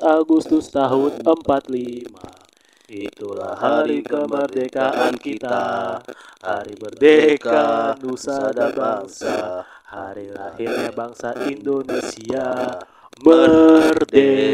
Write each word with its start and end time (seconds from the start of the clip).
Agustus 0.00 0.70
tahun 0.70 1.22
45 1.22 2.44
Itulah 2.84 3.56
hari 3.56 4.04
kemerdekaan 4.04 5.16
kita. 5.16 5.96
Hari 6.44 6.76
merdeka 6.76 7.96
Nusa 8.04 8.52
dan 8.52 8.76
bangsa. 8.76 9.64
Hari 9.88 10.28
lahirnya 10.28 10.92
bangsa 10.92 11.32
Indonesia. 11.48 12.76
Merdeka. 13.24 14.52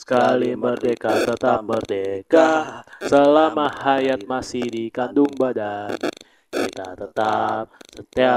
Sekali 0.00 0.56
merdeka 0.56 1.20
tetap 1.20 1.68
merdeka. 1.68 2.80
Selama 3.04 3.68
hayat 3.68 4.24
masih 4.24 4.64
di 4.64 4.88
kandung 4.88 5.36
badan 5.36 6.00
Kita 6.56 6.96
tetap 6.96 7.64
setia 7.92 8.36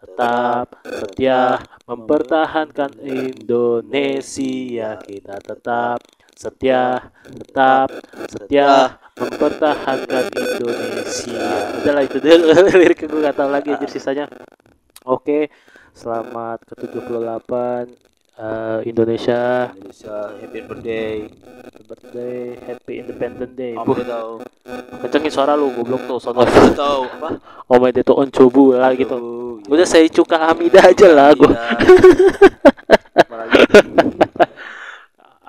Tetap 0.00 0.66
setia 0.88 1.60
Mempertahankan 1.84 2.96
Indonesia. 3.04 4.96
Kita 5.04 5.36
tetap 5.44 6.00
setia 6.32 7.12
Tetap 7.28 7.88
setia 8.32 8.96
Mempertahankan 9.20 10.24
Indonesia. 10.32 11.48
Udahlah 11.84 12.04
itu 12.08 12.18
dulu. 12.24 12.46
Lirik 12.80 13.04
gue 13.04 13.20
gak 13.20 13.36
tahu 13.36 13.50
lagi 13.52 13.76
aja 13.76 13.84
sisanya. 13.84 14.24
Oke 15.04 15.52
Selamat 15.98 16.62
ke 16.62 16.78
78 16.78 17.90
eh, 18.38 18.78
Indonesia. 18.86 19.74
Indonesia 19.74 20.16
happy 20.38 20.60
birthday. 20.62 21.16
Birthday 21.88 22.42
happy 22.62 22.94
independent 23.02 23.52
day. 23.58 23.74
Om 23.74 23.88
tahu 23.98 24.32
kencengin 25.02 25.32
suara 25.32 25.58
lu 25.58 25.74
goblok 25.74 26.06
tuh 26.06 26.18
sono. 26.22 26.46
Tahu 26.46 27.02
apa? 27.18 27.28
Oh 27.66 27.82
my 27.82 27.90
itu 27.90 28.12
on 28.14 28.30
cobu 28.30 28.78
lah 28.78 28.94
gitu. 28.94 29.16
Iya. 29.18 29.74
udah 29.74 29.86
saya 29.86 30.06
cuka 30.08 30.36
Hamida 30.38 30.80
aja 30.80 31.08
lah 31.12 31.34
gua. 31.36 31.52
Apalagi 33.18 33.58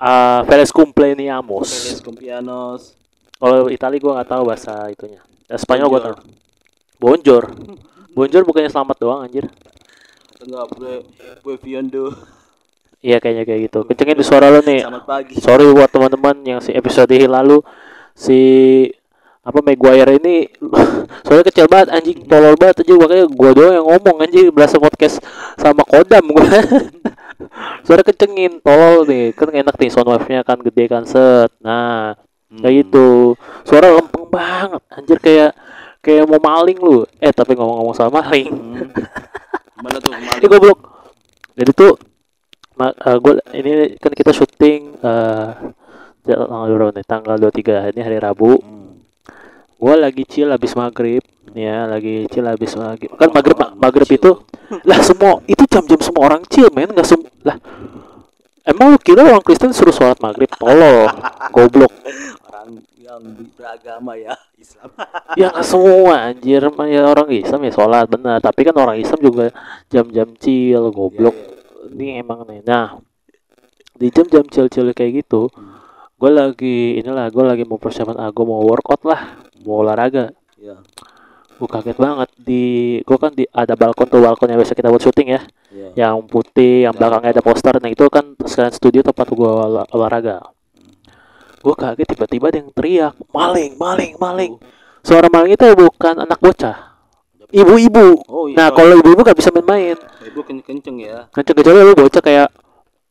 ah 0.00 0.44
Feles 0.48 0.72
Cumpleaños 0.72 1.68
Feliz 1.68 2.00
Cumpleaños 2.04 2.96
kalau 3.40 3.68
Itali 3.72 3.96
gua 4.02 4.20
nggak 4.20 4.28
tahu 4.28 4.42
bahasa 4.48 4.88
itunya. 4.92 5.22
Ya, 5.48 5.56
Spanyol 5.56 5.88
gua 5.88 6.00
tahu. 6.10 6.16
Bonjour 7.00 7.48
Bonjour 8.10 8.42
bukannya 8.42 8.68
selamat 8.68 8.96
doang 8.98 9.22
anjir? 9.22 9.46
Enggak 10.42 10.66
gue 10.74 10.94
gue 11.46 11.56
Fiondo 11.62 12.10
iya 13.00 13.16
kayaknya 13.20 13.44
kayak 13.48 13.60
gitu. 13.68 13.78
Kencengin 13.88 14.16
di 14.20 14.24
suara 14.24 14.52
lu 14.52 14.60
nih. 14.64 14.84
Selamat 14.84 15.04
pagi. 15.04 15.34
Sorry 15.40 15.66
buat 15.72 15.90
teman-teman 15.92 16.36
yang 16.44 16.60
si 16.60 16.70
episode 16.72 17.12
lalu. 17.12 17.60
Si 18.16 18.40
apa 19.40 19.64
Maguire 19.64 20.20
ini 20.20 20.44
soalnya 21.24 21.44
kecil 21.48 21.66
banget 21.66 21.96
anjing. 21.96 22.24
Tolol 22.28 22.54
banget 22.60 22.84
aja 22.84 22.92
makanya 22.96 23.26
gua 23.32 23.50
doang 23.56 23.74
yang 23.74 23.86
ngomong 23.88 24.16
anjing. 24.24 24.48
Berasa 24.52 24.76
podcast 24.76 25.18
sama 25.56 25.82
kodam 25.84 26.24
gua. 26.28 26.44
Suara 27.88 28.04
kencengin. 28.04 28.60
Tolol 28.60 29.08
nih. 29.08 29.32
Kan 29.32 29.50
enak 29.50 29.74
nih 29.80 29.90
sound 29.90 30.08
wave 30.12 30.28
nya 30.28 30.44
kan 30.44 30.60
gede 30.60 30.84
kan. 30.86 31.02
Set. 31.08 31.50
Nah 31.64 32.14
Hmm. 32.50 32.66
kayak 32.66 32.74
gitu. 32.82 33.38
Suara 33.62 33.94
lempeng 33.94 34.26
banget. 34.26 34.82
Anjir 34.90 35.18
kayak 35.22 35.54
kayak 36.02 36.26
mau 36.26 36.42
maling 36.42 36.78
lu. 36.82 37.06
Eh 37.22 37.30
tapi 37.30 37.54
ngomong-ngomong 37.54 37.94
soal 37.94 38.10
maling. 38.10 38.50
Hmm. 38.50 38.90
gimana 39.78 39.96
tuh 40.02 40.10
kemarin 40.12 40.50
goblok. 40.50 40.78
Jadi 41.54 41.70
tuh 41.72 41.92
ma- 42.80 42.96
eh, 42.96 43.16
gua 43.20 43.36
ini 43.52 43.70
kan 44.00 44.10
kita 44.10 44.32
syuting 44.32 44.96
eh 44.96 45.48
tanggal 46.24 46.68
berapa 46.70 46.92
nih? 46.96 47.04
Tanggal 47.04 47.36
23 47.36 47.92
ini 47.92 48.00
hari 48.00 48.16
Rabu. 48.16 48.56
Hmm. 48.56 48.78
gua 49.76 49.96
lagi 49.96 50.24
chill 50.24 50.48
habis 50.48 50.72
maghrib 50.72 51.24
ya 51.52 51.84
lagi 51.84 52.28
chill 52.28 52.44
habis 52.44 52.72
maghrib. 52.74 53.12
Kan 53.12 53.28
Orang- 53.28 53.36
maghrib 53.36 53.56
maghrib 53.76 54.06
chill. 54.06 54.16
itu 54.20 54.30
lah 54.88 55.00
semua 55.00 55.40
itu 55.44 55.64
jam-jam 55.66 56.00
semua 56.00 56.22
orang 56.26 56.42
chill 56.48 56.68
men 56.72 56.88
nggak 56.88 57.04
sem 57.04 57.20
lah. 57.42 57.56
Emang 58.60 58.92
lu 58.92 58.98
kira 59.00 59.24
orang 59.24 59.40
Kristen 59.40 59.72
suruh 59.72 59.90
sholat 59.90 60.20
maghrib? 60.20 60.48
Tolol 60.52 61.08
goblok. 61.56 61.88
Orang 62.44 62.84
yang 62.94 63.20
beragama 63.56 64.14
ya 64.14 64.36
Islam. 64.54 64.92
Ya 65.40 65.48
nggak 65.48 65.64
semua 65.64 66.28
anjir. 66.28 66.60
Ya 66.86 67.02
orang 67.02 67.28
Islam 67.32 67.60
ya 67.64 67.72
sholat 67.72 68.06
benar. 68.06 68.38
Tapi 68.38 68.60
kan 68.62 68.76
orang 68.76 69.00
Islam 69.00 69.18
juga 69.18 69.46
jam-jam 69.88 70.28
chill 70.36 70.92
goblok. 70.92 71.32
Iya, 71.32 71.59
ini 72.00 72.24
emang 72.24 72.48
nih. 72.48 72.64
Nah 72.64 72.96
di 74.00 74.08
jam-jam 74.08 74.48
chill-chill 74.48 74.96
kayak 74.96 75.20
gitu 75.20 75.52
gue 76.20 76.30
lagi 76.32 76.96
inilah 76.96 77.28
gue 77.28 77.44
lagi 77.44 77.64
mau 77.68 77.76
persiapan 77.76 78.16
ah 78.16 78.32
gue 78.32 78.44
mau 78.44 78.64
workout 78.64 79.04
lah 79.04 79.36
mau 79.60 79.84
olahraga. 79.84 80.32
Iya. 80.56 80.80
Gue 81.60 81.68
kaget 81.68 82.00
banget 82.00 82.28
di 82.40 82.64
gue 83.04 83.18
kan 83.20 83.32
di 83.36 83.44
ada 83.52 83.76
balkon 83.76 84.08
tuh 84.08 84.24
balkon 84.24 84.48
yang 84.48 84.56
biasa 84.56 84.72
kita 84.72 84.88
buat 84.88 85.04
syuting 85.04 85.28
ya. 85.36 85.40
Iya. 85.68 85.88
Yang 85.96 86.16
putih 86.32 86.88
yang 86.88 86.96
belakangnya 86.96 87.36
ada 87.36 87.44
poster. 87.44 87.76
Nah 87.76 87.92
itu 87.92 88.08
kan 88.08 88.32
sekalian 88.40 88.72
studio 88.72 89.00
tempat 89.04 89.28
gue 89.28 89.48
olah- 89.48 89.88
olahraga. 89.92 90.40
Gue 91.60 91.76
kaget 91.76 92.16
tiba-tiba 92.16 92.48
ada 92.48 92.56
yang 92.64 92.72
teriak 92.72 93.14
maling 93.36 93.76
maling 93.76 94.16
maling. 94.16 94.52
Suara 95.04 95.28
maling 95.28 95.56
itu 95.56 95.64
bukan 95.76 96.24
anak 96.24 96.40
bocah 96.40 96.89
ibu-ibu. 97.52 98.06
Oh 98.26 98.46
iya. 98.46 98.56
Nah 98.56 98.68
kalau 98.70 98.94
ibu-ibu 98.96 99.20
gak 99.20 99.34
bisa 99.34 99.50
main-main. 99.50 99.96
Ibu 100.22 100.40
ken- 100.42 100.62
kenceng 100.62 100.96
ya. 100.98 101.26
Kenceng 101.30 101.56
kecuali 101.56 101.78
lu 101.80 101.94
bocah 101.94 102.18
kayak 102.20 102.48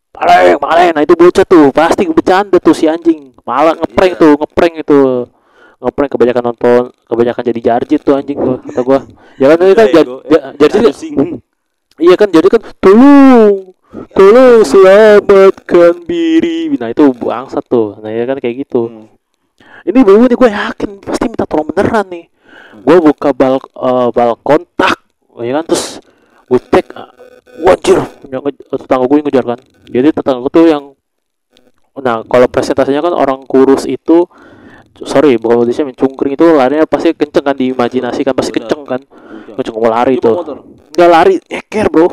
maling 0.09 0.57
maling 0.57 0.89
nah 0.91 1.01
itu 1.01 1.13
bocah 1.13 1.45
tuh 1.45 1.69
pasti 1.69 2.03
bercanda 2.05 2.57
tuh 2.57 2.73
si 2.73 2.85
anjing. 2.85 3.31
Malah 3.44 3.75
ngeprank 3.75 4.13
Iya. 4.13 4.19
tuh 4.19 4.31
ngeprank 4.35 4.73
itu. 4.78 5.01
Ngeprank 5.79 6.09
kebanyakan 6.11 6.44
nonton 6.45 6.83
kebanyakan 7.05 7.44
jadi 7.45 7.59
jarjit 7.63 8.01
tuh 8.01 8.13
anjing 8.13 8.35
gua 8.35 8.59
kata 8.59 8.81
gua. 8.81 8.99
Ya 9.38 9.47
kan 9.47 9.57
kan 9.57 9.67
Iya, 9.67 9.75
jar, 9.78 9.88
ego. 10.03 10.16
ja- 10.25 10.45
jarjit 10.57 10.81
kan- 10.83 10.95
sing. 10.95 11.16
iya 11.97 12.16
kan 12.16 12.28
jadi 12.28 12.47
kan 12.47 12.61
tolong 12.79 13.72
tolong 14.11 14.61
selamatkan 14.61 16.03
diri. 16.03 16.73
Nah 16.75 16.89
itu 16.89 17.11
bangsat 17.13 17.63
tuh. 17.66 17.95
Nah 17.97 18.09
ya 18.09 18.23
kan 18.23 18.38
kayak 18.38 18.63
gitu. 18.63 18.88
Hmm. 18.88 19.07
ini 19.79 20.03
ibu 20.03 20.11
nih 20.11 20.35
gue 20.35 20.49
yakin 20.51 20.89
pasti 20.99 21.25
minta 21.25 21.47
tolong 21.47 21.72
beneran 21.72 22.03
nih 22.11 22.28
gue 22.74 22.97
buka 23.02 23.30
bal 23.34 23.57
eh, 23.59 24.09
balkon 24.13 24.62
tak 24.78 24.97
ya 25.41 25.62
kan? 25.62 25.66
Terus 25.69 26.03
gue 26.50 26.59
cek 26.59 26.88
wajir 27.66 27.97
nge- 28.25 28.66
tetangga 28.72 29.06
gue 29.06 29.18
yang 29.19 29.28
ngejar 29.28 29.46
kan? 29.56 29.59
Jadi 29.90 30.07
tetangga 30.13 30.40
gue 30.46 30.52
tuh 30.53 30.66
yang 30.69 30.84
nah 32.00 32.24
kalau 32.24 32.47
presentasinya 32.47 33.03
kan 33.03 33.12
orang 33.12 33.44
kurus 33.44 33.84
itu 33.84 34.24
sorry 35.03 35.35
bukan 35.35 35.68
Indonesia 35.68 35.84
mencungkring 35.84 36.40
itu 36.40 36.47
larinya 36.47 36.88
pasti 36.88 37.12
kenceng 37.12 37.44
kan 37.44 37.56
diimajinasi 37.56 38.24
kan 38.24 38.34
pasti 38.35 38.52
kenceng 38.56 38.88
kan? 38.88 39.02
Kenceng. 39.56 39.75
mau 39.75 39.91
lari 39.91 40.16
motor? 40.19 40.63
Nggak 40.96 41.09
lari 41.09 41.35
eker 41.47 41.88
bro. 41.91 42.08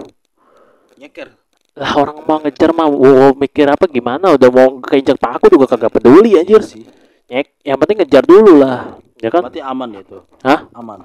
Nyeker? 0.99 1.29
Lah 1.77 1.93
orang 2.01 2.25
mau 2.25 2.41
ngejar 2.41 2.73
mah 2.73 2.89
wow, 2.89 3.37
mikir 3.37 3.69
apa 3.69 3.85
gimana? 3.87 4.33
Udah 4.33 4.49
mau 4.49 4.81
keinjak 4.81 5.21
paku 5.21 5.53
juga 5.53 5.69
kagak 5.77 5.93
peduli 5.93 6.35
anjir. 6.41 6.65
Sih. 6.65 6.89
Nyek, 7.27 7.59
yang 7.67 7.77
penting 7.77 8.01
ngejar 8.01 8.25
dulu 8.25 8.63
lah 8.63 8.97
ya 9.21 9.29
kan? 9.33 9.43
Berarti 9.49 9.61
aman 9.63 9.89
ya 9.97 10.01
itu? 10.05 10.19
Hah? 10.45 10.61
aman? 10.77 10.99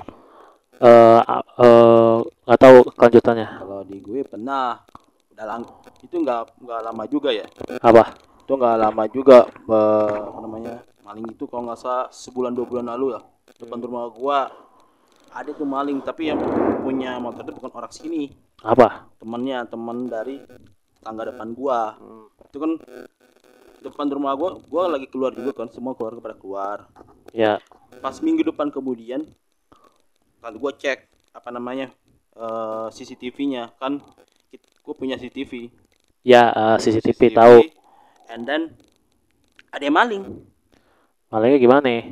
Eh 0.82 1.22
eh, 1.22 2.18
nggak 2.48 2.60
tahu 2.60 2.78
kelanjutannya. 2.98 3.48
Kalau 3.62 3.82
di 3.86 3.98
gue 4.02 4.26
pernah 4.26 4.82
udah 5.32 5.46
lang 5.46 5.62
itu 6.02 6.16
nggak 6.18 6.42
nggak 6.62 6.80
lama 6.86 7.04
juga 7.06 7.30
ya? 7.30 7.46
Apa? 7.82 8.18
Itu 8.42 8.58
nggak 8.58 8.78
lama 8.82 9.04
juga 9.10 9.46
eh, 9.50 10.20
apa 10.26 10.40
namanya 10.42 10.76
maling 11.06 11.28
itu 11.34 11.44
kalau 11.46 11.70
nggak 11.70 11.80
salah 11.80 12.06
sebulan 12.10 12.54
dua 12.54 12.66
bulan 12.66 12.88
lalu 12.94 13.18
ya 13.18 13.22
depan 13.62 13.78
rumah 13.78 14.10
gua 14.10 14.50
ada 15.32 15.50
tuh 15.56 15.64
maling 15.64 16.04
tapi 16.04 16.28
yang 16.28 16.42
punya 16.84 17.16
motor 17.22 17.46
itu 17.48 17.56
bukan 17.56 17.72
orang 17.72 17.94
sini. 17.94 18.24
Apa? 18.66 19.08
Temannya 19.22 19.64
teman 19.70 20.12
dari 20.12 20.44
tangga 21.00 21.30
depan 21.32 21.56
gua. 21.56 21.96
Itu 22.52 22.58
kan 22.60 22.72
depan 23.86 24.06
rumah 24.12 24.36
gua 24.36 24.60
gua 24.66 24.84
lagi 24.92 25.08
keluar 25.08 25.32
juga 25.32 25.56
kan 25.56 25.72
semua 25.72 25.96
keluarga 25.96 26.20
pada 26.20 26.36
keluar. 26.36 26.78
Ya 27.32 27.62
pas 28.00 28.16
minggu 28.24 28.48
depan 28.48 28.72
kemudian 28.72 29.28
kalau 30.40 30.58
gua 30.58 30.72
cek 30.72 31.12
apa 31.36 31.50
namanya 31.52 31.92
eh, 32.40 32.88
CCTV-nya 32.96 33.76
kan 33.76 34.00
gue 34.82 34.94
punya 34.98 35.20
CCTV 35.20 35.68
ya 36.24 36.52
eh, 36.52 36.78
CCTV 36.80 37.22
tahu. 37.36 37.58
and 38.32 38.48
then 38.48 38.72
ada 39.72 39.88
yang 39.88 39.96
maling. 39.96 40.24
Malingnya 41.32 41.60
gimana 41.64 41.84
nih? 41.88 42.04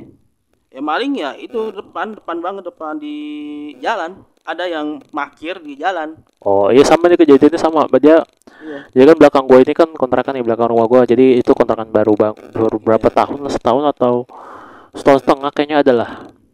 Ya 0.72 0.80
maling 0.80 1.12
ya 1.12 1.30
itu 1.36 1.76
depan 1.76 2.16
depan 2.16 2.40
banget 2.40 2.72
depan 2.72 2.96
di 2.96 3.16
jalan. 3.84 4.24
Ada 4.40 4.64
yang 4.64 5.04
makir 5.12 5.60
di 5.60 5.76
jalan. 5.76 6.16
Oh 6.40 6.72
iya 6.72 6.80
sama 6.88 7.12
nih 7.12 7.20
kejadiannya 7.20 7.60
sama. 7.60 7.84
Dia 8.00 8.24
iya. 8.64 8.88
dia 8.96 9.04
kan 9.12 9.16
belakang 9.20 9.44
gue 9.44 9.60
ini 9.60 9.72
kan 9.76 9.92
kontrakan 9.92 10.40
di 10.40 10.44
belakang 10.46 10.72
rumah 10.72 10.88
gue 10.88 11.12
jadi 11.12 11.26
itu 11.36 11.52
kontrakan 11.52 11.92
baru 11.92 12.16
bang 12.16 12.34
baru 12.56 12.76
berapa 12.80 13.08
tahun 13.12 13.44
lah 13.44 13.52
setahun 13.52 13.84
atau 13.92 14.24
setahun 14.94 15.20
setengah 15.24 15.50
kayaknya 15.54 15.78
adalah. 15.82 16.10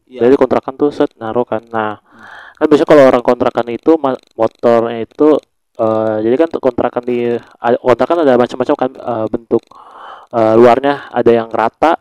Iya. 0.07 0.29
Jadi 0.29 0.35
kontrakan 0.39 0.75
tuh 0.79 0.91
set 0.95 1.11
naruh 1.19 1.47
kan. 1.47 1.63
Nah 1.73 1.99
kan 2.57 2.67
biasanya 2.71 2.89
kalau 2.89 3.05
orang 3.05 3.25
kontrakan 3.25 3.67
itu 3.69 3.99
motornya 4.39 5.03
itu 5.05 5.37
eh, 5.77 6.17
jadi 6.25 6.37
kan 6.47 6.49
kontrakan 6.57 7.03
di 7.05 7.37
kontrakan 7.83 8.25
ada 8.25 8.39
macam-macam 8.39 8.77
kan 8.77 8.91
eh, 8.95 9.27
bentuk 9.29 9.63
eh, 10.33 10.55
luarnya. 10.55 11.11
Ada 11.11 11.31
yang 11.33 11.49
rata 11.51 11.99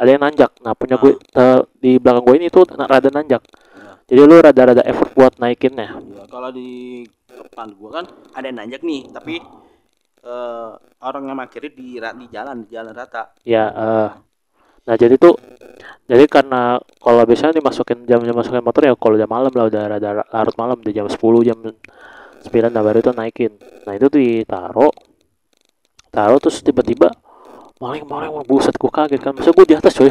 ada 0.00 0.08
yang 0.10 0.22
nanjak. 0.22 0.50
Nah 0.64 0.72
punya 0.74 0.96
gue 0.98 1.14
eh, 1.14 1.60
di 1.78 2.00
belakang 2.02 2.24
gue 2.26 2.34
ini 2.40 2.48
tuh 2.50 2.66
rada 2.66 3.10
nanjak. 3.12 3.42
Iya. 3.42 3.92
jadi 4.04 4.20
lu 4.28 4.36
rada-rada 4.42 4.82
effort 4.84 5.10
buat 5.14 5.34
naikinnya. 5.38 5.96
Iya, 5.96 6.24
kalau 6.28 6.50
di 6.52 7.02
depan 7.52 7.76
gua 7.76 8.00
kan 8.00 8.04
ada 8.32 8.48
yang 8.48 8.58
nanjak 8.64 8.80
nih 8.80 9.12
tapi 9.12 9.34
eh, 10.24 10.70
orang 11.02 11.22
yang 11.28 11.36
parkir 11.36 11.68
di 11.74 12.00
di 12.00 12.26
jalan 12.32 12.64
di 12.64 12.68
jalan 12.72 12.92
rata. 12.96 13.36
ya 13.44 13.64
eh, 13.68 14.08
nah 14.82 14.98
jadi 14.98 15.14
tuh 15.14 15.38
jadi 16.10 16.26
karena 16.26 16.76
kalau 16.98 17.22
biasanya 17.22 17.62
dimasukin 17.62 18.04
jam 18.04 18.20
jam 18.26 18.34
masukin 18.34 18.60
motor 18.60 18.82
ya 18.84 18.92
kalau 18.98 19.14
udah 19.14 19.30
malam 19.30 19.52
lah 19.54 19.64
udah 19.70 19.82
rada 19.86 20.10
larut 20.28 20.56
malam 20.58 20.76
udah 20.82 20.92
jam 20.92 21.06
10 21.06 21.18
jam 21.48 21.58
9 22.42 22.74
nah 22.74 22.82
baru 22.82 22.98
itu 22.98 23.10
naikin. 23.14 23.52
Nah 23.86 23.92
itu 23.94 24.10
ditaruh 24.10 24.90
taruh 26.12 26.38
terus 26.42 26.60
tiba-tiba 26.60 27.08
maling 27.80 28.04
maling 28.04 28.30
maling, 28.34 28.46
buset 28.50 28.74
gue 28.74 28.90
kaget 28.90 29.20
kan. 29.22 29.32
Masa 29.32 29.54
gue 29.54 29.66
di 29.66 29.74
atas 29.78 29.94
coy 29.94 30.10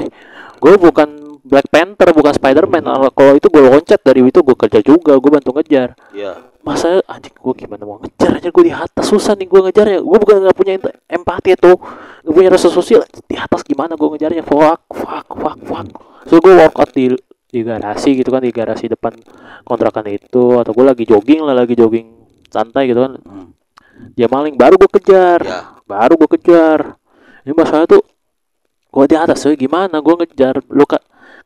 gue 0.62 0.74
bukan 0.80 1.10
Black 1.44 1.68
Panther 1.68 2.16
bukan 2.16 2.32
Spiderman. 2.32 2.88
Kalau 3.12 3.34
itu 3.36 3.48
gue 3.52 3.62
loncat 3.62 4.00
dari 4.00 4.24
itu 4.24 4.40
gue 4.40 4.56
kerja 4.56 4.80
juga 4.80 5.20
gue 5.20 5.32
bantu 5.32 5.52
ngejar. 5.60 5.94
Iya. 6.16 6.50
masa 6.62 7.02
anjing 7.10 7.34
gue 7.34 7.54
gimana 7.58 7.90
mau 7.90 7.98
ngejar? 7.98 8.38
Aja 8.38 8.54
gue 8.54 8.64
di 8.70 8.74
atas 8.74 9.06
susah 9.10 9.34
nih 9.34 9.50
gue 9.50 9.60
ngejarnya 9.66 10.00
gue 10.06 10.18
bukan 10.22 10.46
nggak 10.46 10.56
punya 10.56 10.78
empati 11.10 11.58
itu 11.58 11.74
gak 12.22 12.34
punya 12.34 12.50
rasa 12.54 12.70
sosial 12.70 13.02
di 13.26 13.36
atas 13.38 13.66
gimana 13.66 13.98
gue 13.98 14.08
ngejarnya? 14.14 14.46
Fuck 14.46 14.82
fuck 14.94 15.28
fuck 15.34 15.60
fuck. 15.66 15.88
So 16.30 16.38
gue 16.38 16.54
workout 16.54 16.94
di 16.94 17.14
di 17.52 17.60
garasi 17.68 18.16
gitu 18.16 18.32
kan 18.32 18.40
di 18.40 18.54
garasi 18.56 18.88
depan 18.88 19.12
kontrakan 19.68 20.08
itu 20.08 20.56
atau 20.56 20.72
gue 20.72 20.86
lagi 20.88 21.04
jogging 21.04 21.44
lah 21.44 21.52
lagi 21.52 21.76
jogging 21.76 22.08
santai 22.48 22.88
gitu 22.88 23.04
kan. 23.04 23.20
Hmm. 23.22 23.50
dia 24.18 24.26
maling 24.26 24.58
baru 24.58 24.80
gue 24.82 24.90
kejar. 25.02 25.40
Ya. 25.46 25.78
baru 25.86 26.18
gue 26.18 26.30
kejar. 26.40 26.96
Ini 27.46 27.54
masalah 27.54 27.86
tuh 27.86 28.02
gue 28.92 29.06
di 29.08 29.16
atas 29.18 29.42
coy. 29.42 29.56
Gimana 29.58 30.02
gue 30.02 30.16
ngejar? 30.26 30.62
Lu 30.70 30.86
kak 30.86 31.02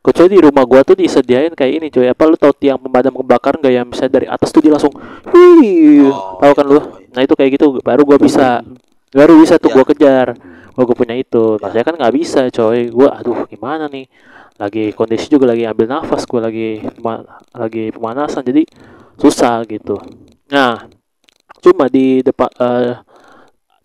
kecuali 0.06 0.38
di 0.38 0.42
rumah 0.44 0.64
gue 0.64 0.80
tuh 0.86 0.96
disediain 0.96 1.52
kayak 1.52 1.74
ini 1.82 1.88
coy. 1.92 2.08
Apa 2.08 2.24
lu 2.28 2.36
tau 2.40 2.54
tiang 2.56 2.80
pemadam 2.80 3.16
kebakaran 3.16 3.60
gak 3.60 3.74
yang 3.74 3.88
bisa 3.90 4.08
dari 4.08 4.28
atas 4.30 4.54
tuh 4.54 4.62
dia 4.64 4.72
langsung 4.72 4.94
wih! 5.32 6.08
Oh, 6.08 6.40
tahu 6.40 6.54
kan 6.54 6.66
lu? 6.68 6.80
iya. 6.80 7.12
nah 7.12 7.22
itu 7.24 7.34
kayak 7.36 7.52
gitu. 7.60 7.66
Baru 7.84 8.08
gue 8.08 8.18
bisa 8.22 8.64
baru 9.16 9.40
bisa 9.40 9.56
tuh 9.56 9.72
Ya. 9.72 9.76
gue 9.80 9.86
kejar. 9.96 10.28
Gue 10.76 10.84
gue 10.84 10.98
punya 11.00 11.16
itu. 11.16 11.56
Nah 11.64 11.72
saya 11.72 11.88
kan 11.88 11.96
nggak 11.96 12.14
bisa 12.14 12.52
coy. 12.52 12.92
Gue 12.92 13.08
aduh 13.08 13.48
gimana 13.48 13.88
nih? 13.88 14.12
Lagi 14.60 14.92
kondisi 14.92 15.32
juga 15.32 15.52
lagi 15.52 15.64
ambil 15.64 15.88
nafas 15.88 16.28
gue 16.28 16.40
lagi 16.40 16.70
lagi 17.56 17.92
pemanasan 17.96 18.44
jadi 18.44 18.68
susah 19.16 19.64
gitu. 19.68 19.96
Nah 20.52 20.88
cuma 21.64 21.88
di 21.88 22.20
depan 22.22 22.52
eh, 22.60 22.94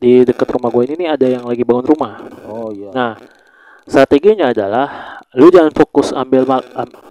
di 0.03 0.13
dekat 0.27 0.51
rumah 0.51 0.71
gue 0.75 0.83
ini 0.91 0.95
nih 1.07 1.09
ada 1.15 1.27
yang 1.31 1.45
lagi 1.47 1.63
bangun 1.63 1.87
rumah. 1.87 2.15
Oh 2.51 2.71
iya. 2.75 2.91
nah 2.91 3.13
strateginya 3.91 4.47
adalah 4.49 4.87
lu 5.33 5.47
jangan 5.49 5.71
fokus 5.71 6.11
ambil 6.13 6.47
am- 6.47 6.63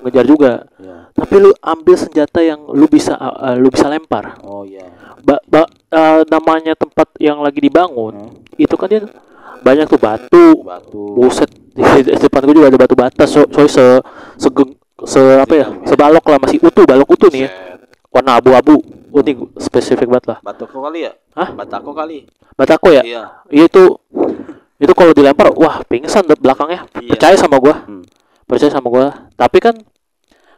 ngejar 0.02 0.24
juga 0.24 0.54
Iya. 0.76 1.12
tapi 1.12 1.36
lu 1.38 1.52
ambil 1.58 1.96
senjata 1.96 2.40
yang 2.40 2.64
lu 2.66 2.86
bisa 2.86 3.14
uh, 3.14 3.32
uh, 3.46 3.56
lu 3.56 3.68
bisa 3.68 3.88
lempar 3.88 4.40
Oh 4.42 4.64
iya. 4.64 4.88
ba- 5.20 5.44
ba- 5.46 5.68
uh, 5.90 6.24
namanya 6.26 6.72
tempat 6.74 7.12
yang 7.18 7.40
lagi 7.40 7.60
dibangun 7.60 8.16
Hmm. 8.32 8.32
itu 8.56 8.74
kan 8.74 8.88
dia 8.88 9.04
banyak 9.60 9.86
tuh 9.86 10.00
batu 10.00 10.46
Batu. 10.62 11.04
buset 11.14 11.52
di, 11.70 11.84
di 12.02 12.16
depan 12.18 12.44
gue 12.44 12.56
juga 12.56 12.68
ada 12.68 12.80
batu 12.80 12.96
bata 12.96 13.24
so, 13.24 13.44
so 13.46 13.68
se 13.68 13.84
segeng 14.38 14.72
se 15.04 15.20
apa 15.20 15.54
ya 15.54 15.68
sebalok 15.86 16.24
lah 16.26 16.40
masih 16.40 16.60
utuh 16.62 16.84
balok 16.84 17.08
utuh 17.10 17.28
nih 17.30 17.44
ya 17.44 17.52
warna 18.08 18.36
abu-abu 18.36 18.80
oh 19.12 19.20
ini 19.20 19.36
spesifik 19.56 20.08
banget 20.08 20.26
lah 20.28 20.38
Batako 20.42 20.80
kali 20.82 21.00
ya? 21.02 21.12
Hah? 21.36 21.50
Batako 21.52 21.92
kali. 21.94 22.24
batako 22.56 22.88
ya 22.90 23.02
Iya. 23.02 23.24
Iya 23.48 23.64
itu 23.66 23.84
itu 24.80 24.94
kalau 24.96 25.12
dilempar 25.12 25.52
wah 25.60 25.84
pingsan 25.84 26.24
belakangnya. 26.40 26.88
Iya. 27.04 27.12
percaya 27.12 27.36
sama 27.36 27.60
gua. 27.60 27.84
Hmm. 27.84 28.04
percaya 28.48 28.72
sama 28.72 28.88
gua. 28.88 29.28
Tapi 29.36 29.60
kan 29.60 29.76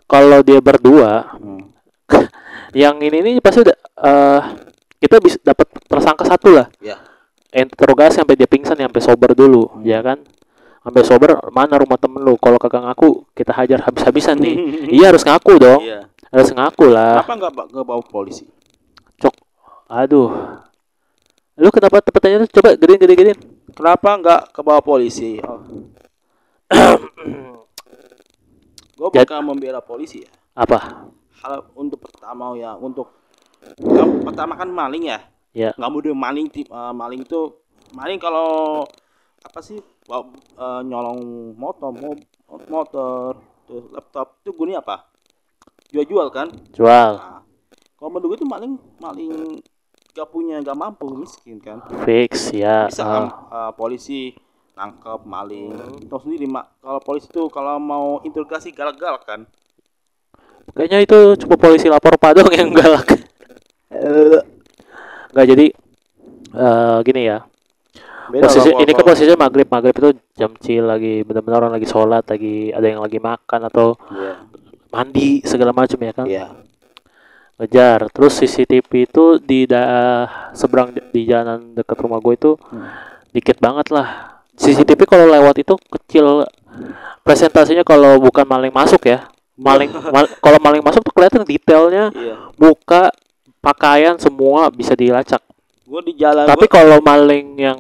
kalau 0.06 0.46
dia 0.46 0.62
berdua 0.62 1.26
Hmm. 1.42 1.74
yang 2.78 3.02
ini 3.02 3.24
ini 3.26 3.32
pasti 3.42 3.66
udah 3.66 3.78
eh, 4.06 4.42
kita 5.02 5.18
bisa 5.18 5.42
dapat 5.42 5.66
tersangka 5.90 6.24
satu 6.30 6.54
lah. 6.54 6.70
Iya. 6.78 7.02
interogasi 7.52 8.24
sampai 8.24 8.40
dia 8.40 8.48
pingsan 8.48 8.80
sampai 8.80 9.04
sober 9.04 9.36
dulu 9.36 9.84
ya 9.84 10.00
kan? 10.00 10.22
Sampai 10.86 11.04
sober 11.04 11.36
mana 11.52 11.76
rumah 11.82 12.00
temen 12.00 12.24
lu? 12.24 12.40
Kalau 12.40 12.56
kagak 12.56 12.80
ngaku 12.88 13.28
kita 13.36 13.52
hajar 13.52 13.84
habis-habisan 13.84 14.40
nih. 14.40 14.56
Iya 15.02 15.12
harus 15.12 15.26
ngaku 15.26 15.54
dong. 15.60 15.82
Iya. 15.84 16.08
harus 16.32 16.48
ngaku 16.56 16.86
lah. 16.88 17.28
Kenapa 17.28 17.36
nggak 17.36 17.52
nggak 17.76 17.86
bawa 17.90 18.04
polisi? 18.08 18.48
cok 19.20 19.36
aduh. 19.92 20.30
Lu 21.60 21.70
kenapa 21.74 22.00
pertanyaan 22.06 22.48
itu 22.48 22.56
coba 22.62 22.80
gedein 22.80 23.02
gedein 23.02 23.18
gedein 23.20 23.40
Kenapa 23.82 24.14
nggak 24.14 24.42
ke 24.54 24.62
bawah 24.62 24.86
polisi? 24.86 25.42
Oh. 25.42 25.58
gue 28.94 29.08
bukan 29.10 29.42
membela 29.42 29.82
polisi 29.82 30.22
ya. 30.22 30.30
apa 30.54 31.10
Hal 31.42 31.66
untuk 31.74 31.98
pertama 32.06 32.54
ya, 32.54 32.78
untuk 32.78 33.10
yang 33.82 34.22
pertama 34.22 34.54
kan 34.54 34.70
maling 34.70 35.10
ya. 35.10 35.26
ya 35.58 35.74
Nggak 35.74 35.92
mudah 35.98 36.14
maling 36.14 36.54
tip 36.54 36.70
eh, 36.70 36.94
maling 36.94 37.26
itu 37.26 37.58
maling 37.90 38.22
kalau 38.22 38.86
apa 39.42 39.60
sih 39.66 39.82
bawa, 40.06 40.30
eh, 40.38 40.82
nyolong 40.86 41.58
motor, 41.58 41.90
mo- 41.90 42.22
motor, 42.70 43.34
terus 43.66 43.90
laptop 43.90 44.46
itu 44.46 44.54
gunanya 44.54 44.86
apa? 44.86 45.10
Jual-jual 45.90 46.30
kan? 46.30 46.54
jual 46.70 47.18
Nah, 47.18 47.42
kalau 47.98 48.14
menurut 48.14 48.38
gue 48.38 48.46
itu 48.46 48.46
maling 48.46 48.78
maling 49.02 49.58
gak 50.12 50.30
punya 50.30 50.60
gak 50.60 50.76
mampu 50.76 51.08
miskin 51.14 51.58
kan. 51.58 51.80
Fix 52.04 52.52
ya 52.52 52.88
bisa 52.88 53.04
kan 53.04 53.24
eh, 53.30 53.72
polisi 53.74 54.36
nangkep 54.72 55.22
maling. 55.24 55.72
Tahu 56.08 56.20
sendiri 56.22 56.46
mak 56.46 56.80
kalau 56.80 57.00
polisi 57.00 57.28
tuh 57.28 57.48
kalau 57.48 57.76
mau 57.78 58.20
interogasi 58.22 58.72
galak-galak 58.72 59.24
kan. 59.24 59.42
Kayaknya 60.72 61.00
itu 61.04 61.18
cuma 61.44 61.56
polisi 61.58 61.92
lapor 61.92 62.16
padong 62.16 62.48
yang 62.54 62.72
galak. 62.72 63.08
Nggak 65.32 65.46
jadi 65.48 65.66
eh 66.52 66.98
gini 67.04 67.22
ya. 67.28 67.40
Beda 68.32 68.48
posisi 68.48 68.72
ini 68.72 68.92
kan 68.92 69.04
kalau- 69.04 69.08
posisinya 69.12 69.38
maghrib 69.40 69.68
maghrib 69.68 69.96
itu 69.96 70.10
jam 70.36 70.52
chill 70.60 70.88
lagi. 70.88 71.24
Benar-benar 71.24 71.68
orang 71.68 71.74
lagi 71.76 71.88
sholat 71.88 72.24
lagi 72.28 72.72
ada 72.72 72.88
yang 72.88 73.04
lagi 73.04 73.20
makan 73.20 73.68
atau 73.68 74.00
Iya. 74.08 74.34
mandi 74.92 75.44
segala 75.44 75.72
macam 75.76 76.00
ya 76.00 76.12
kan 76.16 76.26
Iya. 76.28 76.46
Ngejar. 77.58 78.08
Terus 78.10 78.34
CCTV 78.36 78.90
itu 79.04 79.24
di 79.38 79.66
da 79.66 79.84
seberang 80.52 80.92
di- 80.92 81.26
jalan 81.26 81.74
dekat 81.74 81.98
rumah 81.98 82.20
gue 82.20 82.34
itu 82.34 82.52
Hmm. 82.62 82.88
dikit 83.32 83.58
banget 83.58 83.90
lah. 83.90 84.40
CCTV 84.54 85.04
kalau 85.04 85.26
lewat 85.26 85.56
itu 85.58 85.74
kecil. 85.90 86.46
Presentasinya 87.22 87.82
kalau 87.82 88.18
bukan 88.18 88.44
maling 88.44 88.72
masuk 88.72 89.04
ya. 89.06 89.30
Maling 89.54 89.92
mal- 90.14 90.32
kalau 90.38 90.58
maling 90.58 90.82
masuk 90.82 91.02
tuh 91.02 91.14
kelihatan 91.14 91.44
detailnya 91.44 92.10
Iya. 92.12 92.36
muka 92.56 93.14
pakaian 93.60 94.18
semua 94.18 94.70
bisa 94.70 94.94
dilacak. 94.94 95.42
Gue 95.84 96.02
di 96.04 96.14
jalan 96.16 96.48
tapi 96.48 96.66
kalau 96.66 96.98
maling 97.00 97.58
yang 97.58 97.78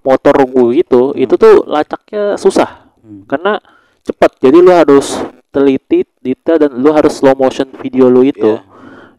motor 0.00 0.34
gue 0.40 0.78
itu 0.78 1.12
itu 1.14 1.34
tuh 1.34 1.62
lacaknya 1.64 2.34
susah. 2.36 2.80
Hmm. 3.02 3.26
karena 3.26 3.58
cepat. 4.00 4.38
Jadi 4.38 4.56
lu 4.56 4.70
harus 4.70 5.18
teliti 5.50 6.06
detail 6.18 6.54
dan 6.56 6.70
lu 6.72 6.94
harus 6.94 7.12
slow 7.12 7.34
motion 7.34 7.66
video 7.76 8.06
lu 8.06 8.22
itu. 8.22 8.56
Iya. 8.56 8.62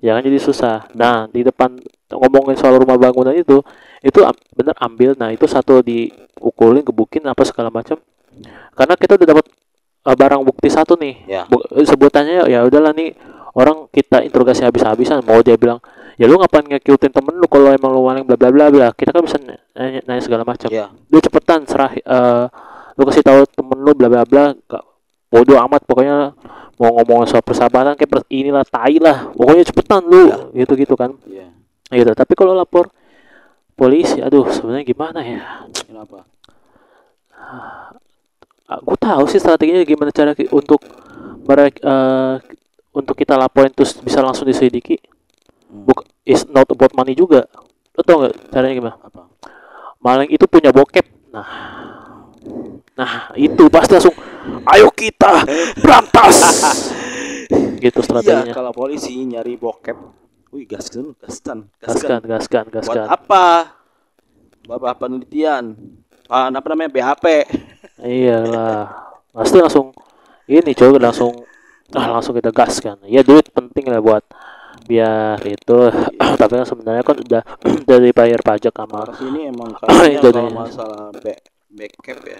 Ya 0.03 0.19
kan 0.19 0.21
jadi 0.27 0.35
susah. 0.35 0.91
Nah 0.99 1.31
di 1.31 1.47
depan 1.47 1.79
ngomongin 2.11 2.59
soal 2.59 2.75
rumah 2.75 2.99
bangunan 2.99 3.31
itu 3.31 3.63
itu 4.03 4.19
bener 4.51 4.75
ambil. 4.83 5.15
Nah 5.15 5.31
itu 5.31 5.47
satu 5.47 5.79
diukulin 5.79 6.83
gebukin 6.83 7.23
apa 7.23 7.47
segala 7.47 7.71
macam 7.71 7.95
karena 8.75 8.93
kita 8.99 9.15
udah 9.15 9.27
dapat 9.31 9.45
uh, 10.03 10.15
barang 10.17 10.41
bukti 10.43 10.67
satu 10.67 10.99
nih. 10.99 11.15
Ya. 11.25 11.47
Bu- 11.47 11.63
eh, 11.71 11.87
sebutannya 11.87 12.51
ya 12.51 12.67
udahlah 12.67 12.91
nih 12.91 13.15
orang 13.55 13.87
kita 13.95 14.19
interogasi 14.27 14.67
habis-habisan. 14.67 15.23
Mau 15.23 15.39
dia 15.39 15.55
bilang 15.55 15.79
ya 16.19 16.27
lu 16.27 16.35
ngapain 16.35 16.67
ngekutin 16.67 17.09
temen 17.09 17.39
lu 17.39 17.47
kalau 17.47 17.71
emang 17.71 17.95
lu 17.95 18.03
maling 18.03 18.27
bla 18.27 18.35
bla 18.35 18.51
bla 18.51 18.65
bla? 18.67 18.87
Kita 18.91 19.15
kan 19.15 19.23
bisa 19.23 19.39
nanya, 19.39 20.03
nanya 20.03 20.21
segala 20.21 20.43
macam 20.43 20.67
Iya. 20.67 20.91
lu 21.07 21.17
cepetan 21.23 21.63
serah 21.63 21.95
eh, 21.95 22.45
lu 22.99 23.01
kasih 23.07 23.23
tahu 23.23 23.39
temen 23.49 23.79
lu 23.81 23.95
bla 23.95 24.11
bla 24.11 24.21
bla 24.27 24.53
bodoh 25.33 25.57
amat 25.65 25.81
pokoknya 25.89 26.37
mau 26.77 26.93
ngomong 27.01 27.25
soal 27.25 27.41
persahabatan 27.41 27.97
kayak 27.97 28.21
inilah 28.29 28.61
tai 28.61 29.01
lah. 29.01 29.33
Pokoknya 29.33 29.65
cepetan 29.65 30.05
lu. 30.05 30.53
Gitu 30.53 30.73
gitu 30.77 30.93
kan. 30.93 31.17
Iya. 31.25 31.49
gitu. 31.89 32.13
Tapi 32.13 32.33
kalau 32.37 32.53
lapor 32.53 32.93
polisi 33.73 34.21
aduh 34.21 34.45
sebenarnya 34.53 34.85
gimana 34.85 35.19
ya? 35.25 35.41
Kenapa? 35.89 36.29
aku 38.63 38.95
tahu 38.95 39.27
sih 39.29 39.37
strateginya 39.37 39.83
gimana 39.85 40.09
cara 40.09 40.33
untuk 40.49 40.81
mereka 41.45 41.77
eh, 41.83 42.35
untuk 42.95 43.13
kita 43.13 43.35
laporin 43.35 43.73
terus 43.73 43.97
bisa 43.97 44.21
langsung 44.21 44.45
diselidiki. 44.45 45.01
Hmm. 45.69 45.89
Buk 45.89 46.05
is 46.23 46.45
not 46.49 46.69
about 46.69 46.93
money 46.93 47.17
juga. 47.17 47.49
Lo 47.97 48.01
tau 48.05 48.21
nggak 48.21 48.53
caranya 48.53 48.73
gimana? 48.77 48.97
Apa? 49.01 49.21
maling 50.03 50.29
itu 50.35 50.45
punya 50.51 50.69
bokep. 50.75 51.31
Nah 51.31 51.47
nah 52.93 53.33
itu 53.33 53.63
pasti 53.73 53.97
langsung 53.97 54.17
ayo 54.69 54.89
kita 54.93 55.43
berantas 55.81 56.35
gitu 57.83 57.99
Iya, 57.99 58.07
strateginya 58.07 58.53
kalau 58.55 58.71
polisi 58.71 59.11
nyari 59.27 59.59
bokep. 59.59 59.97
Wih, 60.53 60.69
gaskan, 60.69 61.17
gaskan, 61.17 61.67
gaskan 61.81 62.21
gaskan 62.23 62.63
Buat 62.69 62.75
gaskan 62.79 63.05
apa? 63.09 63.45
Bapak 64.63 64.93
penelitian. 65.01 65.75
Ah, 66.31 66.47
apa 66.47 66.67
namanya? 66.71 66.93
BHP. 66.93 67.25
iyalah 68.03 69.11
pasti 69.33 69.57
langsung 69.59 69.95
ini 70.45 70.75
coba 70.75 71.09
langsung 71.09 71.31
ah 71.93 72.07
langsung 72.09 72.35
kita 72.35 72.51
gaskan 72.51 72.99
ya 73.07 73.23
duit 73.23 73.47
penting 73.53 73.87
lah 73.87 74.01
buat 74.03 74.23
biar 74.89 75.39
itu 75.45 75.79
tapi 76.17 76.53
kan 76.59 76.67
sebenarnya 76.67 77.03
kan 77.05 77.17
udah 77.21 77.41
udah 77.87 77.99
dibayar 78.01 78.39
pajak 78.43 78.73
sama 78.75 79.07
sini 79.15 79.47
emang 79.53 79.71
kalau 79.79 80.51
masalah 80.51 81.13
back 81.21 81.52
backup 81.73 82.21
ya 82.23 82.39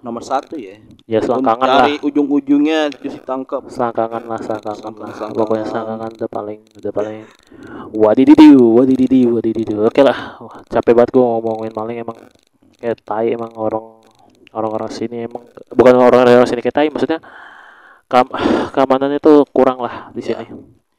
nomor 0.00 0.18
satu 0.20 0.58
ya. 0.58 0.82
ya 1.06 1.18
selangkangan 1.18 1.62
lah 1.62 1.86
Dari 1.86 2.02
ujung-ujungnya 2.02 2.90
terus 2.90 3.14
ditangkap. 3.16 3.62
selangkangan 3.66 4.22
lah 4.24 4.40
selangkangan 4.40 4.94
lah 4.96 5.10
Selangkangan. 5.12 5.38
pokoknya 5.38 5.66
selangkangan 5.68 6.10
udah 6.12 6.28
paling 6.28 6.60
udah 6.74 6.92
paling 6.92 7.18
wadididiu 7.92 8.62
wadididiu 8.74 9.28
wadididiu 9.32 9.78
oke 9.80 10.02
lah 10.02 10.18
Wah, 10.38 10.58
capek 10.66 10.92
banget 10.92 11.10
gua 11.12 11.24
ngomongin 11.32 11.72
maling 11.72 11.98
emang 12.00 12.18
kayak 12.74 12.98
tai 13.00 13.30
emang 13.30 13.54
orang 13.54 14.02
orang-orang 14.50 14.90
sini 14.90 15.22
emang 15.22 15.46
bukan 15.70 15.94
orang-orang 15.94 16.44
sini 16.44 16.60
kayak 16.60 16.76
tai 16.76 16.88
maksudnya 16.88 17.22
kam 18.06 18.26
keamanannya 18.74 19.18
tuh 19.18 19.46
kurang 19.48 19.78
lah 19.78 20.10
di 20.10 20.20
Ya. 20.20 20.36
sini 20.36 20.50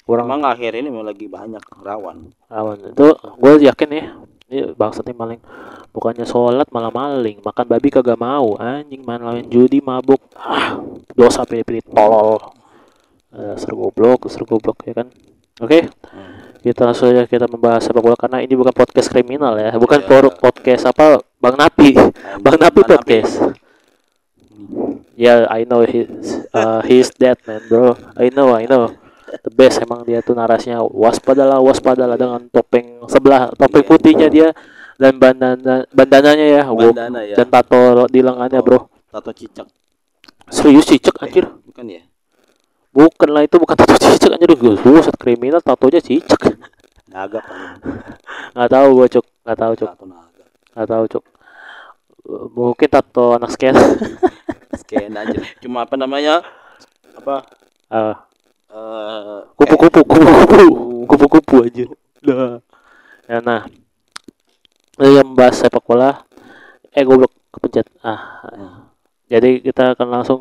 kurang 0.02 0.28
Emang 0.28 0.44
akhir 0.46 0.74
ini 0.74 0.88
memang 0.88 1.04
lagi 1.06 1.28
banyak 1.28 1.64
rawan. 1.78 2.32
rawan 2.48 2.78
itu 2.88 3.08
gue 3.14 3.52
yakin 3.64 3.90
ya 3.90 4.06
ini 4.54 4.62
bangsat 4.72 5.02
nih 5.04 5.18
maling. 5.18 5.42
Bukannya 5.90 6.24
sholat 6.24 6.70
malah 6.70 6.94
maling. 6.94 7.42
Makan 7.42 7.66
babi 7.66 7.90
kagak 7.90 8.16
mau. 8.16 8.54
Anjing 8.56 9.02
main 9.02 9.18
lawan 9.18 9.50
judi 9.50 9.82
mabuk. 9.82 10.22
Ah 10.38 10.78
dosa 11.12 11.42
pilih-pilih 11.42 11.82
tolol. 11.90 12.38
Eh, 13.34 13.58
seru 13.58 13.90
goblok 13.90 14.30
seru 14.30 14.46
goblok 14.46 14.86
ya 14.86 14.94
kan? 14.94 15.10
Oke 15.58 15.90
Hmm. 16.08 16.62
kita 16.62 16.86
langsung 16.86 17.10
aja 17.10 17.26
kita 17.26 17.50
membahas 17.50 17.82
sepak 17.82 18.00
bola 18.00 18.14
karena 18.14 18.40
ini 18.40 18.54
bukan 18.54 18.72
podcast 18.72 19.10
kriminal 19.10 19.58
ya. 19.58 19.74
Bukan 19.74 20.00
Ya. 20.00 20.08
por- 20.08 20.38
podcast 20.38 20.86
apa 20.86 21.18
bang 21.42 21.58
napi. 21.62 21.98
Bang 22.42 22.56
napi. 22.62 22.62
Bang 22.62 22.62
Napi. 22.62 22.82
podcast. 22.86 23.34
Ya 25.14 25.46
I 25.50 25.66
know 25.66 25.86
he's 25.86 26.10
uh, 26.54 26.82
he's 26.82 27.10
dead 27.14 27.38
man 27.46 27.62
bro. 27.70 27.94
I 28.18 28.34
know 28.34 28.54
I 28.54 28.66
know 28.66 28.94
the 29.42 29.50
best 29.50 29.82
emang 29.82 30.06
dia 30.06 30.22
tuh 30.22 30.38
narasinya 30.38 30.84
waspadalah 30.86 31.58
waspadalah 31.58 32.14
dengan 32.14 32.46
topeng 32.54 33.02
sebelah 33.10 33.50
topeng 33.58 33.82
Iya. 33.82 33.90
putihnya 33.90 34.28
dia 34.30 34.48
dan 35.02 35.18
bandana 35.18 35.90
bandananya 35.90 36.46
ya 36.46 36.62
Bandana 36.70 37.20
ya. 37.26 37.36
dan 37.40 37.48
tato 37.50 38.06
di 38.08 38.22
lengannya 38.22 38.62
bro 38.62 38.86
Tato 39.10 39.30
cicak. 39.34 39.66
serius 40.50 40.86
cicak 40.86 41.18
anjir 41.18 41.50
Bukan 41.66 41.86
ya? 41.90 42.02
bukan 42.94 43.30
lah 43.34 43.42
itu 43.42 43.58
bukan 43.58 43.74
tato 43.74 43.98
cicak 43.98 44.38
anjir 44.38 44.54
gue 44.54 44.74
buset 44.78 45.16
kriminal 45.18 45.62
tatonya 45.62 45.98
cicak 45.98 46.54
Naga 47.10 47.42
nggak 48.54 48.70
tahu 48.70 48.88
gua 48.94 49.08
cuk 49.10 49.26
nggak 49.46 49.58
tahu 49.58 49.74
cuk 49.78 49.90
nggak 50.74 50.88
tahu 50.90 51.06
cuk 51.10 51.24
Uh, 52.24 52.48
mungkin 52.56 52.88
tato 52.88 53.36
anak 53.36 53.52
skate 53.52 53.76
Scan 54.80 55.12
aja. 55.12 55.44
Cuma 55.60 55.84
apa 55.84 56.00
namanya? 56.00 56.40
Apa? 57.20 57.44
Eh, 57.92 58.16
kupu-kupu 59.54 60.02
kupu-kupu. 60.02 60.66
kupu-kupu. 61.06 61.56
Aja 61.70 61.86
nah 62.24 62.58
ya 63.30 63.38
nah. 63.40 63.62
Yang 64.98 65.26
membahas 65.26 65.56
sepak 65.58 65.82
bola. 65.86 66.22
Eh 66.94 67.02
goblok 67.06 67.34
kepencet. 67.54 67.90
Ah 68.02 68.42
Hmm. 68.54 68.86
jadi 69.30 69.58
kita 69.62 69.98
akan 69.98 70.08
langsung 70.10 70.40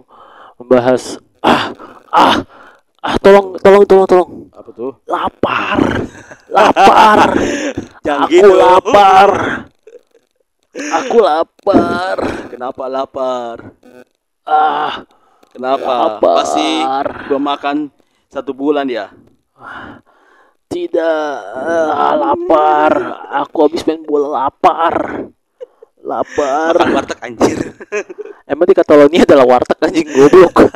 membahas. 0.60 1.16
Ah 1.40 1.72
ah 2.12 2.44
ah 3.00 3.14
tolong 3.20 3.56
tolong 3.60 3.84
tolong 3.88 4.06
tolong. 4.08 4.30
Apa 4.52 4.70
tuh? 4.72 4.92
lapar. 5.08 5.78
Lapar. 6.52 7.18
Jangan 8.06 8.28
aku 8.28 8.32
gitu. 8.36 8.52
lapar. 8.52 9.30
Aku 10.72 11.16
lapar. 11.20 12.16
Kenapa 12.52 12.84
lapar? 12.88 13.56
ah. 14.44 15.04
Kenapa? 15.52 16.16
Lapar. 16.16 16.36
Pasti 16.44 16.68
belum 17.28 17.42
makan 17.44 17.76
satu 18.32 18.56
bulan 18.56 18.88
ya. 18.88 19.12
Tidak, 20.72 21.36
ah, 21.92 22.16
lapar. 22.16 22.92
Aku 23.44 23.68
habis 23.68 23.84
main 23.84 24.00
bola 24.00 24.48
lapar. 24.48 25.28
Lapar. 26.00 26.72
Makan 26.80 26.96
warteg 26.96 27.20
anjir. 27.20 27.76
Emang 28.50 28.64
di 28.64 28.72
Catalonia 28.72 29.28
adalah 29.28 29.44
warteg 29.44 29.76
anjing 29.84 30.08
goblok. 30.08 30.64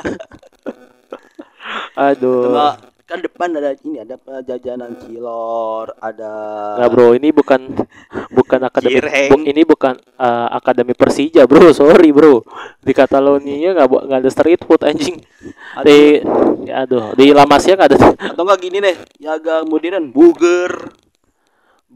Aduh. 2.13 2.77
Kan 3.07 3.23
depan 3.23 3.55
ada 3.55 3.71
ini 3.87 4.03
ada 4.03 4.19
jajanan 4.43 4.99
cilor, 4.99 5.95
ada 6.03 6.31
Nggak 6.75 6.91
bro, 6.91 7.09
ini 7.15 7.31
bukan 7.31 7.61
bukan 8.35 8.61
akademi 8.67 8.99
bu- 9.31 9.47
ini 9.47 9.63
bukan 9.63 9.95
uh, 10.19 10.51
akademi 10.51 10.91
Persija 10.91 11.47
bro, 11.47 11.71
sorry 11.79 12.11
bro. 12.11 12.43
Di 12.83 12.91
Catalonia 12.91 13.79
nggak 13.79 13.89
nggak 14.11 14.21
ada 14.21 14.31
street 14.31 14.67
food 14.67 14.83
anjing. 14.83 15.23
Ada- 15.79 15.87
Di, 15.87 15.99
ya, 16.67 16.83
aduh, 16.83 17.15
di 17.15 17.31
La 17.31 17.47
Masia 17.47 17.79
nggak 17.79 17.91
ada. 17.95 17.99
Atau 18.35 18.43
enggak 18.43 18.59
gini 18.59 18.83
deh, 18.83 18.97
ya 19.23 19.39
agak 19.39 19.63
modern, 19.71 20.11
burger, 20.11 20.91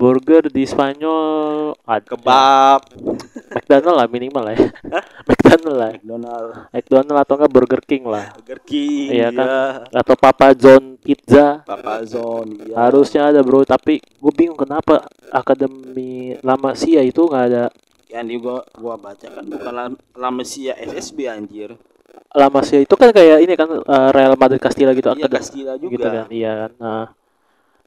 burger 0.00 0.48
di 0.48 0.64
Spanyol, 0.64 1.76
ada 1.84 2.00
kebab, 2.02 2.80
McDonald 3.50 3.94
lah 3.94 4.08
minimal 4.08 4.42
lah 4.42 4.54
ya. 4.54 4.68
McDonald 5.28 5.76
lah. 5.76 5.90
McDonald, 5.92 6.48
McDonald 6.70 7.18
atau 7.18 7.34
enggak 7.36 7.52
Burger 7.52 7.82
King 7.82 8.04
lah 8.06 8.26
Burger 8.34 8.60
King, 8.62 9.08
Iya 9.12 9.28
kan? 9.30 9.46
ya, 9.46 9.60
atau 9.94 10.14
Papa 10.16 10.48
John 10.52 10.96
Pizza 10.96 11.60
Papa 11.62 12.00
Zone, 12.02 12.64
ya. 12.64 12.74
harusnya 12.80 13.28
ada 13.28 13.40
bro 13.40 13.60
tapi 13.62 14.00
gue 14.00 14.32
bingung 14.32 14.56
kenapa 14.56 15.04
akademi 15.28 16.10
lama 16.40 16.72
Sia 16.72 17.00
itu 17.00 17.20
nggak 17.20 17.44
ada 17.46 17.64
Yang 18.08 18.24
di 18.26 18.36
gua, 18.38 18.58
gua 18.74 18.96
baca 18.96 19.22
kan 19.22 19.44
bukan 19.44 19.70
Lam- 19.70 20.00
Lamesia 20.12 20.74
SSB 20.74 21.28
anjir. 21.28 21.76
lama 22.30 22.60
Sia 22.60 22.78
itu 22.78 22.94
kan 22.94 23.10
kayak 23.10 23.38
ini 23.40 23.52
kan 23.52 23.68
eh, 23.70 24.08
Real 24.10 24.34
Madrid 24.34 24.58
Castilla 24.58 24.90
gitu 24.92 25.12
Iya 25.12 25.26
Castilla 25.26 25.74
juga. 25.74 25.92
gitu 25.92 26.06
kan 26.06 26.26
iya 26.28 26.52
kan 26.56 26.70
nah 26.76 27.04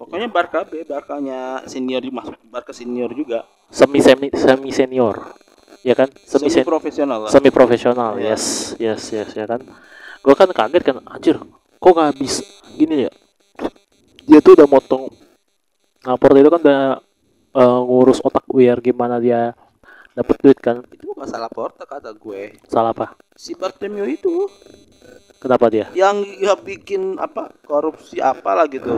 Pokoknya 0.06 0.28
Barca 0.28 0.60
B, 0.64 0.84
Barkanya 0.84 1.40
senior 1.66 2.04
masuk 2.06 2.36
Barca 2.46 2.72
senior 2.72 3.12
juga. 3.12 3.48
semi 3.68 3.98
semi 4.00 4.30
semi 4.30 4.70
senior 4.70 5.34
ya 5.82 5.94
kan 5.94 6.06
semi 6.22 6.46
Semi 6.46 6.62
profesional 6.64 7.26
lah. 7.26 7.30
semi 7.30 7.50
profesional 7.50 8.12
Iya. 8.16 8.32
yes 8.32 8.44
yes 8.78 9.02
yes 9.10 9.30
ya 9.34 9.44
kan 9.44 9.60
gue 10.20 10.34
kan 10.34 10.48
kaget 10.48 10.84
kan 10.84 10.96
anjir 11.04 11.42
kok 11.76 11.92
nggak 11.92 12.08
habis 12.10 12.46
gini 12.72 13.06
ya 13.06 13.12
dia 14.24 14.40
tuh 14.40 14.54
udah 14.54 14.64
motong 14.66 15.10
lapor 16.02 16.32
itu 16.34 16.48
kan 16.48 16.62
udah 16.62 16.82
eh, 17.52 17.80
ngurus 17.82 18.22
otak 18.22 18.46
biar 18.48 18.78
gimana 18.78 19.18
dia 19.18 19.58
dapat 20.14 20.36
duit 20.40 20.58
kan 20.58 20.86
Itu 20.88 21.10
bukan 21.10 21.26
salah 21.26 21.50
Porta 21.50 21.84
kata 21.84 22.14
gue. 22.14 22.62
salah 22.64 22.94
apa 22.94 23.18
Si 23.34 23.52
Bartomeu 23.52 24.06
itu 24.06 24.46
kenapa 25.38 25.68
dia 25.68 25.90
yang 25.92 26.22
ya 26.38 26.54
bikin 26.54 27.18
apa 27.18 27.50
korupsi 27.60 28.22
apalah 28.22 28.70
gitu. 28.70 28.94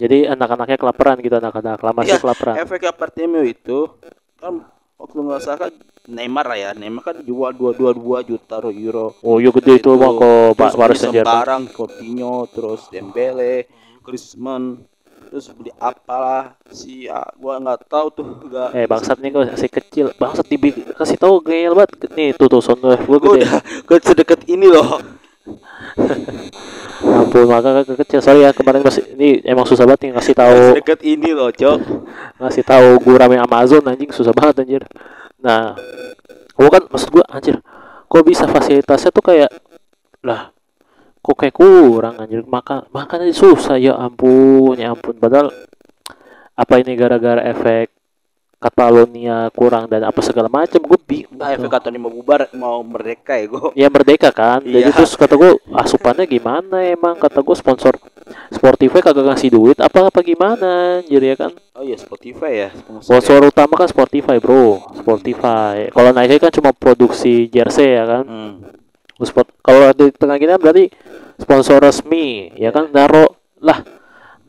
Jadi 0.00 0.32
anak-anaknya 0.32 0.80
kelaparan 0.80 1.16
gitu 1.20 1.36
anak-anak 1.36 1.78
lama 1.84 2.00
Iya, 2.08 2.16
kelaparan 2.16 2.56
Efek 2.56 2.88
Bartomeu 2.96 3.44
itu 3.44 3.92
kan 4.40 4.64
waktu 4.96 5.16
nggak 5.20 5.40
salah 5.44 5.58
kan 5.68 5.72
Neymar 6.10 6.48
lah 6.48 6.58
ya. 6.58 6.70
Neymar 6.74 7.02
kan 7.04 7.16
jual 7.22 7.52
dua 7.54 7.70
dua 7.76 7.92
dua 7.92 8.18
juta 8.24 8.58
euro. 8.64 9.14
oh 9.20 9.36
iya 9.38 9.52
gede 9.52 9.78
itu 9.78 9.92
mah 9.94 10.10
kok 10.16 10.58
Pak 10.58 10.72
Paris 10.74 10.98
sembarang 11.04 11.70
Coutinho, 11.70 12.48
terus 12.50 12.88
Dembele, 12.88 13.68
Griezmann, 14.02 14.82
terus 15.30 15.52
beli 15.54 15.70
apalah 15.78 16.58
si 16.72 17.06
ah, 17.06 17.28
gua 17.38 17.60
nggak 17.62 17.86
tahu 17.86 18.06
tuh 18.10 18.26
nggak 18.48 18.68
eh 18.74 18.86
bangsat 18.90 19.22
nih 19.22 19.30
kok 19.30 19.42
masih 19.54 19.70
kecil 19.70 20.06
bangsat 20.18 20.46
dibi 20.48 20.74
kasih 20.98 21.20
tahu 21.20 21.44
gayel 21.44 21.76
banget 21.78 22.10
nih 22.16 22.34
tuh 22.34 22.48
tuh 22.50 22.58
sono 22.64 22.96
Gua 23.06 23.18
gede 23.22 23.46
udah 23.46 23.60
gua 23.86 23.98
sedekat 24.02 24.40
ini 24.50 24.66
loh 24.66 25.19
ampun 27.20 27.44
maka 27.48 27.82
ke 27.84 27.94
kecil. 28.04 28.20
Sorry 28.20 28.44
ya 28.44 28.52
kemarin 28.52 28.84
masih 28.84 29.04
ini 29.16 29.40
emang 29.44 29.64
susah 29.64 29.88
banget 29.88 30.08
nih 30.08 30.10
ngasih 30.16 30.34
tahu 30.36 30.58
sedekat 30.76 31.00
ini 31.04 31.30
loh 31.32 31.48
cok. 31.48 31.78
ngasih 32.40 32.64
tahu 32.64 32.88
gue 33.00 33.14
rame 33.16 33.36
Amazon 33.40 33.84
anjing 33.88 34.12
susah 34.12 34.32
banget 34.36 34.64
anjir. 34.64 34.82
Nah 35.40 35.76
gua 36.56 36.68
kan 36.68 36.82
maksud 36.92 37.08
gua 37.08 37.24
anjir 37.32 37.56
kok 38.10 38.24
bisa 38.26 38.44
fasilitasnya 38.44 39.10
tuh 39.14 39.24
kayak 39.24 39.50
lah 40.26 40.52
kok 41.20 41.36
kayak 41.36 41.56
kurang 41.56 42.20
anjir. 42.20 42.44
Makan 42.44 42.92
makan 42.92 43.18
aja 43.24 43.34
susah 43.34 43.76
ya 43.80 43.96
ampun 43.96 44.76
ya 44.76 44.92
ampun. 44.92 45.16
Padahal 45.16 45.48
apa 46.56 46.74
ini 46.76 46.92
gara-gara 46.92 47.40
efek 47.48 47.99
Catalonia 48.60 49.48
kurang 49.56 49.88
dan 49.88 50.04
apa 50.04 50.20
segala 50.20 50.52
macam 50.52 50.84
gue 50.84 51.00
bingung 51.00 51.40
nah 51.40 51.48
efek 51.48 51.72
kata 51.72 51.88
mau 51.96 52.12
bubar 52.12 52.52
mau 52.52 52.84
merdeka 52.84 53.32
ya 53.40 53.48
gua. 53.48 53.72
Ya 53.72 53.88
merdeka 53.88 54.28
kan. 54.28 54.60
Jadi 54.60 54.84
Iya. 54.84 54.92
terus 54.92 55.16
kata 55.16 55.32
gue 55.32 55.56
asupannya 55.72 56.28
gimana 56.28 56.84
emang? 56.84 57.16
Kata 57.16 57.40
gue 57.40 57.56
sponsor 57.56 57.96
Sportify 58.52 59.00
kagak 59.00 59.26
ngasih 59.26 59.48
duit 59.50 59.80
apa 59.80 60.12
apa 60.12 60.20
gimana? 60.20 61.00
Jadi 61.08 61.26
ya 61.32 61.36
kan? 61.40 61.56
Oh 61.72 61.80
iya 61.80 61.96
Spotify 61.96 62.68
ya 62.68 62.70
sponsor 63.00 63.40
utama 63.48 63.80
kan 63.80 63.88
Sportify 63.88 64.36
bro. 64.36 64.92
Sportify 64.92 65.88
kalau 65.88 66.12
Nike 66.12 66.36
kan 66.36 66.52
cuma 66.52 66.76
produksi 66.76 67.48
jersey 67.48 67.96
ya 67.96 68.04
kan? 68.04 68.24
Hmm. 68.28 68.52
Sport 69.24 69.56
kalau 69.64 69.88
di 69.96 70.12
tengah 70.12 70.36
gini 70.36 70.52
berarti 70.60 70.84
sponsor 71.40 71.80
resmi 71.80 72.52
ya 72.60 72.68
kan? 72.76 72.92
Naro 72.92 73.40
lah 73.64 73.80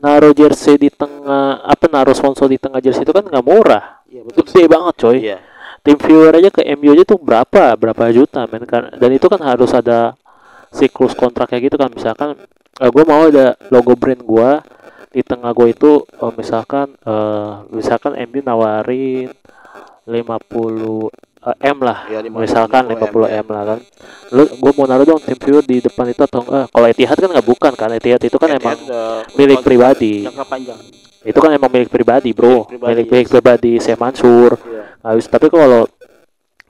naro 0.02 0.34
jersey 0.34 0.76
di 0.76 0.90
tengah 0.90 1.62
apa 1.62 1.86
naro 1.88 2.12
sponsor 2.12 2.50
di 2.50 2.58
tengah 2.58 2.82
jersey 2.82 3.06
itu 3.06 3.14
kan 3.14 3.22
nggak 3.22 3.46
murah 3.46 4.01
iya 4.12 4.20
betul. 4.20 4.44
Gede 4.44 4.62
banget 4.68 4.94
coy. 5.00 5.16
Iya. 5.18 5.38
Tim 5.82 5.96
viewer 5.98 6.32
aja 6.38 6.50
ke 6.52 6.62
MU 6.78 6.94
aja 6.94 7.04
tuh 7.08 7.18
berapa 7.18 7.74
berapa 7.74 8.02
juta 8.12 8.44
men. 8.46 8.68
Kan 8.68 8.92
dan 9.00 9.10
itu 9.10 9.26
kan 9.26 9.40
harus 9.40 9.72
ada 9.72 10.14
siklus 10.70 11.16
kontraknya 11.16 11.58
gitu 11.64 11.80
kan. 11.80 11.90
Misalkan 11.90 12.36
gue 12.76 13.04
mau 13.08 13.28
ada 13.28 13.56
logo 13.72 13.96
brand 13.96 14.22
gua 14.22 14.60
di 15.12 15.20
tengah 15.20 15.52
gue 15.52 15.76
itu 15.76 16.06
eh, 16.08 16.32
misalkan 16.32 16.96
eh, 17.04 17.52
misalkan 17.68 18.12
MU 18.16 18.40
nawarin 18.40 19.28
50 20.08 20.08
eh, 20.08 21.68
M 21.68 21.78
lah. 21.82 21.98
Ya, 22.08 22.20
50 22.24 22.44
misalkan 22.46 22.82
50 22.88 22.96
50 23.12 23.28
M, 23.28 23.44
M 23.44 23.46
lah 23.52 23.62
kan. 23.74 23.78
Lu 24.32 24.44
gue 24.48 24.72
mau 24.78 24.86
naruh 24.88 25.04
dong 25.04 25.20
tim 25.20 25.36
viewer 25.36 25.64
di 25.66 25.82
depan 25.82 26.08
itu 26.08 26.22
atau 26.24 26.40
enggak? 26.46 26.66
Kalau 26.70 26.86
Etihad 26.88 27.16
kan 27.18 27.30
nggak 27.34 27.48
bukan 27.48 27.72
kan? 27.76 27.88
Etihad 27.92 28.22
itu 28.22 28.36
kan 28.40 28.48
Etihad 28.54 28.60
emang 28.62 28.78
milik 29.36 29.60
kontrak 29.60 29.66
pribadi. 29.66 30.14
jangka 30.24 30.46
panjang 30.48 30.80
itu 31.22 31.38
kan 31.38 31.50
emang 31.54 31.70
milik 31.70 31.90
pribadi 31.90 32.34
bro. 32.34 32.66
Milik 32.66 32.68
pribadi, 32.68 32.90
milik 32.90 33.06
milik 33.10 33.28
pribadi 33.30 33.72
saya 33.78 33.96
Mansur. 33.98 34.58
Iya. 34.58 34.82
habis 35.02 35.26
tapi 35.26 35.50
kalau 35.50 35.90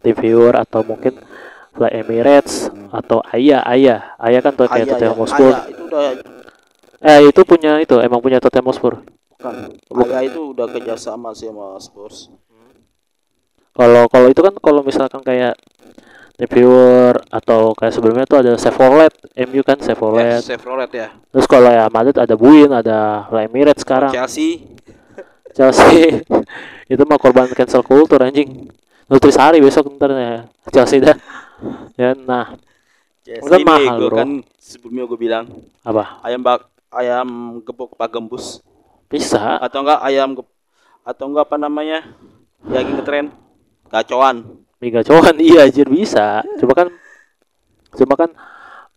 tim 0.01 0.17
viewer 0.17 0.57
atau 0.57 0.81
mungkin 0.81 1.21
Fly 1.73 2.05
Emirates 2.05 2.69
atau 2.93 3.25
Ayah 3.33 3.65
Ayah. 3.65 4.17
Ayah 4.21 4.41
kan 4.45 4.53
tuh 4.53 4.69
kayak 4.69 4.93
Tottenham 4.93 5.17
ya. 5.17 5.21
Hotspur. 5.21 5.53
Ayah 5.53 5.69
itu 5.69 5.83
udah 5.89 6.07
eh 7.03 7.21
itu 7.27 7.41
punya 7.43 7.73
itu 7.81 7.97
emang 7.99 8.21
punya 8.21 8.39
Tottenham 8.41 8.69
Hotspur? 8.73 9.01
Bukan. 9.89 10.13
Ayah 10.13 10.25
itu 10.29 10.41
udah 10.53 10.67
kerjasama 10.69 11.33
sih 11.33 11.49
sama 11.49 11.81
Spurs. 11.81 12.29
Kalau 13.73 14.05
kalau 14.13 14.29
itu 14.29 14.41
kan 14.45 14.53
kalau 14.61 14.85
misalkan 14.85 15.25
kayak 15.25 15.57
viewer 16.41 17.21
atau 17.29 17.77
kayak 17.77 17.93
sebelumnya 17.93 18.25
tuh 18.25 18.41
ada 18.41 18.53
Chevrolet 18.57 19.13
MU 19.47 19.61
kan 19.63 19.79
Chevrolet. 19.79 20.41
Eh, 20.41 20.43
Chevrolet 20.43 20.91
ya. 20.91 21.09
Terus 21.31 21.47
kalau 21.47 21.69
ya 21.69 21.87
Madrid 21.93 22.17
ada 22.17 22.35
Buin 22.35 22.71
ada 22.73 23.29
Fly 23.29 23.47
Emirates 23.53 23.85
sekarang. 23.85 24.11
Chelsea. 24.11 24.65
Chelsea. 25.57 26.25
Itu 26.93 27.05
mah 27.05 27.21
korban 27.21 27.53
cancel 27.53 27.85
culture 27.85 28.21
anjing. 28.25 28.73
Nutrisari 29.07 29.61
besok 29.61 29.93
ntar 29.95 30.11
ya. 30.17 30.49
Chelsea 30.73 31.05
dah. 31.05 31.17
Ya 32.01 32.17
nah. 32.17 32.57
Chelsea 33.23 33.47
Udah 33.47 33.59
nih, 33.61 33.67
mahal, 33.69 33.99
bro. 34.03 34.19
kan 34.19 34.31
sebelumnya 34.59 35.07
gue 35.07 35.19
bilang 35.21 35.47
apa? 35.87 36.19
ayam 36.27 36.43
bak 36.43 36.67
ayam 36.91 37.63
gepok 37.63 37.95
pak 37.95 38.11
gembus 38.11 38.59
bisa. 39.07 39.63
Atau 39.63 39.87
enggak 39.87 40.01
ayam 40.03 40.35
atau 41.07 41.25
enggak 41.31 41.47
apa 41.47 41.57
namanya? 41.61 42.03
Daging 42.67 42.99
ngetren 42.99 43.27
gacoan 43.91 44.62
Mega 44.83 45.07
Cowan 45.07 45.39
iya 45.47 45.71
anjir 45.71 45.87
bisa. 45.87 46.43
Coba 46.59 46.75
kan 46.75 46.89
cuma 47.95 48.15
kan 48.19 48.31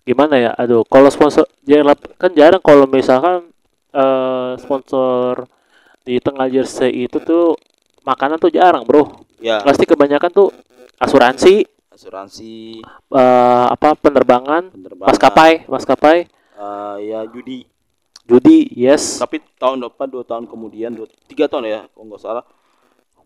gimana 0.01 0.41
ya? 0.41 0.51
Aduh 0.57 0.81
kalau 0.89 1.13
sponsor 1.13 1.45
jarang 1.61 1.93
kan 2.17 2.33
jarang 2.33 2.61
kalau 2.65 2.89
misalkan 2.89 3.53
eh 3.93 4.51
sponsor 4.57 5.45
di 6.01 6.17
tengah 6.17 6.49
jersey 6.49 7.05
itu 7.05 7.21
tuh 7.21 7.53
makanan 8.01 8.41
tuh 8.41 8.49
jarang 8.49 8.81
bro. 8.81 9.21
Ya. 9.37 9.61
Pasti 9.61 9.85
kebanyakan 9.85 10.33
tuh 10.33 10.49
asuransi 10.97 11.69
asuransi. 11.93 12.81
eh 13.15 13.65
apa 13.69 13.93
penerbangan 13.95 14.73
penerbangan. 14.73 15.07
maskapai 15.13 15.69
maskapai. 15.69 16.17
Eh, 16.55 16.95
ya 17.13 17.21
judi. 17.29 17.61
Judi 18.25 18.73
yes. 18.73 19.21
Tapi 19.21 19.37
tahun 19.61 19.85
depan 19.85 20.09
dua 20.09 20.25
tahun 20.25 20.49
kemudian 20.49 20.97
dua 20.97 21.05
tiga 21.29 21.45
tahun 21.45 21.69
ya 21.69 21.79
kalau 21.93 22.09
nggak 22.09 22.21
salah 22.25 22.45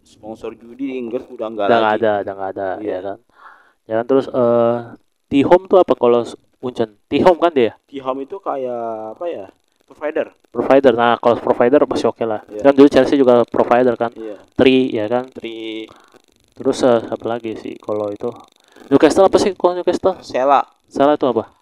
sponsor 0.10 0.58
judi 0.58 0.90
di 0.90 0.96
Inggris 0.98 1.30
udah 1.30 1.48
nggak 1.54 1.68
udah 1.70 1.80
nggak 1.80 1.96
ada 2.02 2.12
udah 2.26 2.34
nggak 2.34 2.52
ada 2.58 2.68
Iya. 2.82 2.90
ya 2.90 3.00
kan? 3.06 3.18
Ya 3.86 3.94
kan 4.02 4.06
terus 4.10 4.26
eh 4.26 4.78
T-Home 5.30 5.70
tuh 5.70 5.78
apa 5.78 5.94
kalau 5.94 6.26
Uncen 6.60 6.98
T-Home 7.06 7.38
kan 7.38 7.54
dia? 7.54 7.78
Di 7.86 8.02
home 8.02 8.26
itu 8.26 8.42
kayak 8.42 9.14
apa 9.16 9.26
ya 9.30 9.46
provider. 9.86 10.34
Provider. 10.50 10.94
Nah 10.98 11.16
kalau 11.22 11.38
provider 11.38 11.86
masih 11.86 12.10
oke 12.10 12.26
lah. 12.26 12.42
Iya. 12.50 12.66
kan 12.66 12.74
dulu 12.74 12.88
Chelsea 12.90 13.16
juga 13.16 13.46
provider 13.46 13.94
kan? 13.94 14.10
Iya. 14.18 14.42
Tri 14.58 14.90
ya 14.90 15.06
kan? 15.06 15.30
Tri. 15.30 15.86
Terus 16.58 16.84
eh, 16.84 17.00
apa 17.06 17.26
lagi 17.30 17.54
sih 17.56 17.78
kalau 17.80 18.10
itu? 18.10 18.28
Newcastle 18.90 19.30
apa 19.30 19.38
sih 19.38 19.54
kalau 19.54 19.78
Newcastle? 19.78 20.18
Sela. 20.26 20.66
Salah 20.90 21.14
itu 21.14 21.30
apa? 21.30 21.54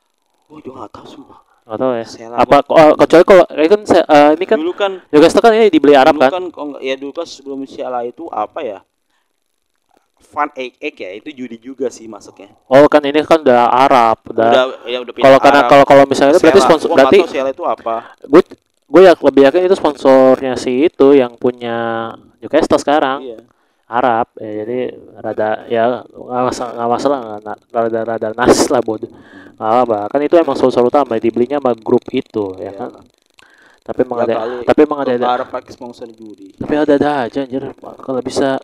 Oh 0.48 0.63
juga 0.63 0.88
nggak 0.88 0.92
tahu 0.96 1.06
sumpah 1.06 1.47
nggak 1.67 1.79
tahu 1.83 1.91
ya. 2.00 2.05
Sela 2.07 2.36
apa 2.39 2.57
oh, 2.71 2.95
kecuali 2.95 3.23
kalau 3.27 3.45
eh, 3.51 3.67
kan 3.67 3.82
eh, 3.84 4.30
ini 4.39 4.45
kan 4.47 4.58
dulu 4.58 4.73
kan 4.73 4.91
Newcastle 5.12 5.43
kan 5.43 5.51
ini 5.51 5.67
dibeli 5.67 5.93
Arab 5.99 6.15
dulu 6.15 6.23
kan? 6.23 6.43
kan 6.47 6.67
ya 6.80 6.95
dulu 6.95 7.12
kan 7.12 7.27
sebelum 7.27 7.67
Sela 7.67 8.08
itu 8.08 8.32
apa 8.32 8.63
ya? 8.63 8.80
Van 10.32 10.49
Eyck 10.56 10.80
Eyck 10.80 10.95
ya 10.95 11.10
itu 11.19 11.30
judi 11.36 11.60
juga 11.60 11.91
sih 11.91 12.08
masuknya. 12.08 12.56
Oh 12.71 12.88
kan 12.88 13.03
ini 13.03 13.19
kan 13.27 13.43
udah 13.43 13.67
Arab 13.67 14.17
udah 14.32 14.47
udah 14.47 14.63
ya 14.88 14.97
udah 15.03 15.13
kalau 15.19 15.39
karena 15.43 15.62
kalau 15.67 15.84
kalau 15.84 16.03
misalnya 16.08 16.39
itu 16.39 16.41
berarti 16.41 16.62
sponsor 16.63 16.88
gua 16.88 16.97
berarti 17.03 17.19
Sela 17.27 17.51
itu 17.51 17.63
apa. 17.67 18.15
gue 18.23 18.41
gue 18.88 19.01
ya 19.03 19.13
lebih 19.19 19.41
yakin 19.51 19.67
itu 19.67 19.75
sponsornya 19.75 20.56
si 20.56 20.88
itu 20.88 21.08
yang 21.12 21.36
punya 21.36 22.15
Newcastle 22.39 22.80
sekarang. 22.80 23.27
Iya 23.27 23.57
Arab 23.88 24.28
ya, 24.36 24.52
jadi 24.63 24.78
rada 25.15 25.50
ya 25.71 26.04
nggak 26.12 26.43
masalah 26.43 26.71
nggak 26.76 26.89
masalah 26.91 27.19
rada 27.71 28.02
rada 28.04 28.28
nas 28.36 28.67
lah 28.67 28.84
bodoh. 28.84 29.08
Nggak 29.56 29.71
apa 29.88 30.00
kan 30.12 30.19
itu 30.21 30.36
emang 30.36 30.60
sponsor 30.60 30.84
utama 30.84 31.15
dibelinya 31.15 31.58
sama 31.58 31.71
grup 31.73 32.04
itu 32.12 32.52
ya 32.60 32.67
Iya. 32.67 32.71
kan? 32.76 32.89
Tapi 33.88 34.00
emang 34.04 34.19
Ya 34.19 34.26
ada 34.28 34.36
tapi 34.67 34.80
emang 34.84 35.00
ada, 35.00 35.12
ada 35.15 35.28
Arab 35.39 35.47
pakai 35.47 35.71
sponsor 35.71 36.12
judi 36.12 36.52
tapi 36.60 36.76
ada 36.76 36.93
ada 37.00 37.12
aja 37.32 37.39
anjir. 37.47 37.63
Kalau 37.80 38.19
bisa 38.19 38.60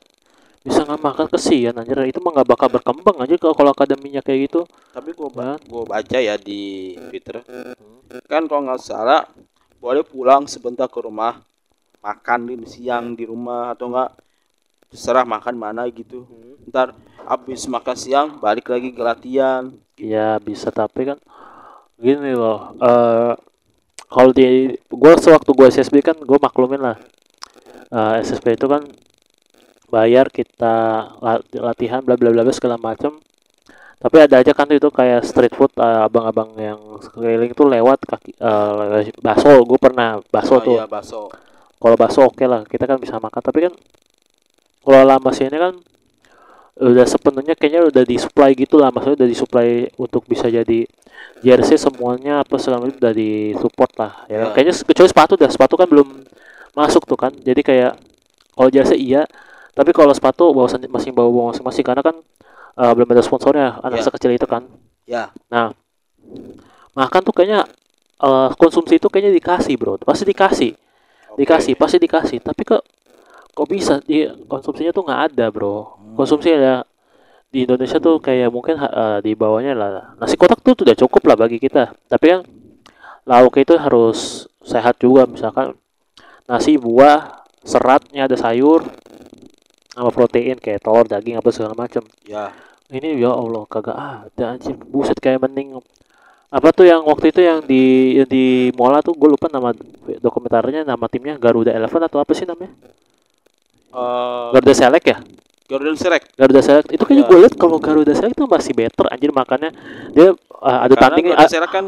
bisa 0.59 0.83
nggak 0.83 0.99
makan 0.99 1.27
kesian 1.31 1.71
anjir. 1.79 1.95
Itu 2.03 2.19
mah 2.19 2.35
nggak 2.35 2.49
bakal 2.51 2.67
berkembang 2.67 3.17
aja 3.23 3.39
kalau 3.39 3.55
kalau 3.55 3.71
akademinya 3.71 4.19
kayak 4.19 4.51
gitu. 4.51 4.67
Tapi 4.91 5.15
gua 5.15 5.31
Kan? 5.31 5.35
ba- 5.39 5.61
gua 5.63 5.83
baca 5.87 6.17
ya 6.19 6.35
di 6.35 6.93
Twitter. 6.99 7.39
Kan 8.27 8.51
kalau 8.51 8.67
nggak 8.67 8.83
salah 8.83 9.23
boleh 9.79 10.03
pulang 10.03 10.43
sebentar 10.47 10.91
ke 10.91 10.99
rumah 10.99 11.39
makan 12.03 12.59
di 12.59 12.67
siang 12.67 13.15
di 13.15 13.23
rumah 13.23 13.71
atau 13.71 13.87
enggak 13.87 14.11
terserah 14.93 15.25
makan 15.25 15.57
mana 15.57 15.89
gitu. 15.89 16.29
Ntar 16.69 16.93
habis 17.25 17.65
makan 17.65 17.95
siang 17.97 18.27
balik 18.37 18.69
lagi 18.69 18.93
ke 18.93 19.01
latihan. 19.01 19.73
Ya 19.97 20.37
bisa 20.37 20.69
tapi 20.69 21.09
kan 21.09 21.17
gini 21.97 22.33
loh 22.33 22.77
eh 22.81 23.33
kalau 24.09 24.29
di 24.29 24.77
gua 24.93 25.17
sewaktu 25.17 25.49
gua 25.57 25.67
SSB 25.73 26.05
kan 26.05 26.17
gua 26.21 26.37
maklumin 26.37 26.81
lah. 26.81 26.97
Eh, 27.89 28.13
SSB 28.21 28.53
itu 28.53 28.69
kan 28.69 28.85
bayar 29.89 30.29
kita 30.29 30.75
la- 31.21 31.45
latihan 31.57 32.05
bla 32.05 32.13
bla 32.13 32.29
bla 32.33 32.45
bla 32.45 32.53
segala 32.53 32.77
macam 32.77 33.17
tapi 34.03 34.19
ada 34.19 34.43
aja 34.43 34.51
kan 34.51 34.67
tuh 34.67 34.75
itu 34.75 34.89
kayak 34.91 35.23
street 35.23 35.55
food 35.55 35.71
eh, 35.79 36.01
abang-abang 36.03 36.51
yang 36.59 36.99
keliling 37.15 37.55
tuh 37.55 37.71
lewat 37.71 38.03
kaki 38.03 38.35
eh 38.35 39.07
bakso. 39.23 39.63
Gue 39.63 39.79
pernah 39.79 40.19
bakso 40.27 40.59
oh 40.59 40.61
tuh. 40.61 40.75
iya 40.75 40.83
bakso. 40.83 41.31
Kalau 41.79 41.95
bakso 41.95 42.27
oke 42.27 42.43
lah 42.43 42.67
kita 42.67 42.83
kan 42.83 42.99
bisa 42.99 43.15
makan. 43.15 43.39
Tapi 43.39 43.59
kan 43.63 43.73
kalau 44.83 45.01
lama 45.07 45.29
sih 45.31 45.47
ini 45.47 45.57
kan 45.57 45.73
udah 46.73 47.05
sepenuhnya 47.05 47.53
kayaknya 47.55 47.87
udah 47.87 48.03
disuplai 48.03 48.51
gitu 48.57 48.75
lah. 48.81 48.91
Maksudnya 48.91 49.23
udah 49.23 49.29
disuplai 49.29 49.87
untuk 49.95 50.27
bisa 50.27 50.49
jadi 50.51 50.83
jersey 51.43 51.75
semuanya 51.79 52.43
apa 52.43 52.55
segala 52.59 52.83
macam 52.83 52.97
udah 52.99 53.13
disupport 53.15 53.91
lah 53.99 54.13
ya 54.27 54.37
kan? 54.43 54.47
Ya. 54.49 54.53
kayaknya 54.55 54.73
kecuali 54.83 55.09
sepatu 55.09 55.33
dah. 55.39 55.49
Sepatu 55.51 55.73
kan 55.79 55.87
belum 55.87 56.07
masuk 56.75 57.07
tuh 57.07 57.15
kan. 57.15 57.31
Jadi 57.31 57.61
kayak 57.63 57.95
kalau 58.53 58.69
jersey 58.69 58.99
iya 58.99 59.23
tapi 59.73 59.89
kalau 59.95 60.13
sepatu 60.13 60.53
bawa 60.53 60.67
masing 60.69 61.13
bawa 61.15 61.53
masing-masing. 61.53 61.85
Karena 61.85 62.01
kan 62.03 62.15
eh, 62.77 62.91
belum 62.93 63.07
ada 63.13 63.23
sponsornya 63.23 63.79
anak 63.79 64.01
Ya. 64.01 64.05
sekecil 64.09 64.31
itu 64.35 64.47
kan. 64.49 64.63
Ya. 65.07 65.29
Makan 66.93 67.21
tuh 67.25 67.33
kayaknya 67.33 67.69
eh, 68.19 68.49
konsumsi 68.57 68.97
itu 68.97 69.07
kayaknya 69.07 69.31
dikasih 69.37 69.77
bro. 69.77 69.97
Pasti 70.01 70.25
dikasih. 70.25 70.71
Oke. 71.33 71.45
dikasih 71.45 71.73
pasti 71.77 71.97
dikasih. 71.97 72.37
Tapi 72.45 72.61
kok 72.65 72.81
kok 73.53 73.67
bisa? 73.69 74.01
Di 74.03 74.27
konsumsinya 74.49 74.91
tuh 74.91 75.05
nggak 75.05 75.21
ada 75.33 75.45
bro. 75.53 75.97
Konsumsi 76.17 76.51
ada 76.53 76.83
di 77.53 77.69
Indonesia 77.69 78.01
tuh 78.01 78.17
kayak 78.17 78.49
mungkin 78.49 78.81
eh, 78.81 79.19
di 79.21 79.37
bawahnya 79.37 79.77
lah. 79.77 80.17
Nasi 80.17 80.33
kotak 80.35 80.59
tuh 80.65 80.73
sudah 80.73 80.97
cukup 80.97 81.21
lah 81.29 81.37
bagi 81.37 81.61
kita. 81.61 81.93
Tapi 82.09 82.25
kan 82.25 82.41
lauk 83.29 83.55
itu 83.61 83.77
harus 83.77 84.49
sehat 84.65 84.97
juga. 84.97 85.29
Misalkan 85.29 85.77
nasi 86.49 86.75
buah 86.75 87.45
seratnya 87.63 88.27
ada 88.27 88.35
sayur 88.35 88.83
sama 89.93 90.09
protein 90.09 90.57
kayak 90.57 90.81
telur 90.81 91.05
daging 91.05 91.37
apa 91.37 91.49
segala 91.53 91.77
macam 91.77 92.03
ya. 92.25 92.49
Ini 92.89 93.17
ya 93.17 93.31
Allah 93.33 93.63
kagak 93.69 93.97
ada 93.97 94.45
anjir 94.53 94.75
buset 94.75 95.17
kayak 95.17 95.41
mending 95.45 95.79
apa 96.53 96.69
tuh 96.69 96.85
yang 96.85 97.01
waktu 97.09 97.33
itu 97.33 97.41
yang 97.41 97.65
di 97.65 98.13
yang 98.21 98.29
di 98.29 98.69
Mola 98.77 99.01
tuh 99.01 99.17
gue 99.17 99.25
lupa 99.25 99.49
nama 99.49 99.73
dokumentarnya 100.21 100.85
nama 100.85 101.09
timnya 101.09 101.33
Garuda 101.41 101.73
Eleven 101.73 102.05
atau 102.05 102.21
apa 102.21 102.29
sih 102.37 102.45
namanya 102.45 102.69
Eh, 103.93 104.47
Garuda 104.57 104.73
Select 104.73 105.05
ya? 105.05 105.17
Gordon 105.63 105.95
Select. 105.95 106.25
Garuda 106.35 106.61
Select. 106.61 106.87
Itu 106.91 107.03
kayaknya 107.05 107.23
Ya. 107.23 107.29
gue 107.29 107.37
liat 107.45 107.53
kalau 107.55 107.77
Garuda 107.77 108.13
Select 108.13 108.35
tuh 108.35 108.49
masih 108.49 108.73
better 108.73 109.05
anjir 109.07 109.31
makannya. 109.31 109.71
Dia 110.11 110.33
uh, 110.33 110.79
karena 110.89 110.97
tanding 110.97 111.25
ah, 111.33 111.47
Select 111.47 111.71
kan 111.71 111.85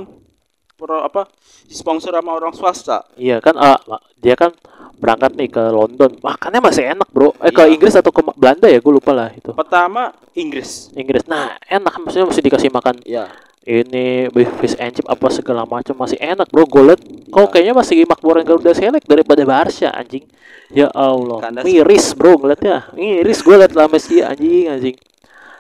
pro 0.76 1.02
apa 1.02 1.28
sponsor 1.68 2.14
sama 2.14 2.32
orang 2.34 2.54
swasta. 2.54 3.04
Iya 3.16 3.40
kan 3.40 3.56
ah, 3.56 3.80
dia 4.16 4.36
kan 4.36 4.52
berangkat 4.96 5.36
nih 5.36 5.50
ke 5.50 5.64
London. 5.70 6.12
Makannya 6.24 6.62
masih 6.64 6.84
enak 6.94 7.08
bro. 7.12 7.36
Eh 7.44 7.52
ke 7.52 7.62
Iya. 7.64 7.74
Inggris 7.74 7.96
atau 7.96 8.12
ke 8.12 8.22
Belanda 8.36 8.68
ya? 8.72 8.80
Gue 8.80 8.94
lupa 8.96 9.12
lah 9.12 9.30
itu. 9.34 9.52
Pertama 9.52 10.14
Inggris. 10.36 10.92
Inggris. 10.96 11.26
Nah 11.28 11.58
enak. 11.68 11.94
Maksudnya 12.00 12.26
mesti 12.30 12.42
dikasih 12.42 12.70
makan 12.72 13.02
ya 13.04 13.28
ini 13.66 14.30
fish 14.62 14.78
and 14.78 14.94
chip 14.94 15.06
apa 15.06 15.26
segala 15.28 15.66
macam 15.66 15.98
masih 15.98 16.16
enak 16.18 16.46
bro. 16.48 16.64
Gue 16.64 16.94
liat 16.94 17.02
kok 17.02 17.36
Iya. 17.36 17.50
kayaknya 17.50 17.74
masih 17.74 18.06
makmuran 18.06 18.46
Garuda 18.46 18.72
Select 18.72 19.06
daripada 19.06 19.42
Barca 19.42 19.90
anjing. 19.92 20.24
Ya 20.70 20.90
Allah 20.90 21.42
Kandas. 21.42 21.66
miris 21.66 22.14
bro 22.14 22.38
ngeliatnya. 22.38 22.90
Miris 22.94 23.42
gue 23.42 23.56
liat 23.56 23.74
lah 23.74 23.86
Messi 23.86 24.22
anjing 24.22 24.70
anjing. 24.70 24.96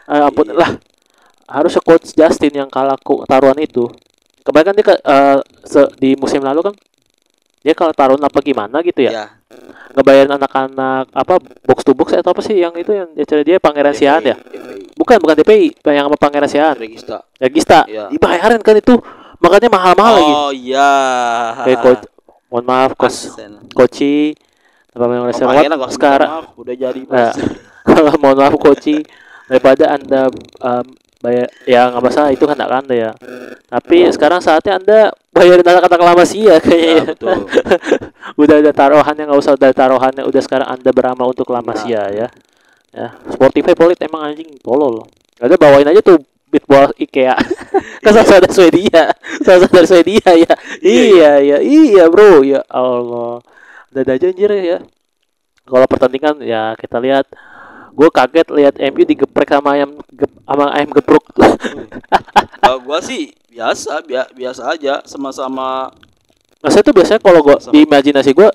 Eh, 0.05 0.21
ampun 0.21 0.49
lah. 0.49 0.77
Harusnya 1.45 1.81
coach 1.81 2.13
Justin 2.13 2.53
yang 2.55 2.69
kalah 2.69 2.97
ku- 2.97 3.25
taruhan 3.25 3.57
itu. 3.57 3.85
Kebanyakan 4.41 4.73
dia 4.73 4.85
ke- 4.85 5.01
se- 5.63 5.93
di 5.97 6.13
musim 6.13 6.41
lalu 6.41 6.69
kan 6.69 6.73
dia 7.61 7.73
kalau 7.73 7.93
taruhan 7.93 8.21
apa 8.21 8.37
gimana 8.39 8.81
gitu 8.81 9.01
ya? 9.01 9.11
Iya. 9.13 9.25
Ngebayarin 9.93 10.33
anak-anak 10.33 11.05
apa 11.09 11.33
box 11.63 11.79
to 11.81 11.91
box 11.91 12.11
atau 12.13 12.31
apa 12.31 12.41
sih 12.41 12.55
yang 12.55 12.75
itu 12.75 12.91
yang 12.91 13.07
dia 13.11 13.25
dia 13.41 13.57
pangeran 13.57 13.91
siaan 13.91 14.21
ya 14.21 14.35
DPI, 14.35 14.91
bukan 14.93 15.17
bukan 15.19 15.35
DPI 15.39 15.67
yang 15.87 16.05
sama 16.07 16.17
pangeran 16.17 16.49
siaan 16.49 16.75
Regista. 16.75 17.23
ya 17.37 17.47
Gista 17.47 17.79
Iya. 17.85 18.11
dibayarin 18.11 18.59
kan 18.59 18.75
itu 18.75 18.95
makanya 19.37 19.69
mahal-mahal 19.69 20.13
lagi 20.15 20.33
Oh 20.33 20.51
iya. 20.51 20.91
kayak 21.63 21.79
coach 21.81 22.03
mohon 22.47 22.65
maaf 22.65 22.91
coach 22.93 23.19
koci 23.71 24.35
apa 24.91 25.03
yang 25.05 25.27
Oh, 25.27 25.31
usah 25.31 25.45
sekarang 25.91 26.29
maaf, 26.29 26.45
udah 26.55 26.75
jadi 26.75 27.01
Nah, 27.03 27.31
bos. 27.31 27.35
kalau 27.87 28.11
mohon 28.17 28.37
maaf 28.39 28.55
koci 28.55 29.03
daripada 29.45 29.91
anda 29.91 30.31
um, 30.59 30.85
bayar 31.25 31.47
ya 31.65 31.89
nggak 31.89 32.03
masalah 32.05 32.29
itu 32.29 32.45
kan 32.45 32.57
anda 32.61 32.93
ya. 32.93 33.11
Tapi 33.65 33.97
sekarang 34.13 34.39
saatnya 34.45 34.77
anda 34.77 34.99
bayarin 35.33 35.65
anak-anak 35.65 36.01
lama 36.05 36.23
sih 36.23 36.45
ya 36.45 36.55
Ya, 36.55 36.57
kayaknya 36.61 37.03
betul. 37.17 37.37
udah 38.45 38.55
ada 38.61 38.71
taruhannya 38.71 39.23
nggak 39.25 39.41
usah 39.41 39.57
ada 39.57 39.73
taruhannya 39.73 40.23
udah 40.23 40.41
sekarang 40.45 40.67
anda 40.69 40.89
beramal 40.93 41.33
untuk 41.33 41.49
lama 41.49 41.73
Nah. 41.73 41.81
sia 41.81 42.03
ya. 42.13 42.27
Ya 42.95 43.07
Spotify 43.27 43.73
polit 43.75 43.97
emang 43.99 44.31
anjing 44.31 44.55
tolol. 44.61 45.03
Ada 45.41 45.59
bawain 45.59 45.83
aja 45.89 45.99
tuh 45.99 46.21
beat 46.47 46.63
bola 46.69 46.87
IKEA. 46.95 47.35
Kan 48.05 48.11
salah 48.15 48.45
dari 48.45 48.53
Swedia. 48.55 49.03
Salah 49.43 49.67
dari 49.67 49.87
Swedia 49.89 50.29
ya. 50.31 50.53
Iya 50.79 51.31
iya 51.43 51.57
iya 51.59 52.03
bro. 52.07 52.45
Ya 52.45 52.63
Allah. 52.71 53.43
Ada 53.91 54.15
aja 54.15 54.31
anjir 54.31 54.51
ya. 54.55 54.79
Kalau 55.65 55.85
pertandingan 55.89 56.39
ya 56.45 56.77
kita 56.79 57.01
lihat 57.01 57.25
gue 57.95 58.09
kaget 58.11 58.47
lihat 58.51 58.75
MU 58.91 59.03
digeprek 59.03 59.49
sama 59.49 59.73
ayam 59.73 59.95
gep- 60.11 60.39
sama 60.43 60.65
ayam 60.75 60.89
gepruk 60.91 61.23
Kalau 62.59 62.79
gua 62.85 62.99
sih 62.99 63.31
biasa, 63.47 64.03
bia- 64.03 64.29
biasa 64.29 64.61
aja 64.69 64.99
sama-sama 65.03 65.89
saya 66.65 66.81
tuh 66.81 66.91
biasanya 66.91 67.21
kalau 67.21 67.39
gua 67.39 67.57
Sama. 67.57 67.71
di 67.71 67.85
imajinasi 67.85 68.31
gua 68.33 68.49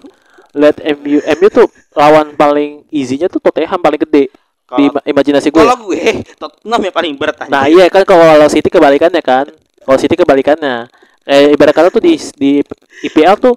lihat 0.53 0.77
MU 0.99 1.19
MU 1.19 1.47
tuh 1.49 1.67
lawan 1.95 2.35
paling 2.35 2.83
easy-nya 2.91 3.31
tuh 3.31 3.39
Tottenham 3.39 3.79
paling 3.79 4.03
gede 4.03 4.29
di 4.29 4.35
kalau 4.67 4.87
ima- 4.87 5.05
imajinasi 5.05 5.49
gue. 5.51 5.59
kalau 5.59 5.79
gue 5.89 6.23
Tottenham 6.39 6.81
yang 6.85 6.95
paling 6.95 7.13
berat 7.19 7.37
aja. 7.43 7.51
Nah, 7.51 7.67
iya 7.67 7.91
kan 7.91 8.07
kalau 8.07 8.23
City 8.47 8.71
kebalikannya 8.71 9.19
kan. 9.19 9.51
Kalau 9.83 9.99
City 9.99 10.15
kebalikannya. 10.15 10.87
Eh 11.27 11.55
ibarat 11.55 11.75
kata 11.75 11.91
tuh 11.91 11.99
di 11.99 12.15
di 12.39 12.63
IPL 13.03 13.35
tuh 13.39 13.55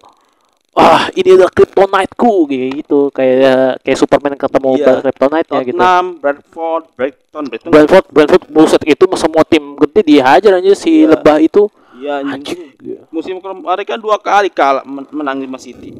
wah 0.73 1.05
ini 1.13 1.29
adalah 1.33 1.53
kryptonite-ku 1.53 2.33
gitu 2.49 2.99
kayak 3.09 3.79
kayak 3.81 3.97
Superman 3.97 4.33
ketemu 4.33 4.69
Iya. 4.75 4.85
kryptonite-nya 5.01 5.61
gitu. 5.63 5.77
Tottenham, 5.77 6.05
Bradford, 6.17 6.83
Brighton, 6.93 7.43
Brighton. 7.47 7.69
Brentford 7.69 8.05
Brentford 8.09 8.43
buset 8.49 8.83
itu 8.83 9.05
semua 9.13 9.45
tim 9.45 9.77
gede 9.77 10.01
dihajar 10.01 10.57
aja 10.57 10.73
si 10.73 11.05
Iya. 11.05 11.13
lebah 11.13 11.37
itu. 11.39 11.69
Iya, 11.93 12.25
anjing. 12.25 12.73
Musim 13.13 13.37
kemarin 13.39 13.85
kan 13.85 13.99
dua 14.01 14.17
kali 14.19 14.49
kalah 14.49 14.83
men- 14.83 15.07
menang 15.13 15.39
lima 15.39 15.55
City. 15.55 15.93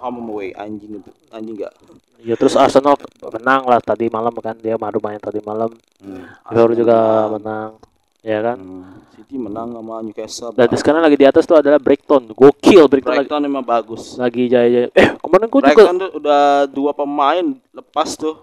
Home 0.00 0.32
away 0.32 0.50
anjing 0.56 0.96
itu. 0.96 1.10
Anjing 1.28 1.60
enggak. 1.60 1.76
Ya 2.20 2.36
terus 2.36 2.56
Arsenal 2.56 2.96
menang 3.32 3.64
lah 3.64 3.80
tadi 3.80 4.08
malam 4.08 4.32
kan 4.36 4.56
dia 4.56 4.76
baru 4.76 5.00
main 5.00 5.20
tadi 5.20 5.40
malam. 5.40 5.72
Hmm. 6.00 6.24
Liverpool 6.52 6.76
juga 6.76 6.98
menang. 7.32 7.76
Ya 8.20 8.44
kan? 8.44 8.60
Hmm. 8.60 9.00
City 9.16 9.40
menang 9.40 9.72
sama 9.72 10.04
Newcastle. 10.04 10.52
Dan 10.52 10.68
sekarang 10.76 11.00
lagi 11.00 11.16
di 11.16 11.24
atas 11.24 11.48
tuh 11.48 11.56
adalah 11.56 11.80
Brighton. 11.80 12.36
Gokil 12.36 12.84
Brighton 12.84 13.16
lagi, 13.16 13.24
Brighton 13.24 13.48
emang 13.48 13.64
bagus. 13.64 14.20
lagi 14.20 14.44
jaya-jaya. 14.44 14.92
Eh, 14.92 15.16
kemarin 15.16 15.46
gua 15.48 15.60
juga 15.64 15.72
Brighton 15.72 15.96
tuh 15.96 16.10
udah 16.20 16.44
dua 16.68 16.92
pemain 16.92 17.46
lepas 17.72 18.20
tuh. 18.20 18.36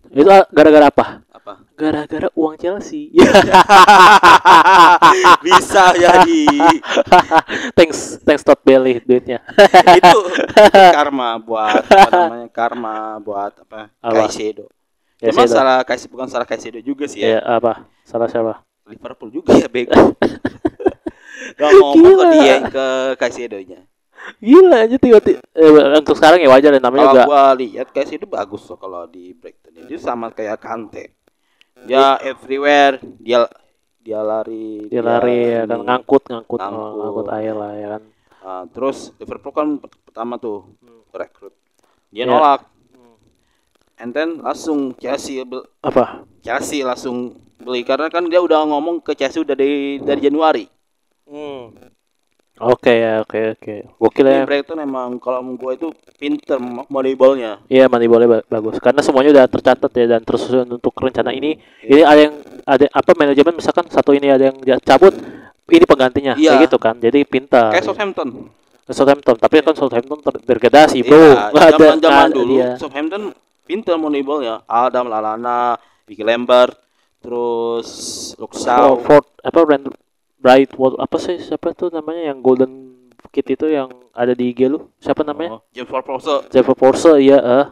itu 0.00 0.24
ah, 0.32 0.48
gara-gara 0.48 0.88
apa? 0.88 1.04
Apa? 1.28 1.60
Gara-gara 1.76 2.32
uang 2.32 2.56
Chelsea. 2.56 3.10
Bisa 5.46 5.92
jadi. 5.92 6.44
thanks, 7.76 8.16
thanks 8.24 8.40
Todd 8.40 8.64
Bailey 8.64 8.96
duitnya. 9.04 9.44
itu, 10.00 10.18
itu 10.32 10.80
karma 10.96 11.36
buat 11.36 11.84
apa 11.84 12.10
namanya? 12.16 12.48
Karma 12.48 13.20
buat 13.20 13.52
apa? 13.60 13.92
Apa? 14.00 14.24
Caicedo. 14.24 14.72
Ya, 15.20 15.36
Cuma 15.36 15.44
salah 15.44 15.84
Caicedo 15.84 16.16
bukan 16.16 16.32
salah 16.32 16.48
Caicedo 16.48 16.80
juga 16.80 17.04
sih 17.04 17.20
ya. 17.20 17.36
Ya, 17.36 17.40
apa? 17.44 17.84
Salah 18.08 18.26
siapa? 18.26 18.69
Liverpool 18.90 19.30
juga 19.30 19.54
ya 19.54 19.70
bego. 19.70 19.94
Gak 21.58 21.70
ngomong 21.72 22.14
ke 22.16 22.24
dia 22.34 22.56
ke 22.66 22.86
Caicedo-nya. 23.16 23.80
Gila 24.36 24.84
aja 24.84 24.96
tiba-tiba 24.96 25.40
eh, 25.56 25.70
untuk 25.96 26.12
sekarang 26.12 26.38
ya 26.38 26.52
wajar 26.52 26.76
ya 26.76 26.80
namanya 26.80 27.08
Kalau 27.08 27.14
juga 27.16 27.24
gua 27.26 27.44
lihat 27.56 27.86
Caicedo 27.90 28.26
bagus 28.26 28.68
loh 28.68 28.76
kalau 28.76 29.02
di 29.06 29.32
Brighton. 29.32 29.88
Dia 29.88 29.98
sama 29.98 30.28
kayak 30.28 30.60
Kante. 30.60 31.16
Dia 31.80 32.20
everywhere, 32.20 33.00
dia 33.16 33.48
dia 34.00 34.20
lari, 34.20 34.84
dia 34.88 35.00
lari 35.00 35.36
ya 35.50 35.64
ini. 35.64 35.76
ngangkut 35.80 36.28
ngangkut 36.28 36.60
Ngangkut. 36.60 36.60
oh, 36.76 36.92
ngangkut 37.00 37.26
air 37.32 37.54
lah 37.54 37.72
ya 37.72 37.88
kan. 37.90 38.02
Ah, 38.40 38.64
terus 38.66 39.12
Liverpool 39.16 39.52
kan 39.52 39.68
pert- 39.76 40.00
pertama 40.04 40.36
tuh 40.36 40.76
rekrut. 41.10 41.52
Dia 42.10 42.24
Ya. 42.24 42.28
nolak. 42.28 42.68
And 43.96 44.12
then 44.12 44.40
langsung 44.40 44.96
Chelsea 44.96 45.44
Apa? 45.84 46.24
Chelsea 46.40 46.80
langsung 46.80 47.36
beli 47.60 47.82
karena 47.82 48.08
kan 48.08 48.24
dia 48.24 48.38
udah 48.38 48.64
ngomong 48.66 49.00
ke 49.00 49.12
Chelsea 49.12 49.38
udah 49.38 49.52
dari 49.52 49.98
dari 49.98 50.20
Januari. 50.20 50.64
Hmm. 51.24 51.70
Oke 52.60 52.92
ya, 52.92 53.24
oke 53.24 53.56
oke. 53.56 53.74
Gokil 53.96 54.26
ya. 54.26 54.44
Brighton 54.44 54.76
emang 54.78 55.16
kalau 55.16 55.40
menurut 55.40 55.56
gua 55.56 55.72
itu 55.72 55.88
pinter 56.20 56.60
moneyballnya. 56.60 57.64
Iya, 57.66 57.88
mandi 57.88 58.04
boleh 58.04 58.28
ba- 58.28 58.44
bagus. 58.44 58.76
Karena 58.76 59.00
semuanya 59.00 59.32
udah 59.32 59.46
tercatat 59.48 59.88
ya 59.90 60.04
dan 60.06 60.20
tersusun 60.20 60.68
untuk 60.68 60.92
rencana 60.92 61.32
ini. 61.32 61.56
Ini 61.80 62.04
ada 62.04 62.20
yang 62.20 62.34
ada 62.68 62.84
apa 62.92 63.10
manajemen 63.16 63.56
misalkan 63.56 63.88
satu 63.88 64.12
ini 64.12 64.28
ada 64.28 64.52
yang 64.52 64.60
cabut, 64.84 65.16
ini 65.72 65.84
penggantinya 65.88 66.36
Iya. 66.36 66.52
kayak 66.52 66.62
gitu 66.68 66.76
kan. 66.76 67.00
Jadi 67.00 67.24
pintar. 67.24 67.72
Kayak 67.72 67.86
Southampton. 67.88 68.28
Southampton, 68.90 69.36
tapi 69.38 69.54
kan 69.62 69.72
Southampton 69.72 70.18
terdegradasi, 70.20 71.00
Bro. 71.00 71.16
Iya, 71.16 71.32
Nggak 71.48 71.62
ada 71.64 71.72
zaman 71.72 71.80
zaman 71.80 71.96
nggak 71.96 72.12
ada 72.20 72.34
dulu 72.36 72.52
dia. 72.52 72.68
Southampton 72.76 73.22
pinter 73.64 73.96
moneyballnya. 73.96 74.54
Adam 74.68 75.08
Lallana, 75.08 75.80
Vicky 76.04 76.20
Lambert, 76.20 76.76
terus. 77.20 77.88
For, 78.36 78.48
Ford 79.04 79.26
apa 79.40 79.58
brand 79.64 79.84
Bright 80.40 80.72
Wall 80.80 80.96
apa 80.96 81.20
sih 81.20 81.36
siapa 81.36 81.76
tuh 81.76 81.92
namanya 81.92 82.32
yang 82.32 82.40
Golden 82.40 82.96
Kid 83.30 83.46
itu 83.46 83.70
yang 83.70 83.92
ada 84.10 84.34
di 84.34 84.50
IG 84.50 84.66
lu? 84.66 84.90
Siapa 84.98 85.22
namanya? 85.22 85.60
Oh, 85.60 85.62
James 85.70 85.86
Ward-Prowse. 85.86 86.50
Jeffrey 86.50 86.74
Force 86.74 87.06
iya 87.20 87.38
eh 87.38 87.66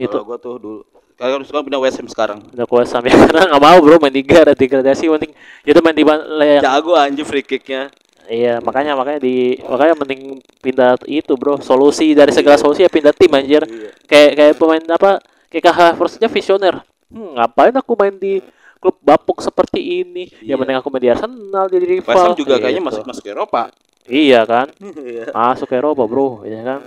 Itu 0.00 0.16
Itu. 0.16 0.24
gua 0.24 0.38
tuh 0.40 0.56
dulu. 0.56 0.80
Kalau 1.20 1.44
suka 1.44 1.60
pindah 1.62 1.78
West 1.78 2.00
Ham 2.00 2.08
sekarang. 2.08 2.40
udah 2.50 2.66
kuat 2.66 2.88
sama 2.88 3.06
karena 3.06 3.46
nggak 3.46 3.62
mau 3.62 3.78
bro 3.78 4.00
main 4.00 4.10
di 4.10 4.24
gara 4.24 4.56
degradasi 4.56 5.06
penting 5.06 5.30
itu 5.62 5.78
main 5.84 5.94
di 5.94 6.02
le- 6.02 6.62
Jago 6.64 6.96
anjir 6.96 7.22
free 7.28 7.44
kicknya. 7.44 7.92
Iya, 8.30 8.62
makanya 8.62 8.94
makanya 8.94 9.18
di 9.18 9.58
makanya 9.66 9.98
mending 9.98 10.38
pindah 10.62 10.94
itu, 11.10 11.34
Bro. 11.34 11.58
Solusi 11.58 12.14
dari 12.14 12.30
segala 12.30 12.54
solusi 12.54 12.86
ya 12.86 12.90
pindah 12.90 13.10
tim 13.10 13.28
anjir. 13.34 13.66
Iya. 13.66 13.90
Kayak 14.06 14.30
kayak 14.38 14.54
pemain 14.62 14.84
apa? 14.94 15.10
Kayak 15.50 15.74
Havertz-nya 15.74 16.30
visioner. 16.30 16.86
Hmm, 17.10 17.34
ngapain 17.36 17.74
aku 17.74 17.92
main 17.98 18.14
di 18.16 18.38
klub 18.82 18.98
bapuk 18.98 19.38
seperti 19.38 20.02
ini? 20.02 20.26
Ya 20.42 20.52
Iya. 20.52 20.54
mending 20.58 20.76
aku 20.76 20.90
main 20.90 21.00
di 21.00 21.08
Arsenal 21.08 21.70
jadi 21.70 21.86
rival. 21.88 22.10
West 22.10 22.26
Ham 22.26 22.34
juga 22.34 22.54
kayaknya 22.58 22.82
Gitu. 22.82 22.88
masuk 22.90 23.04
masuk 23.06 23.24
Eropa. 23.24 23.62
Iya 24.04 24.40
kan? 24.42 24.66
Iya. 25.06 25.30
Masuk 25.30 25.70
Eropa, 25.70 26.02
Bro, 26.04 26.42
ya 26.42 26.60
kan? 26.60 26.80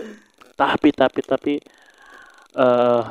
Tapi 0.53 0.89
tapi 0.91 1.19
tapi 1.21 1.53
eh 2.53 3.01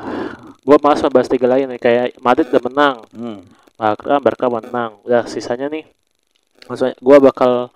gua 0.63 0.77
malas 0.79 1.01
membahas 1.01 1.27
tiga 1.27 1.45
lain 1.47 1.67
nih 1.67 1.77
kayak 1.79 2.05
Madrid 2.19 2.49
udah 2.49 2.63
menang, 2.63 2.97
Hmm. 3.11 3.41
Barca 3.75 4.17
Barca 4.19 4.47
menang. 4.51 5.01
Udah 5.03 5.25
sisanya 5.25 5.67
nih 5.67 5.85
maksudnya 6.65 6.97
gua 6.99 7.17
bakal 7.19 7.69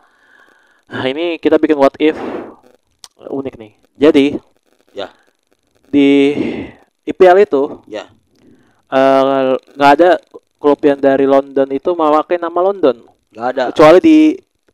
nah, 0.86 1.04
ini 1.04 1.36
kita 1.36 1.56
bikin 1.56 1.76
what 1.76 1.92
if 1.98 2.16
unik 3.18 3.54
nih. 3.56 3.72
Jadi 3.98 4.26
Ya. 4.92 5.12
di 5.86 6.32
IPL 7.04 7.36
itu 7.38 7.62
Ya. 7.84 8.08
eh, 8.88 9.22
nggak 9.70 9.92
ada 9.94 10.10
klub 10.58 10.78
yang 10.82 10.98
dari 10.98 11.24
London 11.24 11.70
itu 11.70 11.94
memakai 11.94 12.36
nama 12.36 12.60
London 12.60 13.06
Gak 13.30 13.46
ada. 13.54 13.62
kecuali 13.70 13.98
di 14.02 14.18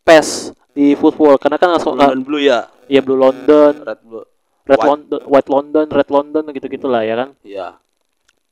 PES 0.00 0.28
di 0.74 0.96
football 0.98 1.38
karena 1.38 1.56
kan 1.60 1.68
langsung 1.76 1.94
London 1.94 2.24
Blue 2.24 2.42
ya. 2.42 2.66
ya 2.90 3.00
Blue 3.00 3.20
London, 3.20 3.72
Red 3.84 4.00
Blue. 4.02 4.26
Red 4.64 4.80
White. 4.80 4.88
London, 4.90 5.20
White 5.28 5.50
London, 5.52 5.86
Red 5.92 6.10
London 6.10 6.42
gitu 6.50 6.66
gitulah 6.72 7.04
ya 7.04 7.14
kan. 7.14 7.28
Iya. 7.44 7.68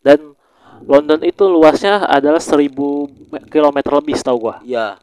Dan 0.05 0.37
London 0.85 1.21
itu 1.25 1.49
luasnya 1.49 2.05
adalah 2.05 2.41
1000 2.41 2.69
km 3.49 3.79
lebih 3.97 4.15
setahu 4.15 4.49
gua. 4.49 4.61
Iya. 4.61 5.01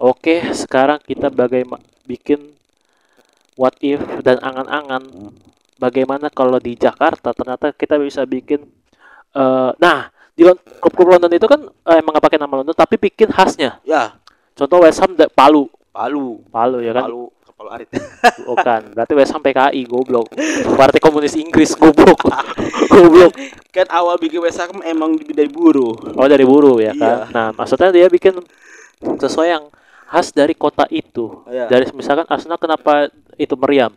Oke, 0.00 0.40
sekarang 0.56 0.98
kita 1.04 1.28
bagaimana 1.28 1.84
bikin 2.08 2.40
what 3.54 3.76
if 3.84 4.00
dan 4.24 4.40
angan-angan 4.40 5.02
Hmm. 5.04 5.32
bagaimana 5.76 6.32
kalau 6.32 6.56
di 6.56 6.74
Jakarta 6.74 7.34
ternyata 7.36 7.70
kita 7.74 8.00
bisa 8.00 8.24
bikin 8.24 8.64
eh 9.32 9.70
nah 9.76 10.08
di 10.42 10.50
klub-klub 10.82 11.14
London 11.14 11.30
itu 11.30 11.46
kan 11.46 11.60
eh, 11.62 11.96
emang 12.02 12.18
nggak 12.18 12.24
pakai 12.26 12.38
nama 12.42 12.54
London 12.60 12.74
tapi 12.74 12.98
bikin 12.98 13.30
khasnya. 13.30 13.78
Ya. 13.86 14.18
Contoh 14.52 14.82
West 14.84 15.00
Ham 15.00 15.14
Palu, 15.32 15.70
Palu. 15.94 16.42
Palu 16.50 16.78
ya 16.82 16.92
kan. 16.92 17.06
Palu. 17.08 17.30
Kepala 17.46 17.68
arit. 17.78 17.88
Bukan, 18.48 18.80
berarti 18.92 19.12
West 19.14 19.32
Ham 19.32 19.42
PKI 19.44 19.80
goblok. 19.86 20.28
Partai 20.80 21.00
Komunis 21.00 21.38
Inggris 21.38 21.72
goblok. 21.78 22.26
goblok. 22.92 23.32
kan 23.72 23.88
awal 23.88 24.20
bikin 24.20 24.42
West 24.42 24.60
Ham 24.60 24.82
emang 24.84 25.16
dari 25.16 25.48
buruh. 25.48 25.94
Oh, 26.18 26.28
dari 26.28 26.44
buruh 26.44 26.82
ya 26.82 26.92
Iya. 26.92 27.00
kan. 27.00 27.16
Nah, 27.32 27.48
maksudnya 27.56 27.88
dia 27.88 28.06
bikin 28.10 28.36
sesuai 29.00 29.48
yang 29.48 29.64
khas 30.12 30.28
dari 30.36 30.52
kota 30.52 30.84
itu. 30.92 31.40
Iya. 31.48 31.72
Dari 31.72 31.88
misalkan 31.96 32.28
Arsenal 32.28 32.60
kenapa 32.60 33.08
itu 33.40 33.56
meriam? 33.56 33.96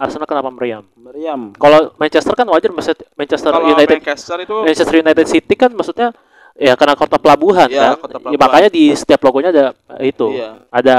Arsenal 0.00 0.24
kenapa 0.24 0.48
meriam? 0.48 0.80
meriam 0.96 1.52
Kalau 1.54 1.92
Manchester 1.94 2.32
kan 2.32 2.48
wajar 2.48 2.72
maksud 2.72 2.96
Manchester 3.12 3.52
kalau 3.52 3.68
United 3.68 4.00
Manchester 4.00 4.36
itu 4.40 4.56
Manchester 4.58 4.96
United 4.96 5.26
City 5.28 5.54
kan 5.54 5.70
maksudnya 5.70 6.08
ya 6.56 6.72
karena 6.72 6.94
kota 6.94 7.16
pelabuhan 7.16 7.68
Iya, 7.68 7.94
kan. 7.94 8.00
kota 8.00 8.16
Ya, 8.16 8.20
pelabuhan. 8.22 8.40
makanya 8.40 8.68
di 8.70 8.84
setiap 8.92 9.20
logonya 9.20 9.50
ada 9.50 9.64
itu. 10.00 10.32
Iya. 10.32 10.64
Ada 10.68 10.96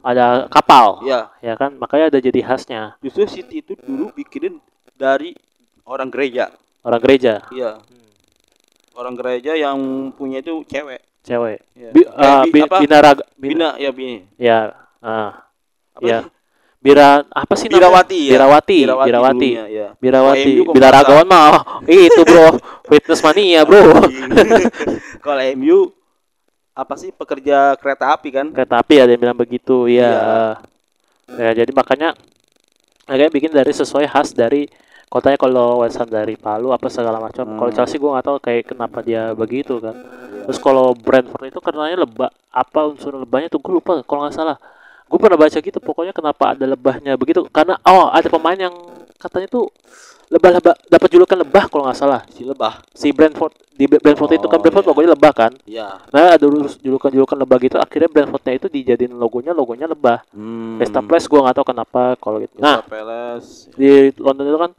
ada 0.00 0.26
kapal. 0.48 1.04
ya 1.04 1.28
Ya 1.38 1.52
kan? 1.54 1.76
Makanya 1.76 2.08
ada 2.08 2.18
jadi 2.18 2.40
khasnya 2.40 2.96
justru 2.98 3.28
City 3.28 3.60
itu 3.60 3.76
dulu 3.76 4.08
bikinin 4.10 4.56
dari 4.94 5.36
orang 5.84 6.08
gereja 6.08 6.48
orang 6.80 7.00
gereja, 7.00 7.44
iya 7.50 7.76
orang 8.94 9.14
gereja 9.14 9.52
yang 9.54 9.76
punya 10.10 10.40
itu 10.40 10.64
cewek 10.64 11.04
cewek. 11.20 11.60
Iya. 11.74 11.90
Bi, 11.92 12.02
eh, 12.02 12.40
bi- 12.42 12.52
bi- 12.54 12.64
apa? 12.64 12.76
binaraga 12.80 13.24
bina, 13.34 13.44
Bina 13.44 13.68
ya 13.76 13.90
Bini 13.92 14.16
ya 14.36 14.58
ah, 14.98 15.44
apa 15.92 16.00
Iya. 16.00 16.18
sih? 16.24 16.30
Bira 16.78 17.26
apa 17.34 17.54
sih 17.58 17.66
namanya? 17.66 17.90
Birawati 18.06 18.20
ya 18.22 18.32
Birawati, 18.38 18.78
Birawati. 18.86 19.50
dulunya, 19.50 19.64
ya. 19.66 19.88
Birawati, 19.98 20.50
kok 20.62 20.74
Binaragawan 20.78 21.26
mah 21.26 21.42
oh, 21.50 21.60
itu 21.90 22.20
bro, 22.22 22.54
fitness 22.90 23.20
mania 23.26 23.66
bro. 23.66 23.98
kalau 25.26 25.42
MU 25.58 25.90
apa 26.78 26.94
sih 26.94 27.10
pekerja 27.10 27.74
kereta 27.82 28.14
api 28.14 28.28
kan 28.30 28.46
Kereta 28.54 28.78
api 28.78 28.94
ada 29.02 29.10
yang 29.10 29.18
bilang 29.18 29.34
begitu, 29.34 29.90
ya. 29.90 30.06
Iya. 30.06 31.50
Ya 31.50 31.50
jadi 31.66 31.70
makanya 31.74 32.14
agaknya 33.10 33.32
bikin 33.34 33.50
dari 33.50 33.72
sesuai 33.74 34.06
khas 34.06 34.30
dari 34.30 34.70
kotanya 35.10 35.40
kalau 35.40 35.82
West 35.82 35.98
Ham 35.98 36.06
dari 36.06 36.38
Palu 36.38 36.70
apa 36.70 36.86
segala 36.86 37.18
macam. 37.18 37.42
Hmm. 37.42 37.58
Kalau 37.58 37.70
Chelsea 37.74 37.98
gua 37.98 38.16
nggak 38.16 38.26
tahu 38.30 38.36
kayak 38.38 38.62
kenapa 38.70 39.02
dia 39.02 39.34
begitu 39.34 39.82
kan. 39.82 39.98
Iya. 39.98 40.46
Terus 40.46 40.58
kalau 40.62 40.94
Brentford 40.94 41.50
itu 41.50 41.58
karenanya 41.58 42.06
lebah 42.06 42.30
apa 42.54 42.80
unsur 42.86 43.18
lebahnya 43.18 43.50
tuh 43.50 43.60
gue 43.60 43.72
lupa 43.82 43.98
kalau 44.06 44.24
nggak 44.24 44.36
salah. 44.36 44.56
Gue 45.08 45.18
pernah 45.18 45.36
baca 45.36 45.56
gitu 45.56 45.78
pokoknya 45.80 46.12
kenapa 46.12 46.52
ada 46.52 46.64
lebahnya 46.64 47.16
begitu. 47.16 47.48
Karena 47.48 47.80
oh 47.82 48.08
ada 48.08 48.28
pemain 48.28 48.54
yang 48.54 48.74
katanya 49.16 49.48
tuh 49.48 49.72
lebah-lebah 50.28 50.76
dapat 50.84 51.08
julukan 51.08 51.40
lebah 51.40 51.64
kalau 51.66 51.88
nggak 51.88 51.96
salah. 51.96 52.20
Si 52.28 52.44
lebah. 52.44 52.84
Si 52.92 53.08
Brentford 53.10 53.56
di 53.72 53.88
Brentford 53.88 54.36
itu 54.36 54.44
kan 54.44 54.58
Oh, 54.58 54.62
Brentford 54.62 54.84
iya. 54.84 54.90
logonya 54.92 55.10
lebah 55.16 55.32
kan? 55.32 55.52
Ya 55.64 55.88
nah 56.12 56.36
ada 56.36 56.44
urus- 56.44 56.76
julukan-julukan 56.78 57.38
lebah 57.38 57.56
gitu 57.58 57.76
akhirnya 57.80 58.10
Brentfordnya 58.12 58.52
itu 58.54 58.66
dijadiin 58.68 59.16
logonya 59.16 59.56
logonya 59.56 59.88
lebah. 59.88 60.20
Hmm. 60.30 60.76
Crystal 60.76 61.00
Palace 61.02 61.26
gue 61.26 61.40
nggak 61.40 61.56
tahu 61.56 61.66
kenapa 61.66 62.02
kalau 62.20 62.38
gitu. 62.44 62.52
Nah 62.60 62.84
Palace 62.84 63.72
di 63.72 64.12
London 64.20 64.44
itu 64.44 64.58
kan 64.60 64.72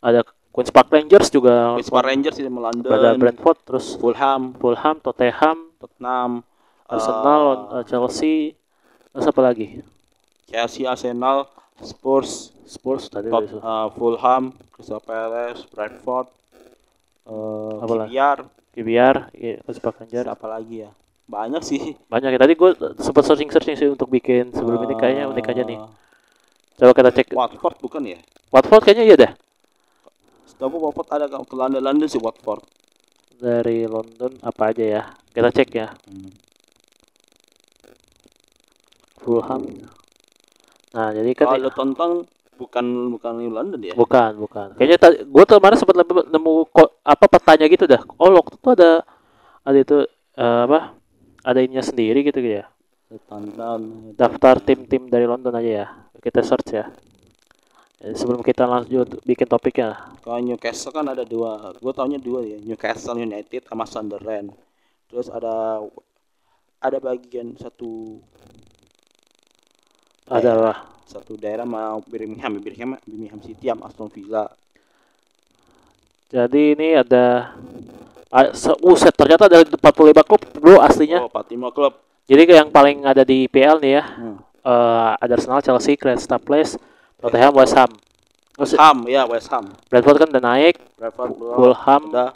ada 0.00 0.20
Queens 0.48 0.72
Park 0.72 0.88
Rangers 0.88 1.28
juga 1.28 1.76
Queen's 1.76 1.92
Park 1.92 2.06
Rangers 2.08 2.36
di 2.40 2.48
London. 2.48 2.88
pada 2.88 3.12
Brentford 3.12 3.58
terus 3.60 4.00
Fulham. 4.00 4.56
Fulham 4.56 4.96
Tottenham 5.04 5.68
Tottenham 5.76 6.40
Arsenal 6.88 7.42
eh, 7.76 7.84
Chelsea 7.84 8.56
terus 9.16 9.32
apa 9.32 9.40
lagi? 9.40 9.80
Chelsea 10.44 10.84
Arsenal 10.84 11.48
Spurs 11.80 12.52
Spurs 12.68 13.08
tadi 13.08 13.32
udah 13.32 13.40
disebut. 13.40 13.62
eh, 13.64 13.86
Fulham 13.96 14.44
Crystal 14.76 15.00
Palace 15.00 15.64
Bradford 15.72 16.28
eh 17.24 17.74
Apa? 17.80 18.04
KPR 18.04 18.38
KBR 18.76 19.16
ya, 19.32 19.56
Rangers 19.64 20.28
apa 20.28 20.46
lagi 20.52 20.84
ya? 20.84 20.92
Banyak 21.26 21.64
sih. 21.64 21.96
Banyak 22.12 22.36
ya. 22.36 22.38
Tadi 22.44 22.52
gue 22.54 22.70
sempat 23.00 23.24
searching 23.24 23.48
searching 23.48 23.72
sih 23.72 23.88
untuk 23.88 24.12
bikin 24.12 24.52
sebelum 24.52 24.84
ini. 24.84 24.94
Kayaknya 25.00 25.24
unik 25.32 25.46
aja 25.48 25.62
nih. 25.64 25.78
Eh, 25.80 25.88
coba 26.76 26.92
kita 26.92 27.10
cek. 27.16 27.26
Watford 27.32 27.76
bukan 27.80 28.04
ya? 28.04 28.20
Watford 28.52 28.84
kayaknya 28.84 29.04
iya 29.08 29.16
deh. 29.16 29.32
Setahu 30.44 30.76
Watford 30.76 31.08
ada 31.08 31.24
ke 31.26 31.54
London 31.56 31.80
London 31.80 32.06
sih 32.06 32.20
Watford. 32.20 32.62
Dari 33.40 33.88
London 33.88 34.36
apa 34.44 34.76
aja 34.76 34.84
ya? 34.84 35.02
Kita 35.32 35.48
cek 35.50 35.68
ya 35.72 35.88
Fulham 39.26 39.66
nah 40.94 41.10
jadi 41.10 41.34
kan 41.34 41.58
kalau 41.58 41.70
tonton 41.74 42.10
bukan 42.56 43.12
bukan 43.12 43.32
di 43.36 43.48
London 43.52 43.80
ya? 43.84 43.94
Bukan 43.94 44.40
bukan. 44.40 44.68
Kayaknya 44.80 44.98
tadi 44.98 45.16
gue 45.28 45.44
kemarin 45.44 45.76
sempat 45.76 45.96
nemu- 46.08 46.66
apa 47.04 47.24
petanya 47.28 47.68
gitu 47.68 47.84
dah. 47.84 48.00
Oh 48.16 48.32
waktu 48.32 48.56
itu 48.56 48.68
ada 48.72 48.90
ada 49.62 49.78
itu 49.78 49.98
eh, 50.40 50.60
apa 50.66 50.96
ada 51.44 51.58
ininya 51.60 51.84
sendiri 51.84 52.24
gitu 52.24 52.40
ya. 52.40 52.64
Tonton 53.28 54.12
daftar 54.18 54.58
tim-tim 54.58 55.06
dari 55.06 55.28
London 55.28 55.54
aja 55.54 55.70
ya. 55.84 55.86
Kita 56.18 56.42
search 56.42 56.70
ya. 56.74 56.90
Eh, 58.02 58.16
sebelum 58.16 58.42
kita 58.42 58.66
lanjut 58.66 59.20
bikin 59.22 59.46
topiknya. 59.46 60.16
Kalau 60.24 60.40
Newcastle 60.42 60.90
kan 60.90 61.06
ada 61.06 61.22
dua 61.22 61.76
gue 61.76 61.92
taunya 61.92 62.18
dua 62.18 62.42
ya. 62.42 62.58
Newcastle 62.58 63.20
United 63.20 63.68
sama 63.68 63.84
Sunderland. 63.84 64.56
Terus 65.06 65.30
ada 65.30 65.84
ada 66.82 66.98
bagian 66.98 67.54
satu 67.56 68.20
adalah. 70.30 70.76
satu 71.06 71.38
daerah 71.38 71.62
mau 71.62 72.02
Birmingham. 72.02 72.58
Birmingham 72.58 72.98
Birmingham 73.06 73.40
City 73.46 73.70
sama 73.70 73.86
Aston 73.86 74.10
Villa. 74.10 74.50
Jadi 76.26 76.74
ini 76.74 76.98
ada 76.98 77.54
se- 78.50 78.80
Uset 78.82 79.14
ternyata 79.14 79.46
ada 79.46 79.62
45 79.62 80.26
klub 80.26 80.42
bro 80.58 80.82
aslinya. 80.82 81.22
Oh 81.22 81.30
Fatima 81.30 81.70
Club 81.70 81.94
Jadi 82.26 82.42
yang 82.50 82.74
paling 82.74 83.06
ada 83.06 83.22
di 83.22 83.46
PL 83.46 83.78
nih 83.78 84.02
ya, 84.02 84.04
hmm. 84.18 84.36
eh, 84.66 85.10
ada 85.14 85.38
Arsenal, 85.38 85.62
Chelsea, 85.62 85.94
Crystal 85.94 86.42
Palace, 86.42 86.74
Tottenham, 87.22 87.54
West 87.54 87.78
Ham. 87.78 87.86
Terus 88.58 88.74
Ham 88.74 88.98
ya 89.06 89.22
West 89.30 89.46
Ham. 89.54 89.70
Brentford 89.86 90.26
kan 90.26 90.28
udah 90.34 90.42
naik, 90.42 90.74
Bradford. 90.98 91.38
Fulham, 91.38 92.02
ada. 92.10 92.26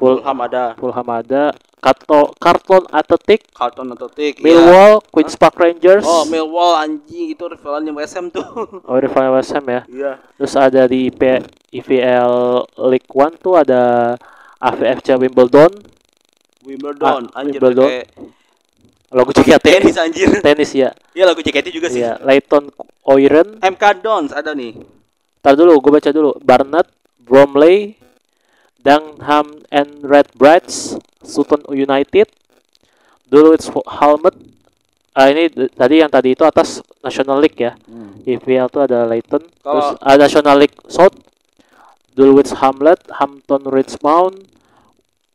Ful 0.00 0.16
Fulham 0.16 0.38
ada. 0.40 0.64
Fulham 0.80 1.08
ada, 1.12 1.52
Karto, 1.82 2.30
Carlton 2.38 2.86
Athletic, 2.88 3.50
Carlton 3.50 3.90
Athletic 3.90 4.38
ya. 4.38 4.42
Millwall, 4.44 5.02
Queens 5.04 5.34
Park 5.34 5.58
Rangers, 5.58 6.06
oh 6.06 6.22
Millwall 6.24 6.78
anjing 6.78 7.26
itu 7.28 7.42
rivalannya 7.42 7.90
West 7.90 8.14
Ham 8.14 8.30
tuh 8.30 8.46
oh 8.86 8.96
rival 8.96 9.34
West 9.34 9.50
Ham 9.50 9.66
ya. 9.66 9.82
iya 9.84 10.12
Terus 10.36 10.54
ada 10.54 10.86
di 10.86 11.10
P 11.10 11.42
IVL 11.72 12.34
League 12.84 13.10
One 13.10 13.34
tuh 13.34 13.58
ada 13.58 14.14
AVFC 14.56 15.18
Wimbledon, 15.18 15.74
Wimbledon 16.62 17.26
Ah, 17.28 17.42
anjir 17.42 17.58
Wimbledon. 17.58 17.90
kayak 17.90 18.06
lagu 19.10 19.30
JKT 19.30 19.66
tenis 19.66 19.96
anjir 19.98 20.28
tenis 20.40 20.70
ya. 20.72 20.94
iya 21.12 21.26
lagu 21.26 21.42
JKT 21.42 21.68
juga 21.68 21.90
sih 21.90 22.00
Iya, 22.00 22.16
Leighton 22.22 22.70
Oiren. 23.04 23.58
MK 23.58 23.84
Dons 23.98 24.30
ada 24.30 24.54
nih 24.54 24.78
Tar 25.36 25.52
dulu, 25.52 25.74
gue 25.76 25.90
baca 25.92 26.06
dulu. 26.08 26.38
Barnet, 26.38 26.86
Bromley, 27.18 27.98
Dunham 28.82 29.62
and 29.70 30.02
Redbridge, 30.02 30.98
Sutton 31.22 31.62
United, 31.70 32.26
Dulwich 33.30 33.70
Halmet. 33.86 34.34
Ah 35.12 35.28
ini 35.28 35.46
tadi 35.70 36.00
yang 36.00 36.08
tadi 36.08 36.32
itu 36.32 36.42
atas 36.42 36.82
National 37.00 37.38
League 37.38 37.56
ya. 37.56 37.76
IPL 38.22 38.70
tuh 38.70 38.86
ada 38.86 39.04
Leighton, 39.06 39.42
terus 39.44 39.86
Kalau- 39.92 39.98
ada 39.98 40.24
National 40.26 40.56
League 40.58 40.78
South, 40.88 41.14
Dulwich 42.12 42.52
Hamlet, 42.58 43.00
Hampton 43.18 43.62
Richmond, 43.66 44.46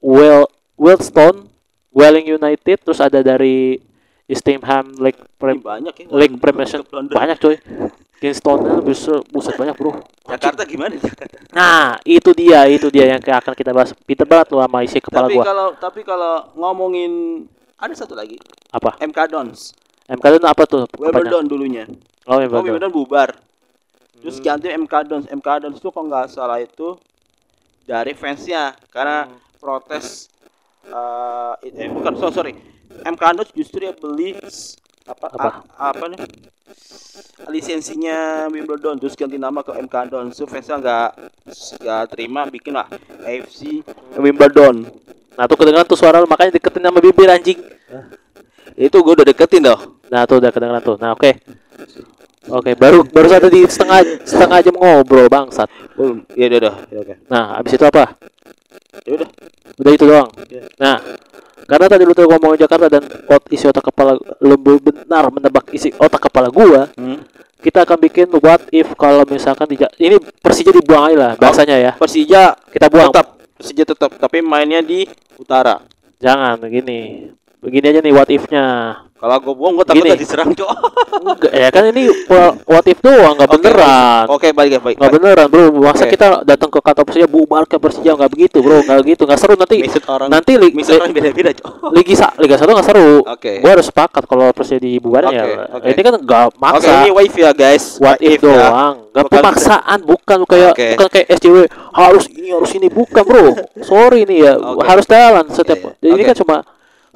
Well 0.02 0.48
Wealdstone, 0.78 1.50
Welling 1.92 2.30
United, 2.30 2.86
terus 2.86 3.02
ada 3.02 3.20
dari 3.26 3.82
Eastham 4.28 4.94
League 5.00 5.20
Prem 5.40 5.64
banyak 5.64 5.94
ya 6.04 6.06
League 6.12 6.38
Premiership 6.38 6.86
banyak 6.92 7.38
coy. 7.40 7.56
Kingston 8.18 8.58
bisa 8.82 9.22
buset 9.30 9.54
banyak 9.54 9.78
bro. 9.78 9.94
Jakarta 10.26 10.66
gimana 10.66 10.98
Jakarta 10.98 11.38
Nah, 11.54 11.98
itu 12.02 12.34
dia, 12.34 12.66
itu 12.66 12.90
dia 12.90 13.14
yang 13.14 13.22
akan 13.22 13.54
kita 13.54 13.72
bahas. 13.72 13.94
Pinter 13.94 14.26
banget 14.26 14.52
lu 14.52 14.60
sama 14.60 14.82
isi 14.82 14.98
kepala 14.98 15.26
tapi 15.26 15.38
gua. 15.38 15.46
kalau 15.46 15.68
tapi 15.78 16.02
kalau 16.02 16.34
ngomongin 16.54 17.12
ada 17.78 17.94
satu 17.94 18.14
lagi 18.14 18.38
Apa? 18.70 18.98
MK 19.00 19.20
Dons 19.30 19.72
MK 20.10 20.26
itu 20.34 20.48
apa 20.48 20.64
tuh? 20.66 20.84
Wimbledon 20.98 21.46
dulunya 21.46 21.86
Oh, 22.26 22.36
oh 22.36 22.38
Wimbledon. 22.42 22.64
Wimbledon 22.66 22.92
bubar 22.92 23.30
terus 24.18 24.38
Hmm. 24.38 24.46
ganti 24.46 24.68
MK 24.68 24.94
Dons 25.06 25.26
MK 25.30 25.48
Dons 25.62 25.78
itu 25.78 25.90
kalau 25.90 26.10
nggak 26.10 26.26
salah 26.28 26.58
itu 26.58 26.98
dari 27.84 28.12
fansnya 28.12 28.74
karena 28.90 29.26
Hmm. 29.26 29.38
protes 29.58 30.28
eh 30.84 31.54
eh, 31.76 31.88
bukan 31.88 32.14
so, 32.16 32.28
sorry 32.30 32.58
MK 33.04 33.24
Dons 33.36 33.52
justru 33.54 33.80
dia 33.80 33.94
beli 33.94 34.34
apa 35.08 35.26
Apa? 35.32 35.50
a- 35.50 35.63
apa 35.89 36.04
nih 36.08 36.20
lisensinya 37.48 38.17
Wimbledon 38.48 39.00
terus 39.00 39.15
ganti 39.15 39.39
nama 39.39 39.63
ke 39.63 39.72
MK 39.72 39.96
Dons 40.12 40.36
so 40.36 40.43
fansnya 40.43 40.78
nggak 40.78 41.10
nggak 41.80 42.04
terima 42.12 42.43
bikin 42.46 42.76
lah 42.76 42.88
AFC 43.24 43.82
Wimbledon 44.15 44.84
Nah, 45.38 45.46
tuh 45.46 45.54
kedengeran 45.54 45.86
tuh 45.86 45.93
suara 45.93 46.17
lu 46.17 46.26
makanya 46.26 46.58
deketin 46.58 46.82
sama 46.82 46.98
bibir 46.98 47.30
anjing. 47.30 47.62
itu 48.74 48.98
gue 48.98 49.13
udah 49.13 49.22
deketin 49.24 49.62
loh 49.62 50.02
Nah, 50.10 50.26
tuh 50.26 50.41
udah 50.41 50.50
kedengeran 50.50 50.82
tuh. 50.82 50.98
Nah, 50.98 51.13
oke. 51.13 51.30
Oke, 52.48 52.72
baru 52.80 53.04
baru 53.04 53.28
satu 53.28 53.48
di 53.52 53.68
setengah 53.68 54.00
setengah 54.24 54.60
jam 54.64 54.76
ngobrol 54.80 55.28
bangsat. 55.28 55.68
belum 55.98 56.24
ya 56.38 56.46
udah 56.48 56.60
udah 56.62 56.76
ya, 56.88 56.98
oke 57.04 57.16
Nah, 57.28 57.46
habis 57.60 57.72
itu 57.76 57.86
apa? 57.86 58.16
ya 59.04 59.12
udah 59.20 59.30
Udah 59.78 59.92
itu 59.94 60.06
doang. 60.10 60.30
Iya. 60.50 60.64
Nah, 60.82 60.98
karena 61.68 61.86
tadi 61.86 62.04
lu 62.08 62.14
tuh 62.16 62.26
ngomongin 62.26 62.66
Jakarta 62.66 62.88
dan 62.90 63.04
ot 63.06 63.44
isi 63.52 63.68
otak 63.68 63.92
kepala 63.92 64.18
lu 64.42 64.56
benar 64.58 65.30
menebak 65.30 65.70
isi 65.70 65.94
otak 65.94 66.32
kepala 66.32 66.50
gua, 66.50 66.90
hmm. 66.98 67.20
kita 67.62 67.86
akan 67.86 67.98
bikin 68.02 68.26
what 68.42 68.64
if 68.74 68.90
kalau 68.98 69.22
misalkan 69.28 69.70
di 69.70 69.78
Ja- 69.78 69.94
ini 70.02 70.18
Persija 70.42 70.74
dibuang 70.74 71.14
aja 71.14 71.18
lah 71.18 71.32
bahasanya 71.38 71.78
ya. 71.78 71.92
Persija 71.94 72.58
Kita 72.74 72.90
buang. 72.90 73.12
tetap 73.14 73.38
Persija 73.58 73.84
tetap 73.86 74.12
tapi 74.18 74.42
mainnya 74.42 74.82
di 74.82 75.06
utara 75.38 75.82
Jangan 76.18 76.58
begini. 76.58 77.30
Begini 77.62 77.86
aja 77.94 78.02
nih 78.02 78.14
what 78.14 78.30
if-nya. 78.30 78.66
Kalau 79.18 79.36
gue 79.40 79.50
buang 79.52 79.74
gue 79.74 79.82
takut 79.84 80.06
gak 80.06 80.16
diserang, 80.16 80.50
Cok. 80.54 80.70
Ya 81.50 81.70
kan 81.70 81.90
ini 81.90 82.06
what 82.64 82.86
if 82.86 83.02
doang, 83.02 83.34
nggak 83.34 83.50
beneran. 83.50 84.24
Oke, 84.30 84.54
baik, 84.54 84.78
baik. 84.78 84.96
Nggak 84.96 85.12
beneran 85.12 85.48
bro, 85.48 85.64
masa 85.74 86.06
Oke. 86.06 86.14
kita 86.14 86.46
datang 86.46 86.70
ke 86.70 86.78
kantor 86.78 87.04
Persija 87.04 87.26
bubar 87.26 87.66
ke 87.66 87.76
Persija 87.76 88.14
nggak 88.14 88.30
begitu 88.30 88.62
bro, 88.62 88.78
nggak 88.80 89.02
gitu, 89.04 89.26
nggak 89.26 89.36
seru 89.36 89.58
nanti. 89.58 89.82
Maksud 89.82 90.06
orang 90.06 90.30
nanti 90.30 90.54
li, 90.54 90.70
li- 90.70 90.86
orang 90.94 91.10
beda-beda, 91.10 91.50
Cok. 91.52 91.90
Liga 91.90 92.14
sa 92.14 92.28
Liga 92.38 92.56
satu 92.56 92.72
nggak 92.72 92.86
seru. 92.86 93.10
Oke. 93.26 93.52
Gua 93.58 93.72
harus 93.74 93.86
sepakat 93.86 94.24
kalau 94.24 94.54
Persija 94.54 94.78
dibubarin 94.78 95.34
ya. 95.34 95.44
Oke, 95.44 95.54
oke. 95.74 95.88
Ini 95.90 96.02
kan 96.04 96.14
nggak 96.22 96.46
Oke, 96.48 96.62
maksa. 96.62 96.92
ini 97.02 97.10
wife 97.10 97.36
ya, 97.36 97.52
guys. 97.52 97.86
what 97.98 98.22
if 98.22 98.38
ya. 98.38 98.46
doang, 98.46 98.96
nggak 99.10 99.26
Bukan- 99.26 99.42
pemaksaan, 99.42 100.00
bukan 100.06 100.40
kayak 100.46 100.72
Oke. 100.72 100.88
bukan 100.94 101.08
kayak 101.10 101.28
SJW 101.34 101.58
harus 101.92 102.26
ini 102.30 102.54
harus 102.54 102.72
ini 102.72 102.88
bukan 102.88 103.24
bro. 103.24 103.58
Sorry 103.90 104.24
nih 104.24 104.38
ya, 104.44 104.54
Oke. 104.56 104.86
harus 104.86 105.06
jalan 105.06 105.46
setiap. 105.50 105.78
Iya, 105.82 105.90
iya. 105.90 105.98
Jadi 105.98 106.14
ini 106.14 106.24
kan 106.24 106.36
cuma 106.38 106.56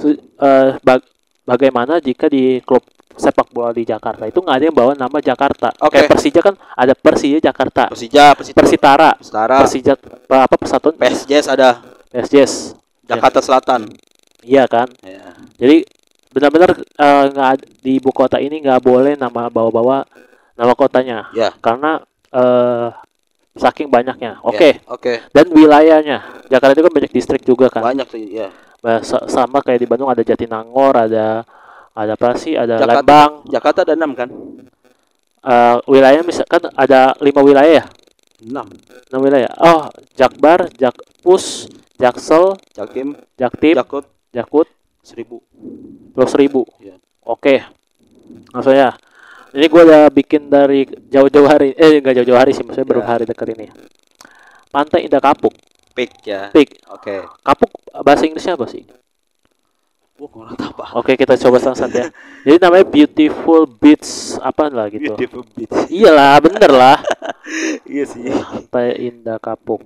eh, 0.01 0.69
bag- 0.81 1.05
bagaimana 1.43 1.97
jika 1.97 2.25
di 2.25 2.59
klub 2.61 2.81
sepak 3.11 3.51
bola 3.51 3.69
di 3.69 3.83
Jakarta 3.83 4.23
itu 4.23 4.39
nggak 4.39 4.55
ada 4.55 4.65
yang 4.65 4.73
bawa 4.73 4.91
nama 4.95 5.17
Jakarta. 5.19 5.69
Oke. 5.77 5.99
Kayak 5.99 6.09
Persija 6.09 6.39
kan 6.41 6.55
ada 6.73 6.93
Persija 6.95 7.37
Jakarta, 7.43 7.83
Persija, 7.91 8.25
Persita, 8.33 8.55
Persitara, 8.57 9.11
Setara, 9.19 9.57
Persija 9.61 9.93
apa 10.31 10.55
Persatuan 10.55 10.95
PSJS 10.95 11.45
ada, 11.47 11.83
PSJS. 12.09 12.53
Jakarta 13.03 13.43
Selatan. 13.43 13.91
Iya 14.41 14.63
kan. 14.65 14.87
Ya. 15.03 15.35
Jadi 15.59 15.83
benar-benar 16.31 16.71
eh, 16.79 17.23
nggak 17.29 17.49
ad- 17.51 17.67
di 17.83 17.99
ibu 17.99 18.09
kota 18.09 18.39
ini 18.39 18.63
nggak 18.63 18.79
boleh 18.79 19.19
nama 19.19 19.51
bawa-bawa 19.51 20.07
nama 20.55 20.73
kotanya 20.73 21.27
Ya. 21.35 21.51
karena 21.59 21.99
eh 22.31 22.89
saking 23.51 23.91
banyaknya. 23.91 24.39
Oke. 24.41 24.79
Ya, 24.79 24.87
Oke. 24.87 25.13
Dan 25.35 25.51
wilayahnya. 25.51 26.47
Jakarta 26.47 26.71
itu 26.71 26.83
kan 26.87 26.93
banyak 26.95 27.11
distrik 27.11 27.43
juga 27.43 27.67
kan. 27.67 27.83
Banyak 27.83 28.07
tuh, 28.07 28.23
ya. 28.23 28.47
Sa- 28.81 29.29
sama 29.29 29.61
kayak 29.61 29.85
di 29.85 29.87
Bandung 29.87 30.09
ada 30.09 30.25
Jatinangor, 30.25 30.97
ada 30.97 31.45
ada 31.93 32.11
apa 32.17 32.33
sih? 32.37 32.57
Ada 32.57 32.81
Jakarta. 32.81 32.97
Lembang. 32.97 33.31
Jakarta 33.45 33.79
ada 33.85 33.93
6 33.93 34.11
kan? 34.17 34.29
Eh 35.41 35.77
wilayah 35.89 36.21
misalkan 36.21 36.69
ada 36.73 37.13
lima 37.21 37.41
wilayah 37.41 37.73
ya. 37.81 37.85
6. 38.41 38.65
Enam 39.13 39.21
wilayah. 39.21 39.51
Oh, 39.61 39.85
Jakbar, 40.17 40.65
Jakpus, 40.73 41.69
Jaksel, 42.01 42.57
Jakim, 42.73 43.13
Jaktim, 43.37 43.77
Jakut, 43.77 44.05
Jakut, 44.33 44.67
1000. 45.05 45.37
Pulau 46.11 46.27
Seribu. 46.27 46.61
Iya. 46.81 46.97
Oke. 47.21 47.61
Maksudnya 48.51 48.97
ini 49.53 49.65
gue 49.67 49.81
udah 49.83 50.09
bikin 50.09 50.49
dari 50.49 50.87
jauh-jauh 50.87 51.45
hari. 51.45 51.77
Eh 51.77 52.01
enggak 52.01 52.17
jauh-jauh 52.21 52.39
hari 52.39 52.51
sih, 52.55 52.65
maksudnya 52.65 52.97
Ya. 52.97 53.05
hari 53.05 53.23
dekat 53.29 53.47
ini. 53.53 53.69
Pantai 54.71 55.05
Indah 55.05 55.21
Kapuk. 55.21 55.53
Pik 55.91 56.11
ya. 56.23 56.49
Pik. 56.55 56.87
Oke. 56.87 57.27
Kapuk 57.43 57.71
bahasa 58.03 58.23
Inggrisnya 58.23 58.55
apa 58.55 58.67
sih? 58.71 58.87
Wah, 60.21 60.29
kurang 60.29 60.53
tahu 60.53 60.69
apa. 60.77 60.85
Oke, 61.01 61.17
kita 61.17 61.33
coba 61.33 61.57
satu 61.57 61.81
ya. 61.89 62.13
Jadi 62.45 62.57
namanya 62.61 62.85
Beautiful 62.85 63.65
Beach 63.65 64.37
apa 64.37 64.69
lah 64.69 64.85
gitu. 64.93 65.17
Beautiful 65.17 65.41
beach. 65.57 65.73
Iyalah, 65.89 66.37
bener 66.37 66.71
lah. 66.71 66.97
iya 67.89 68.05
sih. 68.05 68.29
Pantai 68.29 69.01
Indah 69.09 69.41
Kapuk. 69.41 69.81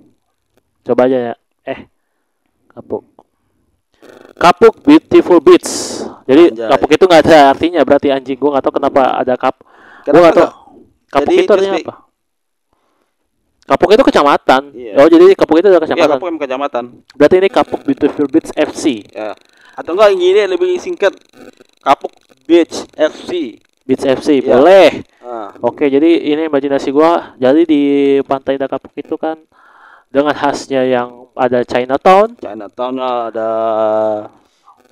Coba 0.84 1.08
aja 1.08 1.32
ya. 1.32 1.34
Eh, 1.64 1.88
Kapuk. 2.68 3.08
Kapuk 4.36 4.84
Beautiful 4.84 5.40
Beach. 5.40 5.68
Jadi 6.28 6.52
Anjay. 6.52 6.68
Kapuk 6.68 6.90
itu 6.92 7.04
nggak 7.08 7.22
ada 7.24 7.38
artinya 7.56 7.80
berarti 7.80 8.08
anjing 8.12 8.36
gua 8.36 8.60
nggak 8.60 8.64
tahu 8.68 8.74
kenapa 8.76 9.02
ada 9.16 9.34
kap. 9.40 9.56
Gua 9.56 10.04
Kenapa 10.04 10.20
nggak 10.20 10.36
tahu. 10.36 10.50
Kapuk 11.08 11.32
Jadi 11.32 11.34
itu 11.40 11.52
artinya 11.56 11.76
apa? 11.80 11.94
Kapuk 13.66 13.90
itu 13.92 14.02
kecamatan. 14.06 14.62
Iya. 14.70 14.94
Oh 15.02 15.10
jadi 15.10 15.34
Kapuk 15.34 15.58
itu 15.58 15.66
adalah 15.66 15.82
Iya, 15.82 15.86
kecamatan. 15.90 16.16
Kapuk 16.16 16.28
emang 16.30 16.42
kecamatan. 16.46 16.84
Berarti 17.18 17.36
ini 17.42 17.48
Kapuk 17.50 17.80
Beautiful 17.82 18.26
Beach 18.30 18.50
FC. 18.54 19.02
Ya. 19.10 19.34
Atau 19.74 19.98
enggak 19.98 20.14
gini 20.14 20.40
lebih 20.46 20.78
singkat. 20.78 21.12
Kapuk 21.82 22.14
Beach 22.46 22.86
FC. 22.94 23.58
Beach 23.82 24.02
FC 24.06 24.38
Iya. 24.38 24.54
boleh. 24.54 24.88
Ah. 25.26 25.50
Oke, 25.58 25.90
jadi 25.90 26.06
ini 26.30 26.46
imajinasi 26.46 26.94
gua. 26.94 27.34
Jadi 27.42 27.66
di 27.66 27.82
Pantai 28.22 28.54
Kapuk 28.58 28.94
itu 28.94 29.18
kan 29.18 29.34
dengan 30.10 30.32
khasnya 30.32 30.86
yang 30.86 31.26
ada 31.36 31.60
Chinatown, 31.66 32.38
Chinatown 32.40 32.94
ada 33.02 33.48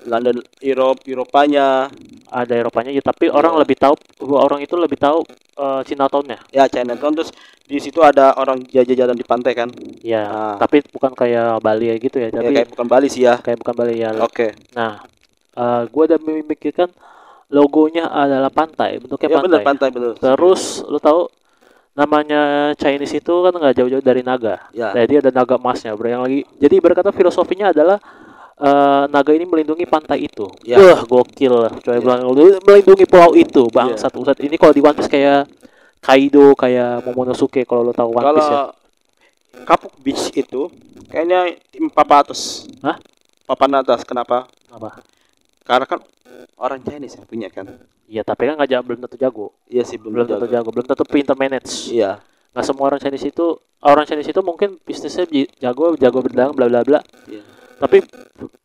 London 0.04 0.36
Europe 0.58 1.00
Eropanya 1.04 1.88
ada 2.26 2.52
Eropanya 2.52 2.88
ya, 2.88 3.00
tapi 3.00 3.28
orang 3.28 3.54
Iya. 3.54 3.60
lebih 3.62 3.76
tahu 3.76 3.94
orang 4.30 4.60
itu 4.60 4.74
lebih 4.74 4.96
tahu 4.96 5.24
eh, 5.54 5.80
Chinatown-nya. 5.82 6.38
ya 6.48 6.66
Chinatown 6.66 7.12
terus 7.12 7.30
di 7.64 7.78
situ 7.78 7.96
ada 7.98 8.34
orang 8.34 8.60
jajan-jajan 8.62 9.14
di 9.14 9.22
pantai 9.22 9.52
kan 9.52 9.68
Ya, 10.00 10.24
Ah. 10.24 10.56
tapi 10.56 10.84
bukan 10.84 11.12
kayak 11.12 11.58
Bali 11.58 11.88
ya 11.88 11.96
gitu 11.96 12.16
ya, 12.18 12.26
ya, 12.26 12.34
tapi 12.34 12.52
kayak 12.52 12.68
bukan 12.70 12.86
Bali 12.86 13.08
sih 13.08 13.22
ya 13.22 13.38
kayak 13.38 13.58
bukan 13.58 13.74
Bali 13.74 13.94
ya. 13.96 14.10
oke 14.18 14.52
Nah, 14.72 15.00
eh 15.54 15.82
gua 15.88 16.02
udah 16.04 16.18
memikirkan 16.18 16.90
logonya 17.46 18.04
adalah 18.06 18.50
pantai, 18.50 18.98
bentuknya 18.98 19.26
ya 19.26 19.34
pantai. 19.34 19.46
bener 19.46 19.60
pantai 19.62 19.88
bener 19.90 20.12
Terus 20.16 20.62
lu 20.82 20.98
tahu 20.98 21.30
namanya 21.94 22.40
Chinese 22.74 23.14
itu 23.14 23.30
kan 23.40 23.52
nggak 23.52 23.74
jauh-jauh 23.76 24.02
dari 24.02 24.20
naga. 24.20 24.58
ya 24.72 24.90
Jadi 24.92 25.22
ada 25.22 25.30
naga 25.30 25.54
emasnya, 25.54 25.94
bro. 25.94 26.10
Yang 26.10 26.22
lagi 26.22 26.40
jadi 26.58 26.76
berkata 26.80 27.10
filosofinya 27.10 27.70
adalah 27.70 28.02
eh, 28.56 29.04
naga 29.08 29.32
ini 29.32 29.44
melindungi 29.44 29.84
pantai 29.84 30.24
itu. 30.24 30.46
Ya. 30.62 30.78
Wah, 30.78 31.02
gokil. 31.02 31.54
Coba 31.80 31.94
Ya. 31.94 32.00
bilang 32.00 32.20
"Lu 32.28 32.54
melindungi 32.62 33.04
pulau 33.04 33.34
itu, 33.34 33.66
bangsat 33.68 34.14
usat. 34.14 34.36
Ini 34.38 34.54
kalau 34.54 34.70
di 34.70 34.80
One 34.80 34.94
Piece 34.94 35.08
kayak 35.08 35.50
Kaido, 35.98 36.52
kayak 36.52 37.02
Momonosuke 37.02 37.64
kalau 37.64 37.90
lu 37.90 37.92
tahu 37.92 38.12
One 38.12 38.34
Piece 38.34 38.50
ya. 38.50 38.70
Kapuk 39.64 39.94
Beach 40.02 40.34
itu 40.34 40.66
kayaknya 41.06 41.54
tim 41.70 41.86
papan 41.86 42.26
atas 42.26 42.66
Hah? 42.82 42.98
papan 43.46 43.70
atas 43.78 44.02
kenapa 44.02 44.50
Apa? 44.66 44.98
karena 45.62 45.86
kan 45.86 46.02
orang 46.58 46.82
Chinese 46.82 47.14
yang 47.16 47.26
punya 47.30 47.46
kan 47.48 47.70
Iya, 48.04 48.20
tapi 48.20 48.50
kan 48.50 48.58
nggak 48.58 48.82
belum 48.84 49.00
tentu 49.06 49.16
jago. 49.16 49.54
iya 49.64 49.80
sih 49.80 49.96
belum, 49.96 50.12
Belum 50.12 50.26
tentu 50.26 50.46
jago. 50.50 50.68
belum 50.74 50.84
tentu 50.84 51.04
pinter 51.06 51.38
manage. 51.38 51.88
iya 51.88 52.18
Nggak 52.50 52.64
semua 52.66 52.84
orang 52.90 52.98
Chinese 52.98 53.30
itu 53.30 53.46
orang 53.80 54.04
Chinese 54.04 54.28
itu 54.28 54.42
mungkin 54.42 54.76
bisnisnya 54.82 55.24
jago, 55.62 55.94
jago 55.96 56.18
berdagang 56.20 56.52
bla 56.52 56.66
bla 56.66 56.82
bla. 56.82 57.00
Iya. 57.24 57.40
Tapi 57.74 57.98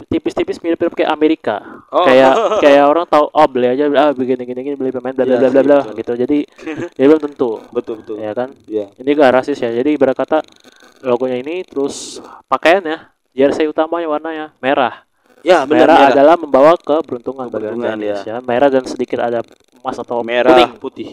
tipis-tipis 0.06 0.58
mirip-mirip 0.60 0.94
kayak 0.94 1.10
Amerika. 1.10 1.56
Oh. 1.90 2.06
Kayak 2.06 2.34
kayak 2.64 2.84
orang 2.84 3.06
tahu 3.06 3.26
oh 3.28 3.48
beli 3.48 3.68
aja 3.70 3.86
ah 3.92 4.12
begini 4.12 4.44
gini 4.44 4.60
gini 4.64 4.76
beli 4.76 4.90
pemain 4.90 5.12
bla 5.12 5.24
bla 5.24 5.36
Iya 5.36 5.50
bla 5.50 5.62
bla 5.62 5.78
betul. 5.82 5.96
gitu. 5.98 6.14
Jadi 6.18 6.38
ya 7.00 7.04
belum 7.06 7.22
tentu. 7.22 7.52
betul 7.70 7.94
betul 8.00 8.16
Ya 8.18 8.32
kan? 8.32 8.50
iya 8.66 8.86
Ini 8.94 9.10
gak 9.12 9.32
rasis 9.34 9.58
ya. 9.58 9.70
Jadi 9.70 9.96
berkata 9.96 10.42
logonya 11.00 11.38
ini 11.38 11.64
terus 11.64 12.20
pakaiannya 12.46 13.00
jersey 13.32 13.66
utamanya 13.66 14.08
warnanya 14.08 14.46
merah. 14.60 15.06
ya 15.40 15.64
benar 15.64 15.88
merah, 15.88 15.96
merah 15.96 16.12
adalah 16.12 16.36
membawa 16.36 16.72
keberuntungan 16.76 17.48
bagi 17.48 17.72
Keberuntungan, 17.72 17.96
Chinese 17.96 18.22
ya. 18.22 18.36
ya. 18.36 18.38
Merah 18.44 18.68
dan 18.68 18.84
sedikit 18.84 19.20
ada 19.20 19.40
emas 19.74 19.96
atau 19.96 20.20
merah 20.20 20.52
kuning. 20.68 20.76
putih 20.76 21.10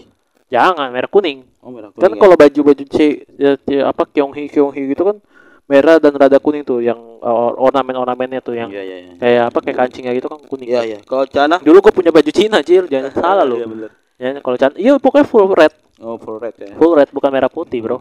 Jangan 0.47 0.91
merah 0.91 1.07
kuning. 1.07 1.47
oh 1.63 1.71
merah 1.71 1.91
Kan 1.91 2.11
kuning 2.11 2.13
ya. 2.13 2.21
kalau 2.21 2.35
baju-baju 2.35 2.85
C 2.91 2.97
ya, 3.39 3.55
ya, 3.63 3.83
apa 3.87 4.03
Kyonghi 4.05 4.51
Kyonghi 4.51 4.91
gitu 4.91 5.03
kan 5.05 5.23
merah 5.66 5.98
dan 5.98 6.14
rada 6.14 6.38
kuning 6.38 6.62
tuh 6.62 6.79
yang 6.79 6.94
uh, 7.18 7.50
ornamen-ornamennya 7.59 8.38
tuh 8.38 8.55
yang 8.55 8.70
iya 8.70 8.83
iya 8.87 8.96
iya 9.02 9.12
kayak 9.18 9.42
apa 9.50 9.59
kayak 9.66 9.76
kancingnya 9.83 10.12
gitu 10.14 10.31
kan 10.31 10.38
kuning. 10.46 10.70
iya 10.70 10.83
iya 10.87 10.98
kalau 11.02 11.26
Cina 11.26 11.59
Dulu 11.59 11.79
gue 11.83 11.92
punya 11.92 12.11
baju 12.14 12.31
Cina, 12.31 12.62
Cil. 12.62 12.87
Jangan 12.92 13.11
salah 13.12 13.44
lu. 13.44 13.59
iya 13.59 13.66
bener 13.66 13.90
Ya, 14.16 14.33
kalau 14.40 14.57
Cina, 14.57 14.72
iya 14.81 14.94
pokoknya 14.96 15.26
full 15.29 15.52
red, 15.52 15.74
oh 16.00 16.16
full 16.16 16.40
red 16.40 16.55
ya 16.57 16.72
full 16.79 16.96
red 16.96 17.11
bukan 17.12 17.29
merah 17.29 17.52
putih, 17.52 17.85
Bro. 17.85 18.00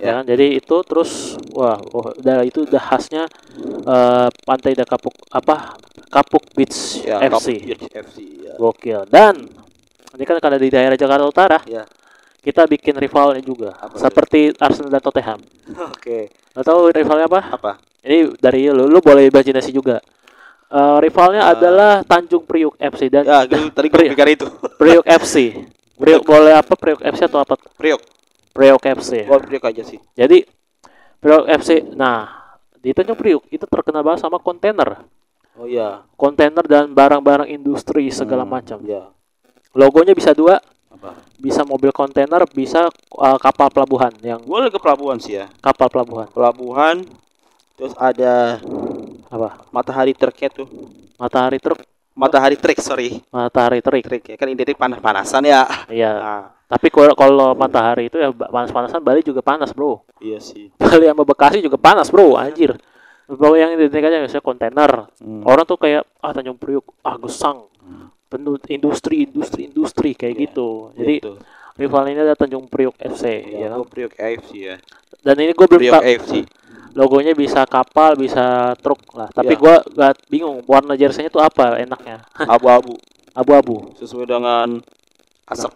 Ya. 0.00 0.12
kan? 0.16 0.24
jadi 0.24 0.56
itu 0.56 0.76
terus 0.88 1.36
wah, 1.52 1.76
wah 1.92 2.16
udah 2.16 2.40
itu 2.48 2.64
udah 2.64 2.80
khasnya 2.80 3.28
eh, 3.84 4.28
pantai 4.48 4.72
da 4.72 4.88
Kapuk 4.88 5.12
apa? 5.28 5.76
Kapuk 6.08 6.40
Beach 6.56 7.04
ya 7.04 7.20
FC. 7.20 7.60
Kapuk 7.60 7.76
Beach 7.76 7.84
FC 7.92 8.16
ya 8.40 8.52
Gokil. 8.56 9.00
Dan 9.12 9.44
ini 10.16 10.24
kan 10.24 10.40
karena 10.40 10.56
di 10.56 10.72
daerah 10.72 10.96
Jakarta 10.96 11.28
Utara, 11.28 11.58
ya 11.68 11.84
kita 12.40 12.64
bikin 12.64 12.92
rivalnya 12.94 13.40
juga. 13.40 13.72
Apa 13.74 13.96
seperti 13.96 14.52
Arsenal 14.56 14.90
dan 14.90 15.02
Tottenham. 15.02 15.40
oke 15.92 16.18
Lo 16.50 16.60
tahu 16.60 16.88
rivalnya 16.90 17.26
apa? 17.26 17.40
apa 17.52 17.72
Ini 18.00 18.32
dari 18.36 18.64
lu, 18.66 18.88
lu 18.88 18.98
boleh 18.98 19.28
imajinasi 19.28 19.70
juga. 19.70 20.00
Eh, 20.66 20.96
rivalnya 20.98 21.44
Ah. 21.44 21.52
adalah 21.52 21.92
Tanjung 22.00 22.42
Priuk 22.42 22.74
FC 22.76 23.06
dan 23.06 23.22
ya 23.22 23.42
gitu, 23.42 23.68
tadi 23.70 23.86
gue 23.86 24.08
pikir 24.08 24.28
itu 24.34 24.46
Priuk 24.80 25.04
FC. 25.04 25.66
Priuk 25.94 26.22
boleh 26.22 26.54
apa 26.54 26.72
Priuk 26.72 27.02
FC 27.02 27.26
atau 27.26 27.42
apa? 27.42 27.58
Priok 27.76 28.00
Priok 28.50 28.82
FC. 28.94 29.26
gua 29.26 29.36
Priok 29.38 29.64
aja 29.66 29.82
sih 29.82 30.00
Jadi 30.12 30.42
Priok 31.18 31.44
FC. 31.52 31.84
Nah, 31.92 32.24
di 32.72 32.90
Tanjung 32.90 33.14
Priuk 33.14 33.44
itu 33.48 33.62
terkenal 33.62 34.00
banget 34.00 34.24
sama 34.24 34.38
kontainer. 34.38 35.04
oh 35.54 35.68
iya 35.68 36.06
Kontainer 36.14 36.64
dan 36.64 36.88
barang-barang 36.88 37.46
industri 37.46 38.08
segala 38.08 38.42
Hmm, 38.42 38.54
macam. 38.54 38.78
ya 38.80 39.12
Logonya 39.70 40.14
bisa 40.14 40.32
dua, 40.32 40.56
apa 40.90 41.14
bisa 41.38 41.62
mobil 41.62 41.88
kontainer, 41.90 42.42
bisa 42.46 42.90
uh, 43.12 43.38
kapal 43.38 43.70
pelabuhan 43.70 44.10
yang 44.20 44.38
gue 44.38 44.68
ke 44.68 44.76
pelabuhan 44.76 45.16
sih 45.16 45.38
ya 45.38 45.46
kapal 45.58 45.86
pelabuhan. 45.86 46.26
pelabuhan 46.28 46.96
terus 47.74 47.94
ada 47.96 48.58
Apa? 49.26 49.64
matahari 49.70 50.12
truknya 50.12 50.50
tuh 50.50 50.68
Matahari 51.14 51.56
truk, 51.56 51.78
matahari 52.12 52.56
trek 52.56 52.80
sorry 52.80 53.20
matahari 53.28 53.78
terik. 53.78 54.04
trek 54.04 54.22
ya 54.24 54.36
kan 54.36 54.48
identik 54.48 54.74
panas-panasan 54.74 55.44
ya 55.44 55.62
Iya. 55.86 56.10
nah, 56.20 56.44
Tapi 56.66 56.86
kalau 56.86 57.14
kalau 57.14 57.48
matahari 57.52 58.06
itu 58.06 58.16
ya 58.16 58.30
panas-panasan 58.30 59.00
Bali 59.00 59.20
juga 59.20 59.40
panas, 59.40 59.70
Bro. 59.70 60.06
iya 60.18 60.38
sih 60.38 60.70
Bali 60.80 61.04
sama 61.04 61.22
Bekasi 61.22 61.58
juga 61.58 61.74
panas, 61.76 62.08
Bro. 62.08 62.34
Anjir. 62.34 62.78
Bahwa 63.26 63.54
yang 63.54 63.74
identik 63.74 64.00
aja 64.00 64.18
misalnya 64.18 64.42
kontainer. 64.42 64.90
Hmm. 65.18 65.42
Orang 65.42 65.62
tuh 65.62 65.76
kayak 65.76 66.02
ah 66.18 66.30
Tanjung 66.30 66.54
Priuk, 66.56 66.82
ah 67.00 67.14
Gesang. 67.16 67.66
Penuh 68.30 68.54
industri 68.70 69.26
industri 69.26 69.66
industri 69.66 70.10
kayak 70.14 70.34
Iya, 70.38 70.42
gitu. 70.46 70.68
jadi 70.94 71.14
Gitu. 71.18 71.32
rival 71.76 72.04
ini 72.06 72.20
ada 72.22 72.38
Tanjung 72.38 72.70
Priok 72.70 72.94
FC 72.96 73.24
ya, 73.26 73.66
ya. 73.66 73.66
Kan 73.74 73.78
gua 73.82 73.88
Priok 73.90 74.14
AFC 74.14 74.50
ya. 74.54 74.76
Dan 75.20 75.34
ini 75.42 75.52
gue 75.52 75.66
belum 75.66 75.80
Priok 75.82 75.94
tak 75.98 76.04
AFC 76.06 76.32
logonya 76.90 77.32
bisa 77.34 77.62
kapal 77.66 78.18
bisa 78.18 78.74
truk 78.78 78.98
lah. 79.14 79.30
Tapi 79.30 79.54
Iya. 79.54 79.60
gua 79.62 79.74
gak 79.82 80.14
bingung 80.26 80.58
warna 80.66 80.94
jersey-nya 80.94 81.30
tuh 81.30 81.42
apa 81.42 81.78
enaknya. 81.78 82.22
Abu-abu. 82.34 82.98
Abu-abu. 83.40 83.94
Sesuai 83.94 84.26
dengan 84.26 84.82
asap 85.46 85.72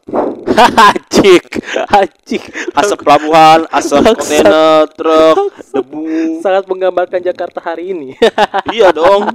Hacik, 0.54 1.44
hacik. 1.90 2.42
asap 2.72 2.98
pelabuhan 3.02 3.66
asap 3.68 4.06
kontainer 4.06 4.86
truk 4.88 5.50
debu 5.72 6.04
Sangat 6.38 6.64
menggambarkan 6.64 7.18
Jakarta 7.18 7.58
hari 7.58 7.90
ini. 7.90 8.14
iya 8.76 8.94
dong 8.94 9.26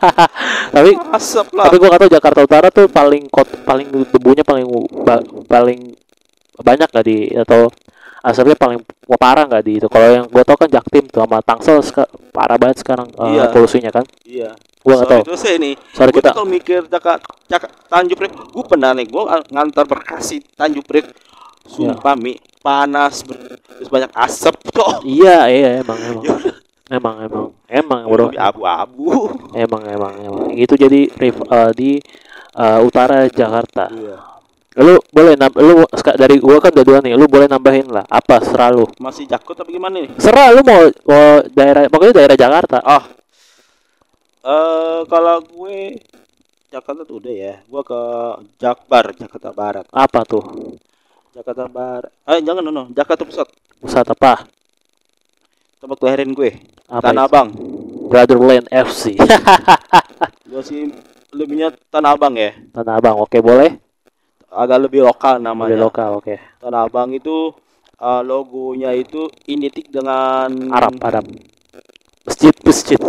tapi 0.74 0.92
asap 1.14 1.46
lah 1.56 1.64
tapi 1.64 1.76
gua 1.78 1.90
kata 1.90 2.06
Jakarta 2.08 2.40
Utara 2.42 2.68
tuh 2.68 2.86
paling 2.86 3.24
kot 3.26 3.48
paling 3.62 3.88
debunya 3.88 4.44
paling 4.44 4.68
ba- 5.00 5.24
paling 5.46 5.96
banyak 6.60 6.88
gak 6.90 7.06
di 7.06 7.32
atau 7.32 7.72
asapnya 8.20 8.52
paling 8.52 8.84
parah 9.16 9.48
nggak 9.48 9.64
di 9.64 9.80
itu. 9.80 9.88
Kalau 9.88 10.08
yang 10.12 10.26
gua 10.28 10.44
tau 10.44 10.60
kan 10.60 10.68
Jaktim 10.68 11.08
tuh 11.08 11.24
sama 11.24 11.40
Tangsel 11.40 11.80
parah 12.30 12.60
banget 12.60 12.84
sekarang 12.84 13.08
eh, 13.08 13.32
Iya. 13.32 13.48
polusinya 13.48 13.88
kan. 13.88 14.04
iya 14.28 14.52
Gua 14.80 14.94
nggak 14.96 15.10
tahu. 15.12 15.22
Terus 15.28 15.40
saya 15.40 15.54
ini 15.60 15.72
Sorry 15.92 16.10
Gua 16.10 16.20
kita. 16.24 16.30
kalau 16.32 16.48
mikir 16.48 16.80
Jakarta 16.88 17.26
Jaka, 17.46 17.66
Tanjung 17.90 18.16
Priok 18.16 18.34
gue 18.54 18.64
pernah 18.64 18.94
nih 18.94 19.06
gue 19.10 19.22
ngantar 19.50 19.84
Bekasi 19.84 20.38
Tanjung 20.54 20.86
Priok 20.86 21.10
sumpah 21.66 22.14
mi 22.16 22.38
panas 22.60 23.26
terus 23.26 23.88
banyak 23.90 24.08
asap 24.14 24.54
kok 24.70 25.02
Iya, 25.02 25.50
iya 25.50 25.68
emang 25.82 25.98
emang. 25.98 26.24
Ya 26.24 26.36
Emang 26.90 27.16
emang 27.22 27.46
emang 27.70 28.00
bro. 28.06 28.26
abu-abu 28.34 29.30
Emang 29.54 29.82
emang 29.86 30.10
emang. 30.18 30.48
Itu 30.54 30.74
jadi 30.74 31.06
eh, 31.06 31.70
di 31.74 32.02
eh, 32.56 32.78
utara 32.82 33.30
Jakarta. 33.30 33.86
iya 33.90 34.18
Lu 34.78 34.98
boleh 35.10 35.34
nam 35.34 35.50
lu 35.58 35.82
dari 36.14 36.38
gua 36.38 36.62
kan 36.62 36.70
udah 36.70 36.86
dua 36.86 36.98
nih, 37.02 37.18
lu 37.18 37.26
boleh 37.26 37.46
nambahin 37.46 37.90
lah. 37.90 38.06
Apa 38.06 38.38
serah 38.42 38.70
lu? 38.70 38.86
masih 39.02 39.26
jakut 39.26 39.54
tapi 39.54 39.74
gimana 39.74 39.98
nih 39.98 40.14
Serah 40.18 40.54
lu 40.54 40.62
mau, 40.62 40.86
mau 40.86 41.42
daerah 41.50 41.90
pokoknya 41.90 42.14
daerah 42.22 42.36
Jakarta. 42.38 42.78
ah 42.82 43.02
eh 44.40 45.00
kalau 45.04 45.36
gue 45.42 46.00
Jakarta 46.70 47.02
tuh 47.02 47.18
udah 47.18 47.34
ya 47.34 47.54
gue 47.60 47.82
ke 47.82 48.00
Jakbar 48.56 49.12
Jakarta 49.12 49.50
Barat 49.50 49.84
Apa 49.90 50.22
tuh? 50.22 50.44
Jakarta 51.30 51.66
Barat 51.66 52.10
eh 52.24 52.40
jangan 52.40 52.62
no, 52.62 52.70
no. 52.70 52.84
Jakarta 52.90 53.26
Pusat 53.26 53.48
Pusat 53.78 54.06
apa? 54.14 54.46
tempat 55.80 55.96
kelahiran 55.96 56.30
gue 56.30 56.50
Apa 56.86 57.10
Tanah 57.10 57.24
itu? 57.24 57.30
Abang 57.32 57.48
Brotherland 58.10 58.66
FC. 58.90 59.14
gue 60.44 60.62
sih 60.62 60.90
lebihnya 61.30 61.70
Tanah 61.88 62.14
Abang 62.14 62.34
ya 62.34 62.50
Tanah 62.72 62.98
Abang. 62.98 63.16
Oke, 63.20 63.38
boleh? 63.38 63.76
agak 64.50 64.82
lebih 64.82 65.06
lokal 65.06 65.38
namanya 65.38 65.78
lokal, 65.78 66.18
oke. 66.18 66.34
Tanah 66.58 66.90
Abang 66.90 67.14
itu 67.14 67.54
uh, 68.02 68.18
logonya 68.18 68.90
itu 68.98 69.30
identik 69.46 69.86
dengan 69.94 70.50
Arab, 70.74 70.98
Arab. 70.98 71.22
Masjid, 72.26 72.54
masjid. 72.64 73.00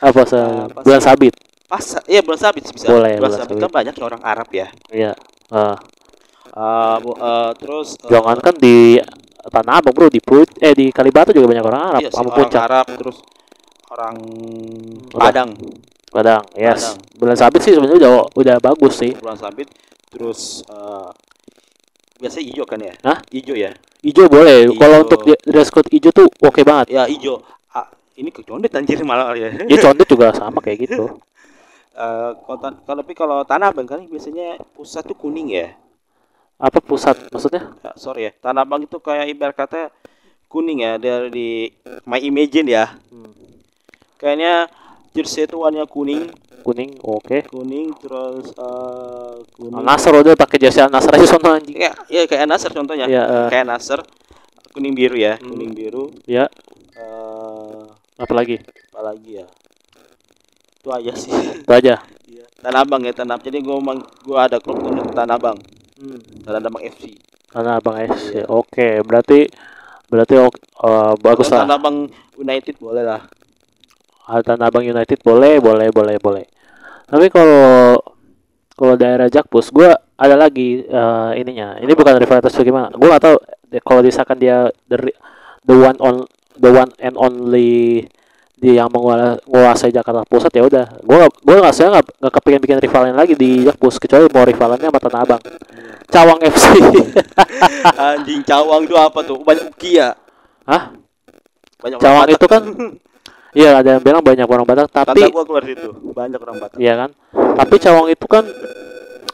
Apa 0.00 0.22
se 0.24 0.36
Apa 0.40 0.80
bulan 0.84 1.00
sih? 1.00 1.06
sabit? 1.08 1.34
Pas, 1.70 1.84
iya 2.10 2.20
bulan 2.20 2.40
sabit 2.40 2.64
bisa. 2.66 2.86
Boleh, 2.90 3.16
bulan 3.16 3.30
bulan 3.30 3.38
sabit 3.38 3.54
sabit. 3.54 3.62
kan 3.62 3.70
banyak 3.72 3.94
ya 3.94 4.04
orang 4.04 4.22
Arab 4.22 4.48
ya. 4.50 4.66
Iya. 4.90 5.12
Eh, 5.50 5.76
Uh, 6.50 6.98
bu- 6.98 7.14
uh, 7.14 7.54
terus 7.54 7.94
uh, 8.02 8.10
jangankan 8.10 8.50
di 8.58 8.98
Tanah 9.38 9.78
Abang, 9.78 9.94
Bro, 9.94 10.10
di 10.10 10.18
Put 10.18 10.50
eh 10.58 10.74
di 10.74 10.90
Kalibata 10.90 11.30
juga 11.30 11.46
banyak 11.46 11.62
orang 11.62 11.82
Arab 11.94 12.00
iya 12.02 12.10
sih, 12.10 12.18
sama 12.18 12.34
orang 12.34 12.38
Puncak. 12.42 12.62
Arab 12.66 12.86
terus 12.98 13.16
orang? 13.86 14.14
Padang 15.14 15.50
Padang, 16.10 16.42
yes. 16.58 16.74
Padang. 16.74 16.96
Bulan 17.22 17.36
sabit 17.38 17.60
sih 17.62 17.70
sebenarnya 17.70 18.02
udah 18.02 18.12
udah 18.34 18.56
bagus 18.58 18.98
sih. 18.98 19.14
bulan 19.14 19.38
sabit 19.38 19.70
terus 20.10 20.66
uh, 20.66 21.14
biasanya 22.18 22.44
hijau 22.50 22.66
kan 22.66 22.78
ya? 22.82 22.94
Hah? 23.06 23.18
Hijau 23.30 23.54
ya? 23.54 23.70
Ijo 24.02 24.26
boleh. 24.26 24.74
Kalau 24.74 25.06
untuk 25.06 25.22
dress 25.46 25.70
code 25.70 25.86
ijo 25.94 26.10
tuh 26.10 26.26
oke 26.42 26.66
banget. 26.66 26.90
Ya 26.90 27.06
hijau. 27.06 27.46
Ini 28.16 28.30
kecondet 28.30 28.74
anjir 28.74 29.00
malah 29.02 29.32
ya. 29.34 29.50
Dia 29.54 29.78
condet 29.80 30.06
juga 30.06 30.34
sama 30.34 30.58
kayak 30.60 30.78
gitu. 30.88 31.04
Uh, 31.90 32.32
kalau 32.46 33.02
tapi 33.02 33.12
kalau 33.12 33.42
tanah 33.42 33.74
abang 33.74 33.84
kan 33.84 34.00
biasanya 34.06 34.56
pusat 34.72 35.04
tuh 35.04 35.18
kuning 35.18 35.52
ya. 35.52 35.74
Apa 36.56 36.78
pusat 36.78 37.18
maksudnya? 37.28 37.66
Ya, 37.82 37.92
sorry 37.98 38.30
ya. 38.30 38.32
Tanah 38.40 38.62
abang 38.62 38.80
itu 38.80 38.96
kayak 39.02 39.26
ibarat 39.28 39.58
kata 39.58 39.90
kuning 40.46 40.86
ya 40.86 40.96
dari 40.96 41.74
my 42.06 42.22
imagine 42.22 42.72
ya. 42.72 42.94
Hmm. 43.10 43.34
Kayaknya 44.16 44.70
jersey 45.12 45.44
itu 45.44 45.58
warnanya 45.60 45.84
kuning, 45.90 46.30
Kuning, 46.62 46.94
oke. 47.02 47.50
kuning 47.50 47.92
terus 47.98 48.48
eh 48.54 49.34
kuning. 49.58 49.82
Nasr 49.82 50.14
udah 50.14 50.38
pakai 50.38 50.56
jersey 50.62 50.86
Nasr 50.86 51.10
aja 51.10 51.26
sono 51.26 51.52
anjing. 51.52 51.74
Ya, 51.74 51.92
ya 52.06 52.22
kayak 52.24 52.46
Nasr 52.48 52.70
contohnya. 52.70 53.10
Ya, 53.10 53.22
eh, 53.26 53.48
Kayak 53.50 53.66
Nasr 53.66 53.98
kuning 54.72 54.94
biru 54.94 55.18
ya, 55.18 55.36
Hmm. 55.42 55.52
kuning 55.52 55.74
biru. 55.74 56.14
ya, 56.24 56.46
eh 56.94 57.79
apa 58.20 58.32
lagi? 58.36 58.56
apa 58.92 59.00
lagi 59.00 59.30
ya? 59.40 59.46
Itu 60.80 60.88
aja 60.92 61.12
sih. 61.12 61.32
Itu 61.60 61.72
aja. 61.72 61.94
Iya. 62.28 62.44
Tanah 62.60 62.80
Abang 62.84 63.02
ya, 63.04 63.12
Tanah. 63.12 63.36
Jadi 63.40 63.60
gua 63.60 63.80
mang- 63.80 64.04
gua 64.24 64.48
ada 64.48 64.60
klub 64.60 64.80
tuh 64.80 64.92
Tanah 65.12 65.36
Abang. 65.36 65.56
Hmm. 65.96 66.20
Tanah 66.44 66.60
Abang 66.60 66.84
FC. 66.84 67.16
Tanah 67.48 67.80
Abang 67.80 67.96
FC. 67.96 68.44
Oke, 68.44 69.00
berarti 69.00 69.48
berarti 70.08 70.34
ok- 70.36 70.64
eh, 70.84 71.14
bagus 71.20 71.48
Kalau 71.48 71.56
lah. 71.56 71.64
Tanah 71.68 71.76
Abang 71.76 71.96
United 72.36 72.74
boleh 72.76 73.04
lah. 73.04 73.22
Ah, 74.24 74.40
Tanah 74.40 74.68
Abang 74.68 74.84
United 74.84 75.18
boleh, 75.20 75.60
boleh, 75.60 75.88
boleh, 75.90 76.16
boleh. 76.16 76.44
Tapi 77.08 77.26
kalau 77.28 77.98
kalau 78.72 78.94
daerah 78.96 79.28
Jakpus, 79.28 79.68
gua 79.68 79.92
ada 80.16 80.36
lagi 80.36 80.80
eh, 80.80 81.30
ininya. 81.36 81.76
Ini 81.76 81.92
bukan 81.92 82.16
rivalitas 82.16 82.52
nggak 83.04 83.24
tahu 83.24 83.36
de- 83.68 83.84
kalau 83.84 84.00
misalkan 84.00 84.36
dia 84.36 84.68
the, 84.88 84.96
ri- 84.96 85.18
the 85.64 85.76
one 85.76 85.96
on 86.00 86.24
the 86.58 86.70
one 86.72 86.90
and 86.98 87.14
only 87.14 88.06
dia 88.60 88.84
yang 88.84 88.92
menguasai, 88.92 89.88
Jakarta 89.88 90.20
Pusat 90.28 90.52
ya 90.52 90.62
udah. 90.68 90.86
Gua 91.00 91.16
nggak 91.24 91.32
gua 91.40 91.54
nggak 91.64 91.74
saya 91.74 91.88
nggak 91.96 92.06
nggak 92.20 92.32
kepingin 92.36 92.60
bikin 92.60 92.78
rivalnya 92.84 93.14
lagi 93.16 93.32
di 93.32 93.64
Jakpus 93.64 93.96
kecuali 93.96 94.28
mau 94.28 94.44
rivalannya 94.44 94.88
sama 94.92 95.00
Tanah 95.00 95.20
Abang. 95.24 95.42
Cawang 96.12 96.38
FC. 96.44 96.64
Anjing 98.04 98.42
cawang 98.44 98.84
itu 98.84 98.96
apa 99.00 99.24
tuh? 99.24 99.40
Banyak 99.40 99.72
uki 99.72 99.96
ya. 99.96 100.12
Hah? 100.68 100.92
Banyak 101.80 101.98
Cawang 102.04 102.28
itu 102.28 102.46
kan 102.46 102.62
Iya 103.50 103.82
ada 103.82 103.98
yang 103.98 104.02
bilang 104.06 104.22
banyak 104.22 104.46
orang 104.46 104.62
Batak 104.62 104.94
tapi 104.94 105.26
Tante 105.26 105.34
gua 105.34 105.42
keluar 105.42 105.64
situ. 105.66 105.90
Banyak 106.12 106.38
orang 106.38 106.56
Batak. 106.60 106.78
Iya 106.78 106.94
kan? 107.00 107.10
Tapi 107.32 107.74
Cawang 107.80 108.06
itu 108.12 108.26
kan 108.28 108.44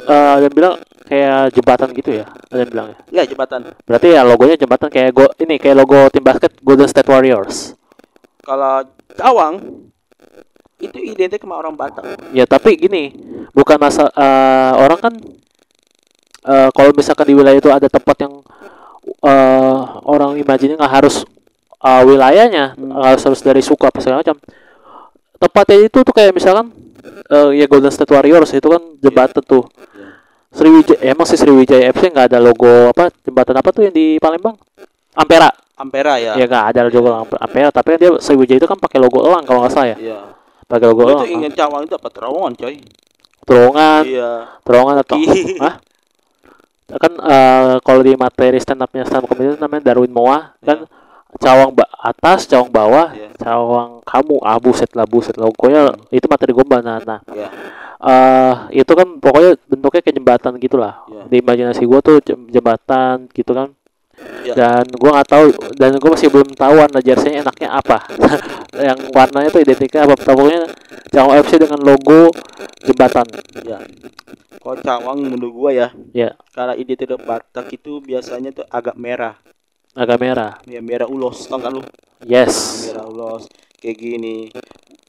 eh 0.06 0.28
ada 0.38 0.44
yang 0.46 0.54
bilang 0.54 0.74
kayak 1.06 1.54
jembatan 1.54 1.88
gitu 1.94 2.10
ya. 2.20 2.24
Ada 2.50 2.60
yang 2.66 2.70
bilang 2.74 2.86
ya. 2.90 2.96
Iya, 3.14 3.22
jembatan. 3.30 3.60
Berarti 3.86 4.08
ya 4.12 4.20
logonya 4.26 4.56
jembatan 4.58 4.88
kayak 4.90 5.10
go 5.14 5.26
ini 5.38 5.54
kayak 5.56 5.76
logo 5.78 6.10
tim 6.10 6.22
basket 6.26 6.52
Golden 6.60 6.90
State 6.90 7.06
Warriors. 7.06 7.78
Kalau 8.42 8.82
cawang 9.14 9.54
itu 10.76 10.98
identik 11.00 11.40
sama 11.40 11.56
orang 11.56 11.72
Batak. 11.72 12.04
Ya 12.36 12.44
tapi 12.44 12.76
gini, 12.76 13.14
bukan 13.56 13.80
masa 13.80 14.12
eh, 14.12 14.72
orang 14.76 15.00
kan 15.00 15.14
eh, 16.44 16.68
kalau 16.74 16.90
misalkan 16.92 17.26
di 17.30 17.34
wilayah 17.34 17.56
itu 17.56 17.70
ada 17.72 17.88
tempat 17.88 18.16
yang 18.28 18.44
eh, 19.24 19.78
orang 20.04 20.36
imajinnya 20.36 20.76
nggak 20.76 20.94
harus 21.00 21.24
eh, 21.80 22.02
wilayahnya 22.04 22.76
Hmm. 22.76 22.92
harus 22.92 23.22
harus 23.24 23.40
dari 23.40 23.64
suku 23.64 23.82
apa 23.88 23.98
segala 24.04 24.20
macam. 24.20 24.36
Tempatnya 25.36 25.76
itu 25.88 25.98
tuh 26.04 26.14
kayak 26.14 26.32
misalkan 26.36 26.72
eh, 27.32 27.50
ya 27.56 27.66
Golden 27.70 27.92
State 27.92 28.12
Warriors 28.12 28.52
itu 28.52 28.68
kan 28.68 28.82
jembatan 29.00 29.42
tuh. 29.42 29.64
Iya. 30.56 30.58
Sriwijaya 30.58 30.98
emang 31.06 31.26
sih 31.26 31.36
Sriwijaya 31.36 31.92
FC 31.92 32.08
nggak 32.08 32.32
ada 32.32 32.38
logo 32.40 32.88
apa 32.88 33.12
jembatan 33.20 33.56
apa 33.56 33.68
tuh 33.70 33.82
yang 33.84 33.92
di 33.92 34.16
Palembang? 34.16 34.56
Ampera. 35.12 35.52
Ampera 35.76 36.16
ya. 36.16 36.32
Ya 36.34 36.44
nggak 36.44 36.64
ada 36.72 36.80
logo 36.86 37.10
Ampe- 37.14 37.36
Ampera, 37.38 37.68
tapi 37.68 37.88
kan 37.92 37.98
dia 37.98 38.10
Sriwijaya 38.16 38.56
itu 38.56 38.64
kan 38.64 38.76
pakai 38.76 38.96
logo 38.96 39.20
elang 39.20 39.44
kalau 39.44 39.60
nggak 39.60 39.70
salah 39.70 39.88
ya. 39.92 39.96
Iya. 40.00 40.18
Pakai 40.64 40.86
logo 40.88 41.04
Gua 41.04 41.12
elang. 41.14 41.28
ingin 41.28 41.52
cawang 41.52 41.84
itu 41.84 41.94
apa 41.94 42.08
terowongan, 42.08 42.52
coy. 42.56 42.74
Terowongan, 43.44 44.02
Iya. 44.02 44.30
terowongan 44.64 44.96
atau. 44.98 45.16
Hah? 45.64 45.74
kan 46.86 47.12
eh, 47.12 47.74
kalau 47.82 47.98
di 48.00 48.14
materi 48.14 48.62
stand 48.62 48.78
up-nya 48.78 49.02
stand 49.02 49.20
up 49.20 49.26
comedy 49.26 49.50
itu 49.50 49.58
namanya 49.58 49.90
Darwin 49.90 50.14
Moa 50.14 50.54
kan 50.62 50.86
cawang 51.38 51.70
ba- 51.72 51.90
atas, 51.96 52.46
cawang 52.46 52.70
bawah, 52.70 53.10
Iya. 53.12 53.34
cawang 53.36 54.00
kamu, 54.02 54.36
ah 54.42 54.58
buset 54.58 54.90
lah 54.94 55.04
buset 55.04 55.34
lah. 55.34 55.50
Pokoknya 55.50 55.90
itu 56.08 56.26
materi 56.26 56.52
gombal 56.54 56.80
nah, 56.84 56.98
nah 57.02 57.20
Iya. 57.28 57.48
eh 57.96 58.54
itu 58.84 58.92
kan 58.92 59.08
pokoknya 59.18 59.56
bentuknya 59.66 60.00
kayak 60.04 60.16
jembatan 60.20 60.52
gitulah 60.60 60.94
Iya. 61.08 61.22
di 61.26 61.36
imajinasi 61.40 61.82
gua 61.88 62.04
tuh 62.04 62.20
jem- 62.20 62.46
jembatan 62.52 63.24
gitu 63.32 63.56
kan 63.56 63.72
Iya. 64.44 64.52
dan 64.52 64.84
gua 64.94 65.16
nggak 65.16 65.28
tahu 65.32 65.46
dan 65.74 65.96
gua 65.96 66.10
masih 66.12 66.28
belum 66.28 66.52
tahu 66.52 66.74
warna 66.76 67.00
jersey 67.00 67.40
enaknya 67.40 67.72
apa 67.72 68.04
yang 68.92 69.00
warnanya 69.10 69.48
tuh 69.48 69.64
identiknya 69.64 70.04
apa 70.04 70.14
pokoknya 70.14 70.68
Cawang 71.06 71.40
FC 71.40 71.56
dengan 71.56 71.80
logo 71.80 72.28
jembatan 72.84 73.24
Iya. 73.64 73.78
Kalau 74.60 74.76
cawang 74.82 75.18
menurut 75.22 75.52
gua 75.54 75.70
ya, 75.72 75.88
ya 76.10 76.34
karena 76.50 76.74
identik 76.74 77.14
Batak 77.16 77.70
itu 77.70 78.02
biasanya 78.02 78.50
tuh 78.50 78.66
agak 78.68 78.98
merah. 78.98 79.38
Agak 79.96 80.18
merah 80.20 80.52
Ya 80.68 80.80
merah 80.84 81.08
ulos, 81.08 81.48
tau 81.48 81.58
kan 81.58 81.72
lu? 81.72 81.82
yes 82.22 82.86
Merah 82.86 83.04
ulos 83.08 83.48
kayak 83.80 83.96
gini. 83.96 84.36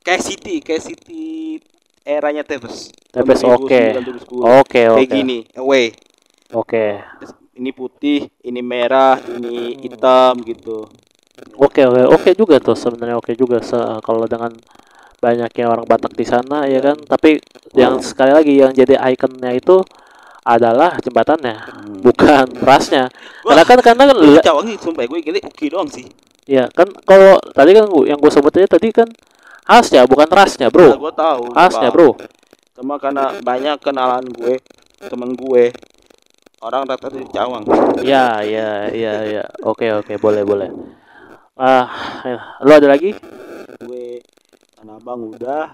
Kayak 0.06 0.22
City, 0.24 0.56
kayak 0.64 0.84
City 0.86 1.60
eranya 2.08 2.44
Tevez. 2.48 2.88
2009, 3.12 3.58
oke. 3.58 3.84
2010. 3.92 4.44
Oke, 4.64 4.82
Kayak 4.88 4.94
oke. 4.96 5.16
gini, 5.20 5.38
away. 5.60 5.86
Oke. 6.56 6.86
Ini 7.58 7.70
putih, 7.74 8.30
ini 8.46 8.62
merah, 8.62 9.18
ini 9.20 9.82
hitam 9.82 10.40
gitu. 10.46 10.88
Oke, 11.58 11.82
oke. 11.90 12.02
Oke 12.14 12.30
juga 12.38 12.62
tuh 12.62 12.78
sebenarnya 12.78 13.18
oke 13.18 13.34
juga 13.34 13.58
se- 13.66 14.00
kalau 14.06 14.30
dengan 14.30 14.54
banyaknya 15.18 15.66
orang 15.66 15.86
Batak 15.90 16.14
di 16.14 16.26
sana 16.26 16.70
ya 16.70 16.80
kan. 16.80 16.98
Tapi 17.02 17.42
yang 17.74 17.98
sekali 18.00 18.32
lagi 18.32 18.54
yang 18.62 18.72
jadi 18.72 18.96
ikonnya 19.18 19.52
itu 19.58 19.82
adalah 20.48 20.96
jembatannya, 20.98 21.56
Hmm. 21.60 22.00
bukan 22.00 22.48
rasnya. 22.64 23.12
Wah. 23.44 23.52
Karena 23.52 23.64
kan 23.64 23.78
karena 23.84 24.04
kan 24.08 24.16
Gue 24.16 24.40
cawang 24.40 24.66
nih, 24.66 24.78
sumpah 24.80 25.04
gue 25.04 25.20
gini 25.20 25.40
oke 25.44 25.66
doang 25.68 25.92
sih. 25.92 26.08
ya 26.48 26.72
kan 26.72 26.88
kalau 27.04 27.36
tadi 27.52 27.76
kan 27.76 27.84
gua- 27.86 28.08
yang 28.08 28.16
gue 28.16 28.32
sebut 28.32 28.56
aja 28.56 28.72
tadi 28.72 28.96
kan 28.96 29.12
khasnya 29.68 30.08
bukan 30.08 30.32
rasnya, 30.32 30.72
Nah, 30.72 30.74
Bro. 30.74 30.90
gue 30.96 31.14
tahu. 31.14 31.44
Khasnya, 31.52 31.92
Bang. 31.92 31.96
Bro. 32.00 32.10
Cuma 32.72 32.96
karena 32.96 33.36
banyak 33.38 33.76
kenalan 33.78 34.24
gue, 34.24 34.64
temen 35.04 35.36
gue, 35.36 35.76
orang 36.58 36.88
rata-rata 36.88 37.20
di 37.20 37.28
cawang. 37.28 37.68
Ya, 38.00 38.40
ya, 38.40 38.88
ya, 38.88 39.14
ya. 39.28 39.44
Oke, 39.62 39.92
oke, 39.92 40.16
boleh, 40.16 40.48
boleh. 40.48 40.70
Ah, 41.54 41.90
ya. 42.24 42.40
lu 42.64 42.72
ada 42.72 42.88
lagi? 42.88 43.12
gue 43.78 44.24
Tanah 44.72 44.96
Abang 44.96 45.34
udah 45.34 45.74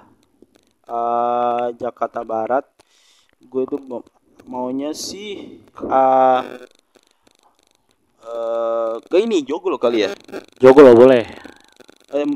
eh 0.83 1.67
Jakarta 1.75 2.23
Barat 2.23 2.65
gue 3.39 3.63
mau- 3.83 4.03
maunya 4.47 4.91
sih 4.91 5.63
eh 5.87 6.41
eh, 8.23 8.93
ke 9.03 9.17
ini 9.19 9.43
Joglo 9.47 9.79
kali 9.79 10.07
ya 10.07 10.11
Joglo 10.59 10.95
boleh. 10.95 11.23
Em, 12.13 12.29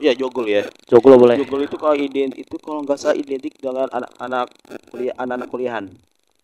ya 0.00 0.12
Joglo 0.16 0.46
ya 0.46 0.64
Joglo 0.88 1.18
boleh. 1.18 1.36
Joglo 1.42 1.62
itu 1.62 1.76
kalau 1.76 1.96
ident 1.96 2.34
itu 2.36 2.56
kalau 2.62 2.82
nggak 2.86 2.98
salah 2.98 3.16
identik 3.18 3.54
dengan 3.58 3.90
anak-anak 3.90 4.48
kuliah 4.90 5.14
anak-anak 5.18 5.48
kuliahan 5.50 5.84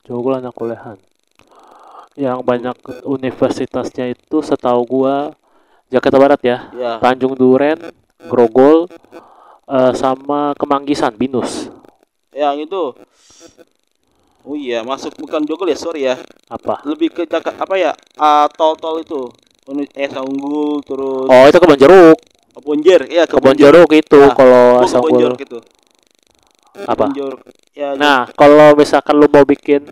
Joglo 0.03 0.35
anak 0.39 0.55
kuliahan. 0.55 0.99
Yang 2.13 2.39
banyak 2.45 2.77
universitasnya 3.09 4.13
itu 4.13 4.45
setahu 4.45 4.85
gua 4.85 5.33
Jakarta 5.89 6.17
Barat 6.21 6.41
ya. 6.45 6.59
ya 6.77 6.93
Tanjung 7.01 7.37
Duren, 7.37 7.77
Grogol, 8.29 8.89
eh, 9.69 9.93
sama 9.97 10.53
Kemanggisan, 10.57 11.13
Binus. 11.17 11.69
yang 12.33 12.57
itu 12.57 12.97
oh 14.43 14.55
iya 14.55 14.83
masuk 14.83 15.15
bukan 15.17 15.43
Joglo 15.43 15.67
ya 15.67 15.77
sorry 15.77 16.03
ya 16.05 16.19
Apa? 16.49 16.83
lebih 16.85 17.11
ke 17.11 17.23
Jakarta 17.25 17.59
apa 17.59 17.75
ya 17.75 17.93
ah, 18.17 18.47
tol-tol 18.49 18.99
itu 18.99 19.31
Uni- 19.65 19.91
eh 19.93 20.11
Unggul 20.13 20.83
terus 20.83 21.27
Oh, 21.27 21.45
itu 21.47 21.55
Kebon 21.57 21.79
Jeruk. 21.79 22.19
Kebonjer 22.53 23.01
iya 23.07 23.25
Kebon 23.25 23.55
Jeruk 23.55 23.91
itu 23.93 24.19
Nah, 24.19 24.35
kalau 24.35 24.83
asal 24.83 24.99
Kebonjer 25.01 25.31
gua- 25.31 25.39
gitu 25.39 25.59
apa? 26.83 27.07
Kebonjer. 27.07 27.33
ya 27.73 27.89
Nah, 27.95 28.27
kalau 28.33 28.75
misalkan 28.75 29.15
lu 29.15 29.29
mau 29.29 29.45
bikin 29.45 29.87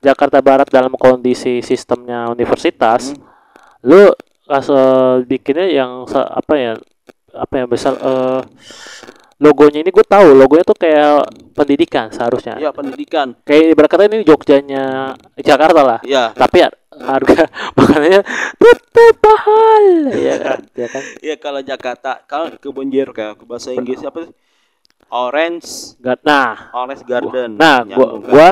Jakarta 0.00 0.38
Barat 0.38 0.66
dalam 0.66 0.92
kondisi 0.94 1.60
sistemnya 1.60 2.28
universitas, 2.28 3.12
Hmm. 3.12 3.22
lu 3.82 4.02
asal 4.44 4.84
bikinnya 5.22 5.64
yang 5.66 6.04
apa 6.10 6.54
ya? 6.54 6.72
Apa 7.30 7.54
ya 7.54 7.64
misal 7.64 7.94
eh, 7.96 8.40
logonya 9.36 9.78
ini 9.78 9.90
gue 9.90 10.02
tahu 10.02 10.32
logonya 10.32 10.62
tuh 10.62 10.74
kayak 10.74 11.26
pendidikan 11.52 12.06
seharusnya. 12.08 12.54
ya 12.56 12.70
pendidikan 12.70 13.34
Kayak 13.42 13.72
ibarat 13.72 13.88
kata 13.88 14.02
ini 14.06 14.22
Jogjanya 14.22 14.84
Jakarta 15.36 15.80
lah. 15.80 15.98
ya 16.02 16.30
Tapi 16.30 16.56
ya, 16.60 16.68
harga 16.96 17.50
makanannya 17.76 18.22
tetap 18.54 19.16
mahal, 19.20 19.84
ya 20.12 20.34
kan? 20.36 20.58
Ya 20.76 20.86
kan? 20.88 21.02
ya 21.20 21.34
kalau 21.36 21.60
Jakarta 21.60 22.22
kalau 22.24 22.54
Kebonjer 22.54 23.10
kayak 23.10 23.34
ke 23.36 23.44
bahasa 23.44 23.70
Inggris 23.70 23.98
apa 24.00 24.24
sih? 24.24 24.34
Orange 25.06 25.98
Nggak- 25.98 26.22
Nah, 26.22 26.70
Orange 26.72 27.02
Garden 27.04 27.50
Nah, 27.54 27.82
gua 27.84 28.06
kan? 28.08 28.20
gua 28.24 28.48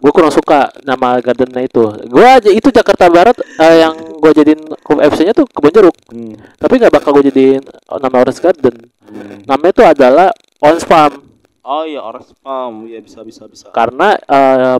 gua 0.00 0.12
kurang 0.12 0.32
suka 0.32 0.68
nama 0.84 1.20
gardennya 1.20 1.64
itu. 1.64 1.82
Gua 2.08 2.36
aja 2.40 2.50
itu 2.52 2.68
Jakarta 2.68 3.08
Barat 3.08 3.36
eh, 3.38 3.76
yang 3.84 3.94
gua 4.20 4.30
jadiin 4.32 4.60
FC-nya 4.84 5.32
tuh 5.32 5.46
kebun 5.48 5.72
jeruk. 5.72 5.96
Hmm. 6.12 6.34
Tapi 6.56 6.74
nggak 6.80 6.92
bakal 6.92 7.16
gua 7.16 7.24
jadiin 7.24 7.62
nama 7.88 8.16
Orange 8.20 8.40
Garden. 8.40 8.76
Hmm. 9.10 9.42
Namanya 9.48 9.72
itu 9.72 9.82
adalah 9.82 10.28
Orange 10.60 10.86
Farm 10.86 11.30
oh 11.70 11.84
iya 11.86 12.00
Orange 12.02 12.34
Farm 12.40 12.88
ya 12.90 12.98
bisa 12.98 13.22
bisa 13.22 13.46
bisa 13.46 13.70
karena 13.70 14.16
eh 14.16 14.76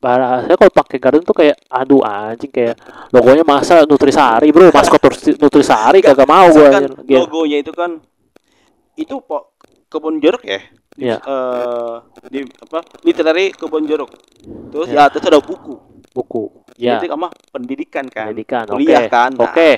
bahasanya 0.00 0.56
kalau 0.60 0.72
pakai 0.72 0.98
garden 1.00 1.24
tuh 1.24 1.32
kayak 1.32 1.56
aduh 1.72 2.04
anjing 2.04 2.52
kayak 2.52 2.76
logonya 3.08 3.40
masa 3.40 3.88
Nutrisari 3.88 4.52
bro 4.52 4.68
maskot 4.68 5.00
Nutri- 5.00 5.38
Nutrisari 5.40 6.04
kagak 6.04 6.28
mau 6.28 6.44
gua 6.52 6.68
kan. 6.68 6.82
Gitu. 7.08 7.24
logonya 7.24 7.58
itu 7.64 7.72
kan 7.72 8.04
itu 9.00 9.16
po 9.24 9.53
kebun 9.86 10.18
jeruk 10.18 10.42
ya? 10.42 10.60
Di, 10.90 11.04
Iya. 11.04 11.18
eh, 11.18 11.94
di 12.28 12.38
apa 12.44 12.78
literary 13.02 13.50
kebun 13.50 13.84
jeruk. 13.84 14.10
Terus 14.70 14.88
ya, 14.88 15.06
terus 15.08 15.24
ada 15.24 15.38
buku. 15.38 15.74
Buku 16.10 16.44
ya. 16.74 16.96
Jadi 16.96 17.10
sama 17.10 17.26
pendidikan 17.50 18.06
kan? 18.06 18.30
Pendidikan 18.30 18.64
oke. 18.64 18.74
kuliah 18.74 19.04
kan? 19.06 19.30
Nah, 19.32 19.50
oke. 19.50 19.70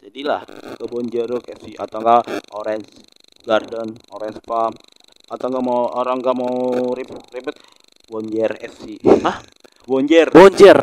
jadilah 0.00 0.42
kebun 0.76 1.06
jeruk 1.06 1.44
FC 1.44 1.76
atau 1.76 2.00
enggak 2.00 2.24
orange 2.50 2.88
garden 3.42 3.88
orange 4.10 4.40
farm 4.42 4.72
atau 5.28 5.46
enggak 5.46 5.60
mau 5.62 5.92
orang 5.92 6.18
enggak 6.18 6.34
mau 6.34 6.56
ribet 6.90 7.20
ribet 7.30 7.56
bonjer 8.08 8.50
FC 8.58 8.96
Hah? 9.20 9.44
bonjer 9.84 10.32
Bonjer 10.32 10.78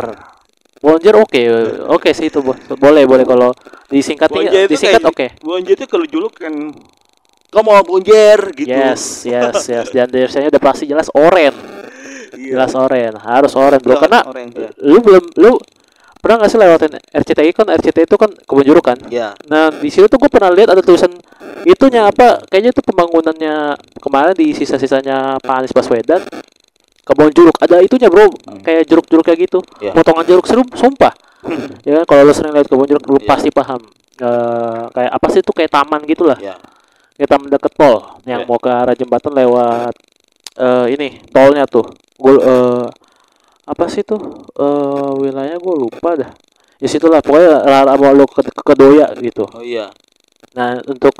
Bonjer 0.77 1.17
oke. 1.17 1.41
Oke 1.89 2.13
sih 2.13 2.29
itu 2.29 2.37
Bo- 2.39 2.53
boleh 2.77 3.09
boleh 3.09 3.25
kalau 3.25 3.49
Bonjer 3.49 4.69
disingkat 4.69 5.01
kayak- 5.01 5.09
oke. 5.09 5.27
bonjer 5.41 5.73
itu 5.73 5.89
kalau 5.89 6.05
juluk 6.05 6.37
kamu 7.47 7.63
mau 7.65 7.83
bonjer 7.83 8.39
gitu 8.53 8.67
Yes, 8.67 9.23
yes, 9.23 9.55
yes. 9.73 9.87
Dan 9.89 10.11
biasanya 10.11 10.51
udah 10.51 10.61
pasti 10.61 10.83
jelas 10.83 11.07
oren. 11.15 11.55
Iya. 12.35 12.59
Jelas 12.59 12.75
oren. 12.75 13.13
Harus 13.17 13.53
oren, 13.55 13.79
Bro. 13.79 13.97
Karena 13.97 14.19
orange, 14.27 14.55
ya. 14.59 14.69
lu 14.83 14.99
belum 14.99 15.23
lu 15.39 15.51
pernah 16.17 16.43
nggak 16.43 16.49
sih 16.51 16.59
lewatin 16.59 16.91
RCTI 17.13 17.51
kan 17.55 17.65
RCTI 17.71 18.03
itu 18.03 18.17
kan 18.19 18.29
kebun 18.33 18.65
jeruk 18.67 18.83
kan. 18.83 18.97
ya 19.07 19.31
Nah, 19.47 19.71
di 19.71 19.87
situ 19.87 20.09
tuh 20.09 20.19
gue 20.19 20.27
pernah 20.27 20.51
lihat 20.51 20.75
ada 20.75 20.83
tulisan 20.83 21.13
itunya 21.63 22.09
apa? 22.09 22.43
Kayaknya 22.45 22.71
itu 22.75 22.81
pembangunannya 22.83 23.55
kemarin 24.03 24.35
di 24.35 24.51
sisa-sisanya 24.51 25.39
Pak 25.39 25.55
Anies 25.63 25.71
Baswedan. 25.71 26.21
Kebun 27.07 27.31
jeruk 27.31 27.55
ada 27.63 27.79
itunya, 27.79 28.11
Bro. 28.11 28.27
Hmm. 28.27 28.59
Kayak 28.59 28.91
jeruk-jeruk 28.91 29.23
kayak 29.23 29.39
gitu. 29.47 29.63
Iya. 29.79 29.95
Potongan 29.95 30.27
jeruk 30.27 30.43
seru, 30.43 30.67
sumpah. 30.75 31.15
ya 31.87 32.01
kan 32.01 32.05
kalau 32.09 32.27
lu 32.27 32.33
sering 32.35 32.51
lihat 32.51 32.67
kebun 32.67 32.83
jeruk 32.85 33.07
lu 33.07 33.23
Iya. 33.23 33.29
pasti 33.29 33.47
paham. 33.47 33.79
Eh, 34.17 34.83
kayak 34.91 35.11
apa 35.13 35.27
sih 35.29 35.39
itu 35.45 35.53
kayak 35.53 35.69
taman 35.69 36.01
gitu 36.09 36.25
lah 36.25 36.41
ya 36.41 36.57
kita 37.17 37.35
mendekat 37.41 37.73
tol. 37.73 38.21
Yang 38.23 38.41
Oke. 38.45 38.49
mau 38.49 38.59
ke 38.61 38.69
arah 38.69 38.95
jembatan 38.95 39.33
lewat 39.33 39.93
eh 40.57 40.85
ini 40.93 41.21
tolnya 41.29 41.65
tuh. 41.69 41.85
Gue 42.17 42.37
eh, 42.37 42.85
apa 43.67 43.85
sih 43.89 44.05
tuh? 44.05 44.21
Eh 44.57 45.11
wilayahnya 45.21 45.57
gue 45.57 45.75
lupa 45.75 46.13
dah. 46.17 46.31
Di 46.77 46.85
situlah 46.85 47.25
pokoknya 47.25 47.65
mau 47.97 48.13
lu 48.13 48.29
ke, 48.29 48.45
ke 48.45 48.61
Kedoya 48.61 49.17
gitu. 49.17 49.49
Oh 49.49 49.65
iya. 49.65 49.89
Nah 50.53 50.77
untuk 50.85 51.13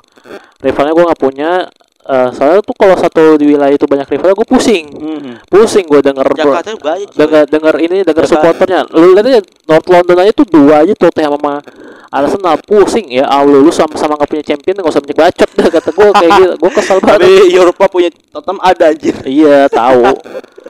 rivalnya 0.62 0.93
gue 0.93 1.06
nggak 1.06 1.22
punya 1.22 1.50
eh, 2.08 2.30
soalnya 2.32 2.62
tuh 2.62 2.72
kalau 2.74 2.95
satu 2.95 3.36
di 3.36 3.45
wilayah 3.47 3.72
itu 3.72 3.84
banyak 3.84 4.08
rivalnya 4.08 4.34
gue 4.34 4.47
pusing 4.47 4.86
Hmm. 4.89 5.34
pusing 5.45 5.84
gue 5.84 5.99
denger 5.99 6.24
bro 6.24 6.36
Jakarta 6.36 6.70
banyak 6.74 7.10
denger 7.12 7.43
denger 7.45 7.76
ini 7.78 7.97
denger 8.01 8.24
Jakarta. 8.24 8.32
supporternya 8.32 8.80
lu 8.89 9.12
lihat 9.12 9.26
aja 9.28 9.41
North 9.68 9.88
London 9.88 10.18
aja 10.18 10.32
tuh 10.32 10.47
dua 10.47 10.76
aja 10.82 10.93
tuh 10.93 11.12
sama 11.12 11.53
Arsenal 12.08 12.55
pusing 12.64 13.12
ya 13.12 13.28
Allah 13.28 13.60
lu 13.60 13.68
sama-sama 13.68 14.16
nggak 14.16 14.32
punya 14.32 14.43
champion 14.45 14.80
nggak 14.80 14.88
usah 14.88 15.03
banyak 15.03 15.18
bacot 15.20 15.49
dah 15.51 15.68
kata 15.70 15.89
gue 15.91 16.08
kayak 16.16 16.32
gitu 16.34 16.53
gue 16.55 16.72
kesel 16.74 16.97
banget 17.03 17.20
tapi 17.20 17.32
Eropa 17.51 17.86
punya 17.88 18.10
Tottenham 18.32 18.60
ada 18.64 18.86
anjir 18.88 19.16
Iya 19.22 19.68
tahu. 19.68 20.03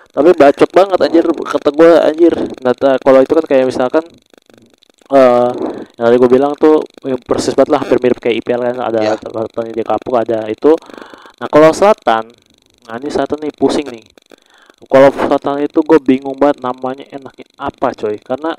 Tapi 0.10 0.30
bacot 0.34 0.70
banget 0.74 0.98
anjir 0.98 1.24
kata 1.30 1.70
gue 1.70 1.92
anjir. 2.02 2.34
Nata 2.60 2.98
kalau 2.98 3.22
itu 3.22 3.30
kan 3.32 3.46
kayak 3.46 3.70
misalkan 3.70 4.02
eh 5.08 5.50
yang 5.98 6.06
tadi 6.12 6.16
gue 6.20 6.30
bilang 6.30 6.54
tuh 6.54 6.84
ya 7.02 7.16
persis 7.16 7.56
banget 7.56 7.72
lah 7.74 7.80
hampir 7.82 7.98
mirip 8.04 8.20
kayak 8.20 8.44
IPL 8.44 8.62
kan 8.62 8.78
ada 8.92 9.00
Iya. 9.02 9.14
tempatnya 9.18 9.74
di 9.74 9.84
kapuk 9.84 10.16
ada 10.20 10.40
itu. 10.52 10.72
Nah 11.40 11.48
kalau 11.48 11.72
selatan, 11.72 12.28
nah 12.86 12.96
ini 13.00 13.08
selatan 13.08 13.40
nih 13.42 13.54
pusing 13.56 13.88
nih. 13.88 14.04
Kalau 14.86 15.10
selatan 15.10 15.64
itu 15.64 15.80
gue 15.82 16.00
bingung 16.04 16.38
banget 16.38 16.62
namanya 16.62 17.06
enaknya 17.10 17.48
apa 17.58 17.94
coy 17.94 18.20
karena 18.22 18.54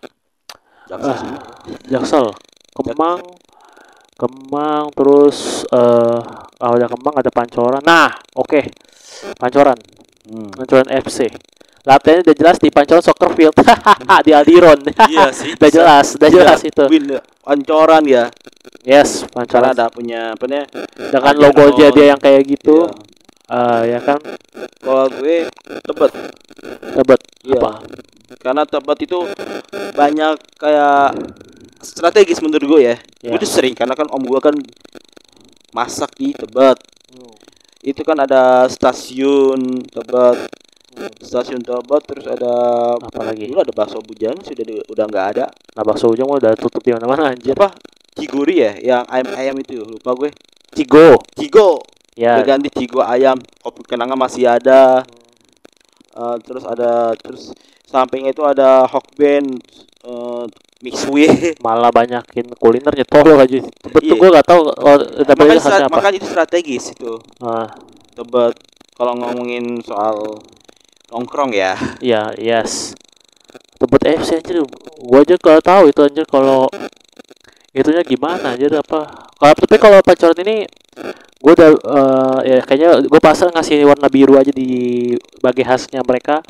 Ah. 0.89 1.15
semua. 1.15 1.41
Jaksel, 1.85 2.33
Kemang, 2.73 3.21
Kemang 4.17 4.89
terus 4.97 5.69
eh 5.69 6.19
ada 6.59 6.87
Kemang 6.89 7.15
ada 7.15 7.31
Pancoran. 7.31 7.83
Nah 7.85 8.09
oke 8.35 8.73
Pancoran. 9.37 9.77
Hmm. 10.27 10.49
Pancoran 10.51 10.89
FC. 10.91 11.29
Latihannya 11.83 12.23
udah 12.27 12.37
jelas 12.37 12.57
di 12.59 12.69
Pancoran 12.69 13.01
Soccer 13.01 13.31
Field. 13.33 13.55
di 14.27 14.33
Aldiron. 14.33 14.79
iya 15.09 15.31
sih 15.39 15.55
udah 15.55 15.71
jelas, 15.71 16.07
udah 16.17 16.31
jelas 16.31 16.61
itu. 16.63 16.83
win 16.87 17.05
pancoran 17.41 18.05
ya 18.05 18.25
Yes, 18.85 19.25
Pancoran. 19.27 19.73
ada 19.73 19.89
punya 19.89 20.33
apa 20.33 20.45
nih 20.45 20.65
Dengan 21.11 21.35
logo 21.37 21.65
dia 21.75 21.89
dia 21.91 22.13
yang 22.13 22.21
kayak 22.21 22.43
gitu. 22.47 22.85
Iya. 22.85 23.07
eh 23.49 23.83
ya 23.97 24.01
kan 24.01 24.21
kalau 24.79 25.09
gue 25.09 25.49
tebet 25.65 26.13
tebet 26.93 27.21
Iya. 27.43 27.57
apa? 27.57 27.73
karena 28.37 28.63
tebet 28.63 28.99
itu 29.03 29.19
banyak 29.95 30.37
kayak 30.61 31.17
strategis 31.81 32.39
menurut 32.39 32.67
gue 32.69 32.81
ya 32.85 32.97
Iya. 33.25 33.33
gue 33.33 33.39
tuh 33.41 33.49
sering 33.49 33.73
karena 33.73 33.97
kan 33.97 34.05
om 34.09 34.21
gue 34.21 34.37
kan 34.37 34.53
masak 35.73 36.13
di 36.15 36.33
tebet 36.33 36.77
itu 37.79 38.03
kan 38.03 38.19
ada 38.19 38.67
stasiun 38.67 39.87
Tebet 39.87 40.51
stasiun 41.19 41.61
Tebet 41.61 42.03
terus 42.05 42.27
ada 42.27 42.53
Apa 42.97 43.21
lagi? 43.25 43.47
dulu 43.47 43.61
ada 43.61 43.73
bakso 43.73 43.99
bujang 44.01 44.37
sudah 44.41 44.65
di- 44.65 44.85
udah 44.85 45.05
nggak 45.05 45.27
ada 45.33 45.47
Nah 45.73 45.83
bakso 45.83 46.11
mah 46.11 46.37
udah 46.37 46.53
tutup 46.55 46.81
di 46.81 46.91
mana-mana 46.91 47.31
anjir. 47.31 47.53
apa 47.53 47.75
Ciguri 48.13 48.59
ya 48.59 48.73
yang 48.77 49.05
ayam 49.07 49.29
ayam 49.33 49.55
itu 49.57 49.79
lupa 49.81 50.11
gue 50.15 50.31
Cigo. 50.75 51.17
Cigo 51.33 51.79
Ya. 52.19 52.35
udah 52.35 52.47
ganti 52.51 52.69
Cigo 52.69 52.99
ayam 52.99 53.39
kopi 53.59 53.87
kenanga 53.87 54.15
masih 54.15 54.45
ada 54.45 55.07
Eh, 56.11 56.37
terus 56.43 56.67
ada 56.67 57.15
terus 57.15 57.55
sampingnya 57.87 58.35
itu 58.35 58.43
ada 58.43 58.83
Hokben 58.85 59.55
eh 60.03 60.45
Mixway 60.79 61.31
Malah 61.63 61.91
banyakin 61.91 62.55
kulinernya 62.55 63.07
tolong 63.07 63.39
aja. 63.39 63.63
Tebet 63.63 64.03
tuh 64.03 64.03
Iya. 64.03 64.19
gue 64.19 64.29
gak 64.35 64.47
tahu 64.47 64.61
oh, 64.67 64.97
makanya, 65.29 65.87
makanya 65.87 66.17
itu 66.19 66.27
strategis 66.27 66.91
itu 66.91 67.23
Ah, 67.39 67.71
Tebet 68.15 68.55
kalau 68.99 69.15
ngomongin 69.15 69.79
soal 69.79 70.43
nongkrong 71.09 71.53
ya 71.57 71.75
iya, 72.05 72.31
yes. 72.37 72.93
Tebet 73.79 74.03
FC 74.19 74.43
anjir. 74.43 74.59
Gua 74.99 75.23
aja 75.23 75.39
gak 75.39 75.63
tahu 75.63 75.83
itu 75.89 76.01
anjir 76.03 76.27
kalau 76.27 76.67
itunya 77.71 78.03
gimana 78.03 78.59
anjir 78.59 78.75
apa. 78.75 79.07
Kalau 79.39 79.55
tapi 79.55 79.77
kalau 79.79 79.99
pacaran 80.03 80.39
ini 80.43 80.67
gue 81.39 81.53
udah 81.55 81.71
eh, 81.71 82.39
ya 82.51 82.59
kayaknya 82.67 83.07
gue 83.07 83.21
pasang 83.23 83.55
ngasih 83.55 83.87
warna 83.87 84.11
biru 84.11 84.35
aja 84.35 84.51
di 84.51 85.15
bagi 85.39 85.63
khasnya 85.63 86.03
mereka 86.03 86.43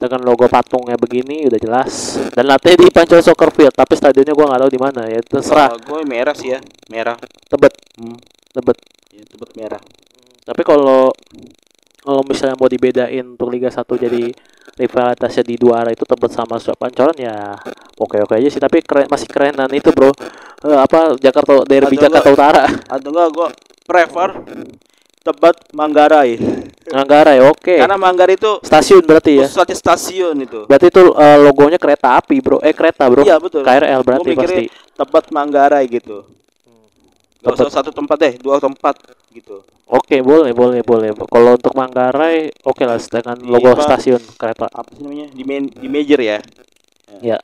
dengan 0.00 0.24
logo 0.24 0.48
patungnya 0.48 0.96
begini 0.96 1.44
udah 1.46 1.60
jelas 1.60 2.16
dan 2.32 2.48
latih 2.48 2.80
di 2.80 2.88
Pancol 2.88 3.20
Soccer 3.20 3.52
Field 3.52 3.76
tapi 3.76 3.92
stadionnya 3.94 4.32
gua 4.32 4.50
nggak 4.50 4.60
tahu 4.66 4.72
di 4.72 4.80
mana 4.80 5.02
ya 5.06 5.20
terserah 5.20 5.76
Kalau 5.76 5.84
gue 5.84 6.00
merah 6.08 6.34
sih 6.34 6.56
ya 6.56 6.58
merah 6.88 7.14
tebet 7.46 7.70
hmm. 8.00 8.18
tebet 8.56 8.78
ya, 9.12 9.22
Tebet 9.28 9.50
merah 9.60 9.82
tapi 10.42 10.62
kalau 10.66 11.12
kalau 12.02 12.26
misalnya 12.26 12.58
mau 12.58 12.66
dibedain 12.66 13.24
untuk 13.24 13.48
Liga 13.48 13.70
1 13.70 13.86
jadi 13.86 14.34
rivalitasnya 14.74 15.44
di 15.46 15.54
dua 15.54 15.86
arah 15.86 15.92
itu 15.94 16.02
tebet 16.02 16.34
sama 16.34 16.58
Surab 16.58 16.80
Pancoran 16.82 17.14
ya 17.14 17.54
oke 17.96 18.26
oke 18.26 18.34
aja 18.34 18.48
sih. 18.50 18.58
Tapi 18.58 18.82
keren 18.82 19.06
masih 19.06 19.28
kerenan 19.30 19.70
itu 19.70 19.94
bro 19.94 20.10
Eh, 20.62 20.78
apa 20.78 21.18
Jakarta 21.18 21.66
derby 21.66 21.98
Atau 21.98 22.06
Jakarta 22.06 22.28
Utara. 22.30 22.64
Atau 22.86 23.10
enggak 23.10 23.28
gue 23.34 23.48
prefer 23.82 24.30
Tebet 25.22 25.56
Manggarai. 25.74 26.38
Manggarai 26.90 27.38
oke. 27.46 27.74
Karena 27.82 27.98
Manggarai 27.98 28.34
itu 28.38 28.58
stasiun 28.62 29.02
berarti 29.02 29.42
ya? 29.42 29.46
pusatnya 29.46 29.76
stasiun 29.78 30.36
itu. 30.38 30.66
Berarti 30.70 30.86
itu 30.90 31.04
eh, 31.18 31.38
logonya 31.42 31.78
kereta 31.82 32.18
api 32.18 32.38
bro. 32.38 32.58
Eh 32.62 32.74
kereta 32.74 33.10
bro. 33.10 33.26
Iya 33.26 33.42
betul. 33.42 33.66
KRL 33.66 34.00
berarti 34.06 34.30
pasti. 34.38 34.64
Tebet 34.70 35.24
Manggarai 35.34 35.84
gitu. 35.90 36.26
Gak 37.42 37.58
usah 37.58 37.82
satu 37.82 37.90
tempat 37.90 38.16
deh 38.22 38.34
dua 38.38 38.62
tempat 38.62 38.94
gitu 39.32 39.64
Oke, 39.92 40.24
boleh, 40.24 40.56
boleh, 40.56 40.80
boleh. 40.80 41.12
Kalau 41.12 41.52
untuk 41.52 41.76
Manggarai, 41.76 42.48
oke 42.64 42.80
lah 42.80 42.96
dengan 42.96 43.36
Di 43.36 43.44
logo 43.44 43.76
apa? 43.76 43.92
stasiun 43.92 44.24
kereta. 44.40 44.64
apa 44.72 44.88
sih 44.88 45.04
namanya 45.04 45.28
di 45.28 45.42
main 45.44 45.68
di 45.68 45.88
major 45.88 46.16
ya 46.16 46.38
Ya. 47.20 47.36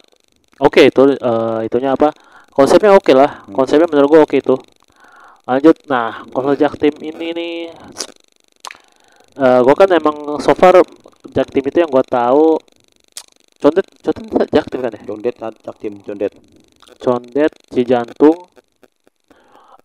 Oke, 0.57 0.89
itu 0.89 1.13
eh, 1.13 1.61
itunya 1.69 1.93
apa? 1.93 2.09
Konsepnya 2.49 2.97
oke 2.97 3.13
lah. 3.13 3.45
Hmm. 3.45 3.53
Konsepnya 3.53 3.85
menurut 3.85 4.09
gua 4.09 4.21
oke 4.25 4.41
itu. 4.41 4.57
Lanjut. 5.45 5.77
Nah, 5.93 6.25
kalau 6.25 6.57
Jaktim 6.57 6.97
ini 7.05 7.37
nih 7.37 7.55
eh 9.39 9.61
gua 9.61 9.75
kan 9.77 9.93
emang 9.93 10.41
so 10.41 10.57
far 10.57 10.81
Jaktim 11.29 11.63
itu 11.69 11.85
yang 11.85 11.91
gua 11.93 12.03
tahu 12.03 12.57
Condet, 13.61 13.87
Condet 14.01 14.49
Jaktim 14.51 14.79
kan 14.81 14.93
ya? 14.97 15.03
Condet 15.05 15.37
Jaktim 15.37 15.93
Condet 16.01 16.33
Condet, 16.99 17.53
Cijantung, 17.71 18.49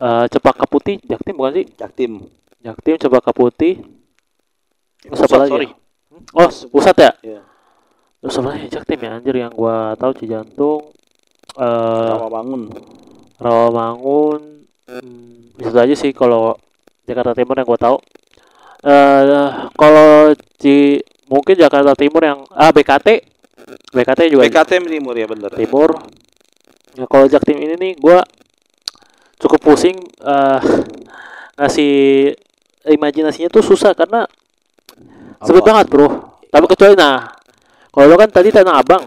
eh 0.04 0.26
Cepaka 0.28 0.68
Putih, 0.68 1.00
Jaktim 1.08 1.40
bukan 1.40 1.64
sih? 1.64 1.66
Jaktim 1.80 2.12
Jaktim, 2.64 2.96
Cepaka 3.00 3.32
Putih. 3.32 3.80
Terus 5.04 5.20
apa 5.28 5.36
lagi? 5.44 5.52
sorry. 5.52 5.68
ya? 5.68 5.76
Oh, 6.36 6.50
pusat 6.72 6.96
ya? 6.96 7.12
Iya. 7.24 7.42
Terus 8.24 8.36
apa 8.40 8.48
lagi 8.56 8.68
Jaktim 8.72 9.00
ya 9.04 9.10
anjir 9.20 9.36
yang 9.36 9.52
gua 9.52 10.00
tahu 10.00 10.12
Cijantung 10.16 10.96
eh 11.60 12.10
Rawamangun 12.16 12.72
Rawamangun 13.38 14.42
hmm, 14.88 15.60
itu 15.60 15.76
aja 15.76 15.96
sih 15.96 16.16
kalau 16.16 16.56
Jakarta 17.04 17.36
Timur 17.36 17.60
yang 17.60 17.68
gua 17.68 17.80
tahu. 17.80 17.98
Eh 18.84 19.48
kalau 19.76 20.32
di 20.56 21.04
mungkin 21.28 21.56
Jakarta 21.60 21.92
Timur 22.00 22.24
yang 22.24 22.48
ah 22.56 22.72
BKT 22.72 23.08
BKT 23.92 24.20
juga 24.32 24.48
BKT 24.48 24.72
Timur 24.88 25.16
ya 25.20 25.28
bener 25.28 25.52
Timur. 25.52 25.90
Ya, 26.96 27.06
kalau 27.12 27.26
Jaktim 27.28 27.60
ini 27.60 27.76
nih 27.76 27.92
gua 28.00 28.24
cukup 29.44 29.60
pusing 29.60 30.00
eh 30.24 30.62
ngasih 31.60 31.94
imajinasinya 32.88 33.52
tuh 33.52 33.62
susah 33.62 33.92
karena 33.92 34.24
Sebut 35.44 35.60
Apa? 35.60 35.70
banget 35.76 35.86
bro. 35.92 36.08
Tapi 36.48 36.66
kecuali 36.72 36.96
nah, 36.96 37.28
kalau 37.92 38.06
lo 38.08 38.16
kan 38.16 38.32
tadi 38.32 38.50
Tanah 38.50 38.80
Abang 38.80 39.04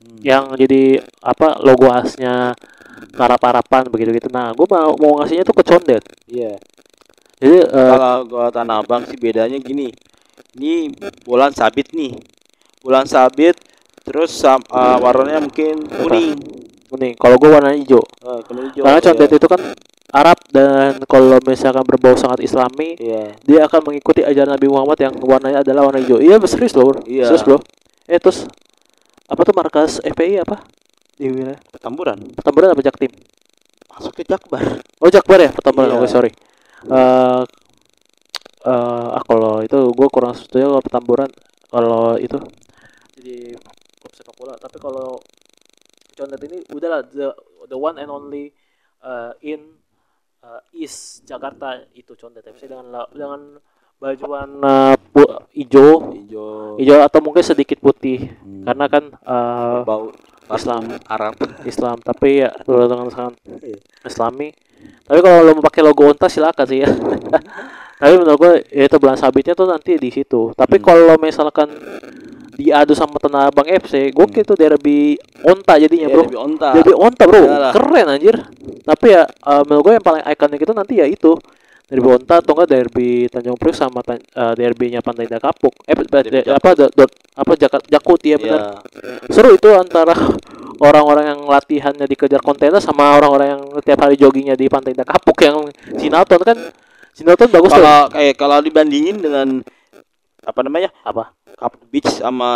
Hmm. 0.00 0.20
yang 0.20 0.44
jadi 0.52 1.00
apa 1.24 1.64
logo 1.64 1.88
khasnya 1.88 2.52
harap-harapan 3.16 3.88
begitu 3.88 4.12
gitu. 4.16 4.28
Nah, 4.28 4.52
gue 4.52 4.66
mau 4.68 4.92
mau 5.00 5.12
ngasihnya 5.20 5.48
tuh 5.48 5.56
ke 5.56 5.64
Condet. 5.64 6.04
Iya 6.28 6.60
Jadi 7.40 7.56
eh, 7.64 7.88
kalau 7.96 8.28
gua 8.28 8.52
Tanah 8.52 8.84
Abang 8.84 9.08
sih 9.08 9.16
bedanya 9.16 9.56
gini 9.56 9.88
ini 10.60 10.92
bulan 11.24 11.56
sabit 11.56 11.88
nih 11.96 12.12
bulan 12.84 13.08
sabit 13.08 13.56
terus 14.04 14.44
eh, 14.44 14.58
warnanya 15.00 15.40
mungkin 15.40 15.88
kuning 15.88 16.36
nih 16.98 17.12
kalau 17.14 17.36
gue 17.38 17.50
warna 17.50 17.70
hijau. 17.76 18.02
Kuning 18.46 18.74
hijau 18.74 18.82
Karena 18.86 18.98
ya. 18.98 19.04
Condet 19.10 19.30
itu 19.36 19.46
kan 19.46 19.62
Arab 20.10 20.38
dan 20.50 20.98
kalau 21.06 21.38
misalkan 21.46 21.86
berbau 21.86 22.18
sangat 22.18 22.42
Islami, 22.42 22.98
iya 22.98 23.30
dia 23.46 23.62
akan 23.70 23.94
mengikuti 23.94 24.26
ajaran 24.26 24.58
Nabi 24.58 24.66
Muhammad 24.66 24.98
yang 24.98 25.14
warnanya 25.22 25.62
adalah 25.62 25.86
warna 25.86 26.02
hijau. 26.02 26.18
Iya, 26.18 26.42
serius 26.50 26.74
loh. 26.74 26.90
Bro. 26.90 27.06
Iya. 27.06 27.30
Serius, 27.30 27.46
Bro. 27.46 27.62
Eh, 28.10 28.18
terus 28.18 28.42
apa 29.30 29.40
tuh 29.46 29.54
markas 29.54 30.02
FPI 30.02 30.42
apa? 30.42 30.66
Di 31.14 31.30
wilayah 31.30 31.60
petamburan 31.70 32.18
Petamburan 32.34 32.74
apa 32.74 32.82
Jaktim? 32.82 33.12
masuk 33.92 34.16
ke 34.16 34.24
Jakbar 34.24 34.80
Oh 35.04 35.10
Jakbar 35.12 35.38
ya 35.38 35.50
Petamburan. 35.54 35.94
Iya. 35.94 35.96
Oke 36.00 36.08
sorry. 36.10 36.30
Eh 36.90 37.42
eh, 38.66 39.06
ah 39.14 39.22
kalau 39.22 39.62
itu 39.62 39.78
gue 39.78 40.08
kurang 40.10 40.34
setuju 40.34 40.66
kalau 40.66 40.82
Petamburan 40.82 41.30
kalau 41.70 42.18
itu 42.18 42.34
jadi 43.20 43.54
klub 44.00 44.12
sepak 44.16 44.34
bola. 44.34 44.58
Tapi 44.58 44.76
kalau 44.82 45.20
Condet 46.20 46.40
ini 46.42 46.60
udahlah 46.68 47.00
the 47.02 47.32
the 47.64 47.74
one 47.74 47.96
and 47.96 48.08
only 48.08 48.52
eh, 49.00 49.32
in 49.42 49.80
eh, 50.38 50.60
East 50.76 51.24
Jakarta 51.24 51.80
itu 51.92 52.12
Condet 52.12 52.44
FC 52.44 52.68
dengan 52.68 52.84
dengan 53.08 53.56
baju 53.96 54.24
warna 54.26 54.76
pu- 55.06 55.44
hijau 55.50 56.12
hijau 56.14 56.76
hijau 56.76 56.98
atau 57.00 57.20
mungkin 57.20 57.40
sedikit 57.42 57.76
putih 57.78 58.32
Hmm. 58.36 58.64
karena 58.64 58.86
kan 58.86 59.04
eh, 59.08 59.78
bau 59.82 60.12
Islam. 60.46 60.82
Arab 61.06 61.34
Islam 61.62 61.96
tapi 62.00 62.42
ya 62.42 62.50
kalau 62.60 62.84
dengan 62.84 63.08
sangat 63.08 63.38
Iya. 63.62 63.78
Islami. 64.02 64.50
Tapi 65.00 65.20
kalau 65.20 65.40
lo 65.40 65.52
mau 65.52 65.62
pakai 65.62 65.80
logo 65.80 66.04
unta 66.04 66.26
silakan 66.26 66.66
sih 66.66 66.80
ya. 66.80 66.90
Tapi 68.00 68.16
menurut 68.16 68.34
gue 68.34 68.52
ya 68.66 68.84
itu 68.84 68.96
bulan 68.96 69.14
sabitnya 69.14 69.52
tuh 69.52 69.68
nanti 69.68 69.94
di 69.94 70.08
situ. 70.08 70.50
Tapi 70.52 70.76
Hmm. 70.76 70.84
kalau 70.84 71.14
misalkan 71.16 71.68
diadu 72.60 72.92
sama 72.92 73.16
Tanah 73.16 73.48
Abang 73.48 73.64
FC, 73.64 74.12
gue 74.12 74.20
Hmm. 74.22 74.34
gitu 74.36 74.52
derby 74.52 75.16
onta 75.40 75.74
jadinya 75.74 76.06
Iya, 76.06 76.14
bro. 76.14 76.22
lebih 76.28 76.38
onta 76.38 76.68
Derby 76.76 76.92
onta 76.92 77.22
bro, 77.24 77.40
Iyalah. 77.40 77.72
keren 77.72 78.06
anjir. 78.06 78.36
Tapi 78.82 79.06
ya 79.08 79.22
eh, 79.24 79.62
menurut 79.64 79.82
gue 79.82 79.92
yang 79.96 80.04
paling 80.04 80.22
ikonik 80.22 80.60
itu 80.60 80.72
nanti 80.72 80.94
ya 80.96 81.06
itu 81.06 81.32
derby 81.86 82.06
onta 82.06 82.38
atau 82.38 82.52
enggak 82.54 82.68
derby 82.70 83.26
Tanjung 83.26 83.56
Priok 83.56 83.74
sama 83.74 83.98
tan- 84.00 84.22
eh, 84.22 84.52
derbynya 84.54 85.00
Pantai 85.00 85.26
Indah 85.26 85.40
Kapuk. 85.40 85.74
Eh 85.82 85.96
Derby 85.96 86.30
de- 86.30 86.46
apa 86.48 86.68
do- 86.72 86.92
do- 86.92 87.14
apa 87.34 87.52
Jakarta 87.56 87.86
Jakut 87.88 88.20
ya 88.20 88.36
benar 88.36 88.78
seru 89.26 89.50
itu 89.50 89.68
antara 89.70 90.14
orang-orang 90.78 91.24
yang 91.28 91.40
latihannya 91.42 92.06
dikejar 92.06 92.40
kontainer 92.40 92.78
sama 92.78 93.12
orang-orang 93.12 93.48
yang 93.52 93.62
tiap 93.80 94.00
hari 94.00 94.14
joggingnya 94.14 94.54
di 94.54 94.66
pantai 94.66 94.92
Indah 94.92 95.04
Kapuk 95.04 95.36
yang 95.40 95.66
Sinalton 95.96 96.40
kan 96.40 96.58
Sinalton 97.10 97.48
bagus 97.50 97.68
tuh 97.68 97.76
kalau 97.76 98.06
kayak 98.08 98.34
kalau 98.36 98.58
dibandingin 98.60 99.18
dengan 99.18 99.48
apa 100.44 100.60
namanya? 100.64 100.90
Apa? 101.04 101.36
Kapuk 101.56 101.84
Beach 101.92 102.08
sama 102.08 102.50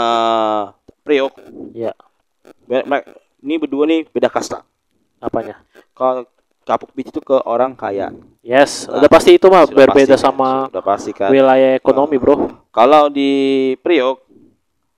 Priok. 1.05 1.37
Ya 1.77 1.93
ini 3.45 3.55
berdua 3.61 3.85
nih 3.85 4.09
beda 4.09 4.33
kasta. 4.33 4.65
Apanya? 5.21 5.61
Kalau 5.93 6.25
Kapuk 6.65 6.97
Beach 6.97 7.13
itu 7.13 7.21
ke 7.21 7.37
orang 7.45 7.77
kaya. 7.77 8.09
Yes 8.41 8.89
Nah, 8.89 9.05
udah 9.05 9.11
pasti 9.13 9.37
itu 9.37 9.47
mah 9.53 9.69
berbeda 9.69 10.17
pasti 10.17 10.25
sama 10.25 10.73
sudah 10.73 10.85
pasti 10.85 11.11
kan. 11.13 11.29
wilayah 11.29 11.77
ekonomi 11.77 12.17
bro. 12.17 12.65
kalau 12.73 13.13
di 13.13 13.73
Priok 13.85 14.25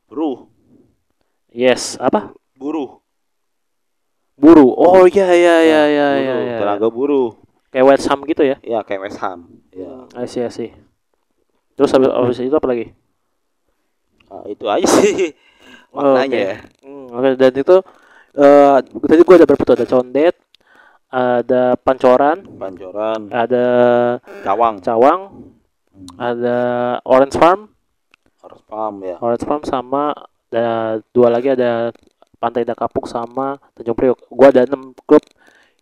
buruh. 0.07 0.47
Yes 1.51 1.99
apa? 1.99 2.31
Buruh. 2.55 3.03
Buru 4.39 4.69
oh 4.79 5.11
iya 5.11 5.27
iya 5.35 5.57
iya 5.65 5.83
iya 5.91 6.09
buruh, 6.13 6.23
iya 6.23 6.35
ya. 6.55 6.59
tenaga 6.63 6.89
buruh. 6.93 7.29
Kayak 7.75 7.87
West 7.91 8.07
Ham 8.07 8.21
gitu 8.31 8.43
ya? 8.47 8.57
Ya 8.63 8.79
kayak 8.87 9.03
West 9.11 9.19
Ham. 9.19 9.51
Ya 9.75 10.07
I 10.15 10.31
see, 10.31 10.47
I 10.47 10.51
see. 10.55 10.71
Terus 11.77 11.93
habis, 11.93 12.09
habis 12.09 12.39
itu 12.41 12.57
apa 12.57 12.69
lagi? 12.69 12.87
Nah, 14.27 14.45
itu 14.51 14.65
aja 14.67 14.87
sih. 14.89 15.33
Maknanya. 15.97 16.37
ya 16.37 16.55
Hmm, 16.85 17.09
oke 17.09 17.29
dan 17.41 17.53
itu 17.57 17.77
eh 18.37 18.77
tadi 18.85 19.21
gua 19.25 19.37
ada 19.41 19.47
berapa 19.49 19.63
tuh 19.65 19.77
ada 19.81 19.87
condet 19.89 20.35
ada 21.09 21.63
pancoran 21.81 22.45
pancoran. 22.61 23.33
ada 23.33 23.67
cawang. 24.45 24.77
cawang 24.85 25.21
ada 26.21 26.59
Orange 27.09 27.37
Farm. 27.41 27.73
Harus 28.45 28.61
paham 28.69 28.95
ya. 29.01 29.17
Orange 29.25 29.45
Farm 29.49 29.63
sama 29.65 30.13
ada 30.53 31.01
dua 31.11 31.33
lagi 31.33 31.57
ada 31.57 31.91
Pantai 32.37 32.69
Dakapuk 32.69 33.09
sama 33.09 33.57
Tanjung 33.73 33.97
Priok. 33.97 34.29
Gua 34.29 34.53
ada 34.53 34.69
enam 34.69 34.93
klub 35.09 35.25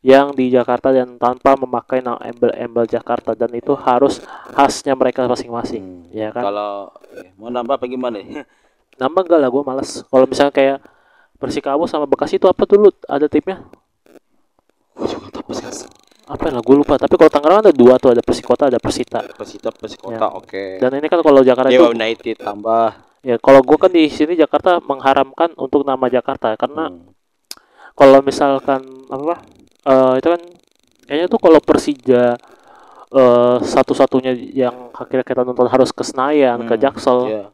yang 0.04 0.36
di 0.36 0.52
Jakarta 0.52 0.92
dan 0.92 1.16
tanpa 1.16 1.56
memakai 1.56 1.98
nama 1.98 2.20
embel-embel 2.20 2.84
Jakarta 2.84 3.32
dan 3.32 3.48
itu 3.50 3.72
harus 3.74 4.20
khasnya 4.52 4.92
mereka 4.92 5.24
masing-masing. 5.24 6.04
Hmm. 6.04 6.12
Ya 6.12 6.28
kan? 6.28 6.44
Kalau 6.44 6.92
eh, 7.10 7.32
mau 7.34 7.48
nambah 7.48 7.80
apa 7.80 7.88
gimana? 7.88 8.20
Nama 9.00 9.16
enggak 9.16 9.40
lah, 9.40 9.48
gua 9.48 9.64
males. 9.64 10.04
Kalau 10.04 10.22
misalnya 10.22 10.52
kayak 10.52 10.78
Persikabo 11.34 11.82
sama 11.84 12.04
Bekasi 12.04 12.36
itu 12.36 12.46
apa 12.46 12.62
dulu 12.62 12.92
ada 13.04 13.26
timnya? 13.26 13.64
Gue 14.94 15.08
juga 15.08 15.26
tahu 15.32 15.50
sih. 15.50 15.66
Apa 16.24 16.48
lah, 16.48 16.62
gue 16.62 16.72
lupa. 16.74 16.94
Tapi 16.94 17.18
kalau 17.18 17.28
Tangerang 17.28 17.60
ada 17.60 17.72
dua 17.74 17.98
tuh, 17.98 18.14
ada 18.14 18.22
Persikota, 18.22 18.70
ada 18.70 18.78
Persita. 18.78 19.20
Persita 19.34 19.68
Persikota 19.68 20.14
Ya. 20.14 20.30
oke. 20.30 20.64
Dan 20.78 20.94
ini 20.94 21.06
kan 21.06 21.20
kalau 21.20 21.42
Jakarta 21.42 21.68
Dewa 21.68 21.90
itu, 21.90 21.96
United 21.96 22.36
tambah. 22.38 22.88
ya 23.20 23.40
kalau 23.40 23.60
gue 23.60 23.76
kan 23.76 23.88
di 23.88 24.04
sini 24.06 24.36
Jakarta 24.36 24.78
mengharamkan 24.78 25.56
untuk 25.56 25.82
nama 25.82 26.06
Jakarta 26.06 26.52
karena 26.54 26.92
Hmm. 26.92 27.08
kalau 27.92 28.20
misalkan 28.20 28.84
apa 29.08 29.40
eh 29.84 30.12
itu 30.18 30.28
kan 30.28 30.40
kayaknya 31.04 31.26
tuh 31.28 31.40
kalau 31.40 31.60
Persija 31.60 32.24
eh 33.14 33.56
satu-satunya 33.62 34.32
yang 34.52 34.90
akhirnya 34.90 35.22
kita 35.22 35.42
nonton 35.42 35.68
harus 35.68 35.90
ke 35.90 36.02
Senayan, 36.02 36.64
ke 36.64 36.74
Hmm, 36.74 36.82
Jaksel. 36.82 37.18
Iya. 37.30 37.44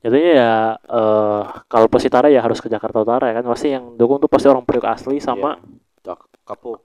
Jadinya 0.00 0.32
ya 0.32 0.52
eh 0.76 1.42
kalau 1.66 1.86
Persitara 1.88 2.28
ya 2.28 2.40
harus 2.40 2.60
ke 2.60 2.68
Jakarta 2.68 3.00
Utara 3.00 3.28
ya 3.28 3.34
kan 3.36 3.44
pasti 3.46 3.72
yang 3.72 3.96
dukung 3.96 4.16
tuh 4.18 4.28
pasti 4.28 4.46
orang 4.46 4.64
Priok 4.64 4.84
asli 4.84 5.16
sama 5.18 5.56
Jak 6.00 6.20
kapuk. 6.44 6.80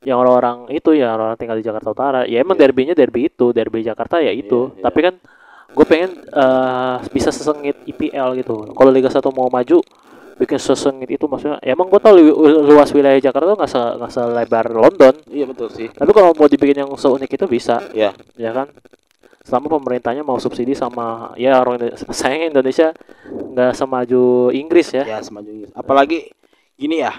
yang 0.00 0.16
orang-orang 0.16 0.72
itu 0.72 0.96
ya 0.96 1.12
orang 1.12 1.36
tinggal 1.36 1.54
di 1.54 1.62
Jakarta 1.62 1.92
Utara. 1.92 2.20
Ya 2.24 2.40
emang 2.40 2.56
Iya. 2.56 2.62
derbynya 2.64 2.94
derby 2.96 3.28
itu, 3.28 3.52
derby 3.52 3.84
Jakarta 3.84 4.16
ya 4.18 4.32
itu. 4.32 4.72
Iya, 4.72 4.74
iya. 4.74 4.82
Tapi 4.82 4.98
kan 5.02 5.14
gue 5.70 5.86
pengen 5.86 6.10
eh 6.26 6.96
bisa 7.10 7.30
sesengit 7.30 7.76
IPL 7.84 8.34
gitu. 8.36 8.72
Kalau 8.72 8.90
Liga 8.90 9.06
1 9.06 9.30
mau 9.30 9.46
maju 9.46 9.78
bikin 10.40 10.56
sesengit 10.56 11.04
itu 11.06 11.24
maksudnya 11.24 11.60
ya 11.60 11.72
emang 11.72 11.86
gue 11.86 12.00
tau 12.00 12.10
lu- 12.10 12.32
luas 12.64 12.88
wilayah 12.90 13.20
Jakarta 13.20 13.44
tuh 13.46 13.56
nggak 13.56 13.68
se 13.68 13.76
nggak 13.76 14.10
selebar 14.10 14.66
London 14.68 15.14
Iya 15.28 15.44
betul 15.44 15.68
sih. 15.68 15.86
tapi 15.90 16.10
kalau 16.10 16.32
mau 16.32 16.48
dibikin 16.48 16.80
yang 16.80 16.90
seunik 16.94 17.28
itu 17.28 17.44
bisa 17.44 17.84
Iya. 17.92 18.16
ya 18.34 18.50
kan 18.50 18.72
selama 19.40 19.68
pemerintahnya 19.70 20.20
mau 20.20 20.36
subsidi 20.36 20.72
sama 20.72 21.32
ya 21.34 21.54
orang 21.54 21.76
Indonesia 21.78 22.08
sayang 22.10 22.48
Indonesia 22.48 22.96
nggak 23.26 23.72
semaju 23.74 24.24
Inggris 24.50 24.88
ya 24.90 25.04
Ya 25.06 25.18
semaju 25.20 25.48
Inggris. 25.48 25.70
Apalagi 25.72 26.32
gini 26.74 26.98
ya. 26.98 27.12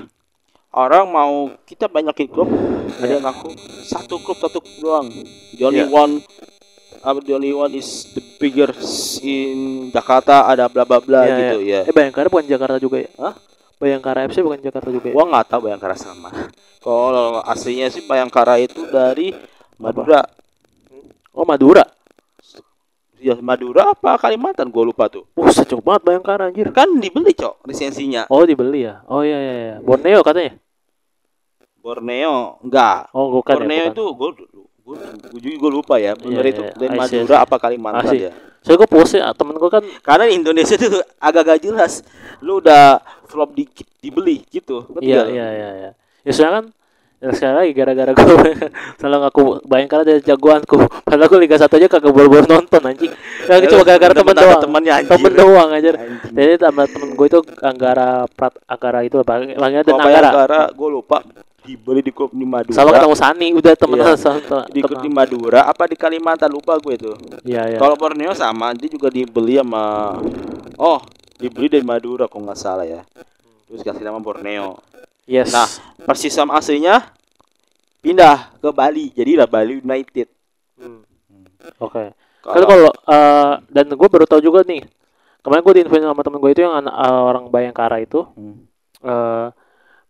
Orang 0.71 1.11
mau 1.11 1.51
kita 1.61 1.85
banyakin 1.85 2.25
klub, 2.25 2.47
ada 2.95 3.03
yang 3.05 3.19
ngaku 3.21 3.51
satu 3.83 4.15
klub 4.17 4.39
satu 4.39 4.63
klub 4.63 4.77
doang. 4.79 5.07
The 5.51 5.67
only 5.67 5.83
Iya. 5.83 5.91
one 5.91 6.23
the 7.01 7.33
only 7.33 7.51
one 7.51 7.73
is 7.73 7.89
the 8.11 8.21
bigger 8.37 8.69
in 9.21 9.89
Jakarta 9.89 10.45
ada 10.45 10.65
bla 10.65 10.81
bla 10.81 10.97
bla 10.97 11.21
Iya, 11.21 11.35
gitu 11.35 11.57
ya. 11.61 11.79
eh 11.83 11.91
Bayangkara 11.91 12.27
bukan 12.27 12.45
Jakarta 12.45 12.77
juga 12.77 13.01
ya 13.01 13.09
Hah? 13.17 13.33
Bayangkara 13.75 14.25
FC 14.25 14.39
bukan 14.39 14.61
Jakarta 14.61 14.87
juga 14.87 15.09
ya 15.09 15.13
Gua 15.13 15.25
nggak 15.25 15.45
tahu 15.47 15.61
Bayangkara 15.65 15.95
sama. 15.95 16.29
Kalau 16.77 17.41
aslinya 17.41 17.89
sih 17.89 18.05
Bayangkara 18.05 18.57
itu 18.57 18.85
dari 18.87 19.33
Madura. 19.75 20.21
oh 21.31 21.41
Madura 21.43 21.81
Ya 23.17 23.37
Madura 23.37 23.93
apa 23.93 24.17
Kalimantan 24.17 24.69
gua 24.69 24.81
lupa 24.83 25.05
tuh. 25.05 25.29
Wah, 25.33 25.49
sejauh 25.49 25.77
banget 25.77 26.01
Bayangkara 26.03 26.49
anjir. 26.49 26.69
Kan 26.69 26.97
dibeli, 26.97 27.33
Cok, 27.33 27.65
lisensinya. 27.65 28.25
Oh, 28.29 28.41
dibeli 28.41 28.81
ya? 28.81 29.05
Oh 29.05 29.21
iya 29.21 29.37
iya 29.37 29.53
iya. 29.53 29.75
Borneo 29.77 30.21
katanya. 30.21 30.57
Borneo 31.77 32.61
enggak. 32.61 33.09
Oh, 33.13 33.41
bukan 33.41 33.61
Borneo 33.61 33.77
ya, 33.77 33.85
bukan. 33.89 33.93
itu 33.93 34.03
gue 34.13 34.29
gue 34.81 34.97
gue 35.37 35.41
juga 35.55 35.67
lupa 35.69 35.95
ya 36.01 36.17
benar 36.17 36.41
Iya, 36.41 36.51
itu 36.51 36.61
iya. 36.65 36.73
dari 36.73 36.97
Madura 36.97 37.37
apa 37.45 37.55
Kalimantan 37.61 38.13
ya 38.17 38.33
Soalnya 38.61 38.85
gue 38.85 39.05
ya, 39.17 39.29
temen 39.33 39.55
gue 39.57 39.71
kan 39.73 39.83
karena 40.05 40.23
di 40.29 40.33
Indonesia 40.37 40.77
tuh 40.77 41.01
agak 41.17 41.41
gak 41.49 41.61
jelas 41.65 42.05
lu 42.45 42.61
udah 42.61 43.01
flop 43.25 43.57
dikit 43.57 43.89
dibeli 44.01 44.45
gitu 44.53 44.85
iya 45.01 45.25
iya 45.25 45.47
iya 45.49 45.69
iya. 45.77 45.91
Ya 46.21 46.31
soalnya 46.33 46.61
kan 46.61 46.65
ya 47.21 47.29
sekarang 47.37 47.57
lagi 47.61 47.73
gara-gara 47.77 48.11
gue 48.17 48.25
selalu 48.97 49.17
ngaku 49.21 49.41
Bayangkara 49.69 50.01
dari 50.01 50.21
jagoanku. 50.25 51.05
Padahal 51.05 51.29
gue 51.29 51.39
Liga 51.45 51.57
1 51.61 51.69
aja 51.69 51.87
kagak 51.89 52.09
boro-boro 52.09 52.49
nonton 52.49 52.81
anjing. 52.81 53.13
Ya, 53.45 53.61
cuma 53.69 53.85
gara-gara 53.85 54.13
temen 54.17 54.33
doang. 54.33 54.61
temennya, 54.61 54.93
anjir. 54.97 55.11
Temen 55.13 55.33
doang 55.37 55.69
aja. 55.69 55.89
Jadi 56.33 56.51
sama 56.57 56.89
temen 56.89 57.13
gue 57.13 57.27
itu 57.29 57.39
Anggara 57.61 58.25
Prat 58.25 58.57
Anggara 58.65 59.05
itu 59.05 59.21
apa? 59.21 59.37
Panggilnya 59.37 59.81
dan 59.85 59.93
Anggara. 60.01 60.29
Bayangkara 60.33 60.61
gue 60.73 60.89
lupa 60.89 61.17
dibeli 61.61 62.01
di 62.01 62.09
klub 62.09 62.29
di 62.31 62.41
Madura 62.41 62.73
Selalu 62.73 62.91
ketemu 62.95 63.15
Sani 63.15 63.47
udah 63.53 63.73
temen 63.77 63.97
Iya. 63.97 64.13
sama 64.17 64.59
di 64.67 64.79
klub 64.81 64.99
di 64.99 65.09
Madura 65.09 65.61
apa 65.63 65.83
di 65.85 65.95
Kalimantan 65.95 66.49
lupa 66.49 66.75
gue 66.77 66.95
tuh 66.97 67.15
Iya 67.41 67.75
iya. 67.75 67.77
kalau 67.77 67.93
Borneo 67.95 68.33
sama 68.33 68.73
dia 68.73 68.89
juga 68.89 69.07
dibeli 69.07 69.61
sama 69.61 70.17
oh 70.75 70.99
dibeli 71.37 71.69
dari 71.69 71.85
Madura 71.85 72.25
kok 72.25 72.37
nggak 72.37 72.57
salah 72.57 72.83
ya 72.83 73.01
terus 73.65 73.81
kasih 73.81 74.01
nama 74.01 74.17
Borneo 74.17 74.81
Yes. 75.29 75.53
Nah, 75.53 75.69
Persisam 76.03 76.49
aslinya 76.49 77.07
pindah 78.01 78.57
ke 78.57 78.67
Bali, 78.73 79.13
jadilah 79.13 79.45
Bali 79.45 79.79
United. 79.79 80.27
Hmm. 80.75 81.05
Oke. 81.77 82.11
Kan 82.41 82.51
Kalau 82.57 82.67
kalau 82.67 82.89
eh, 82.89 83.53
dan 83.69 83.85
gue 83.87 84.07
baru 84.09 84.25
tahu 84.25 84.41
juga 84.41 84.65
nih. 84.65 84.81
Kemarin 85.39 85.61
gue 85.61 85.73
diinfoin 85.77 86.03
sama 86.03 86.19
temen 86.19 86.41
gue 86.41 86.51
itu 86.51 86.65
yang 86.65 86.73
anak 86.73 86.95
eh, 86.99 87.21
orang 87.21 87.45
Bayangkara 87.47 88.01
itu 88.01 88.25
Hmm. 88.33 88.65
eh 89.05 89.47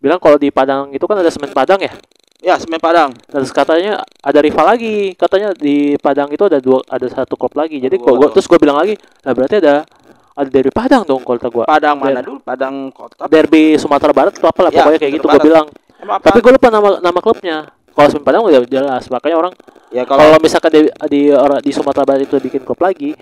bilang 0.01 0.17
kalau 0.17 0.35
di 0.41 0.49
Padang 0.49 0.89
itu 0.89 1.05
kan 1.05 1.21
ada 1.21 1.29
semen 1.29 1.53
Padang 1.53 1.77
ya. 1.79 1.93
ya 2.41 2.57
Semen 2.57 2.81
Padang. 2.81 3.13
Terus 3.29 3.53
katanya 3.53 4.01
ada 4.01 4.39
rival 4.41 4.65
lagi. 4.65 5.13
Katanya 5.13 5.53
di 5.53 5.93
Padang 6.01 6.27
itu 6.33 6.41
ada 6.41 6.57
dua 6.57 6.81
ada 6.89 7.05
satu 7.05 7.37
klub 7.37 7.53
lagi. 7.53 7.77
Jadi 7.77 8.01
Gua 8.01 8.17
gua, 8.17 8.27
terus 8.33 8.49
gue 8.49 8.57
bilang 8.57 8.81
lagi, 8.81 8.97
nah 9.21 9.31
berarti 9.31 9.61
ada 9.61 9.85
ada 10.33 10.49
dari 10.49 10.73
Padang 10.73 11.05
dong 11.05 11.21
kalau 11.21 11.37
kata 11.37 11.49
gua. 11.53 11.65
Padang 11.69 12.01
mana 12.01 12.19
Der- 12.19 12.25
dulu? 12.25 12.37
Padang 12.41 12.89
Kota. 12.89 13.29
Derby 13.29 13.77
Sumatera 13.77 14.09
Barat 14.09 14.33
atau 14.33 14.49
apa 14.49 14.59
lah 14.65 14.71
Ya, 14.73 14.81
pokoknya 14.83 14.99
kayak 14.99 15.13
gitu 15.21 15.25
gue 15.29 15.41
bilang. 15.45 15.65
Emang 16.01 16.15
apa? 16.17 16.25
Tapi 16.33 16.39
gue 16.41 16.51
lupa 16.57 16.67
nama 16.73 16.89
nama 16.97 17.19
klubnya. 17.21 17.57
Kalau 17.93 18.07
Semen 18.09 18.25
Padang 18.25 18.41
udah 18.49 18.65
jelas. 18.65 19.05
Makanya 19.05 19.37
orang 19.37 19.53
ya 19.93 20.03
kalau 20.09 20.23
kalau 20.25 20.39
misalkan 20.41 20.71
di, 20.73 20.81
di 21.13 21.21
di 21.61 21.71
Sumatera 21.71 22.03
Barat 22.09 22.25
itu 22.25 22.35
bikin 22.41 22.65
klub 22.65 22.79
lagi, 22.81 23.13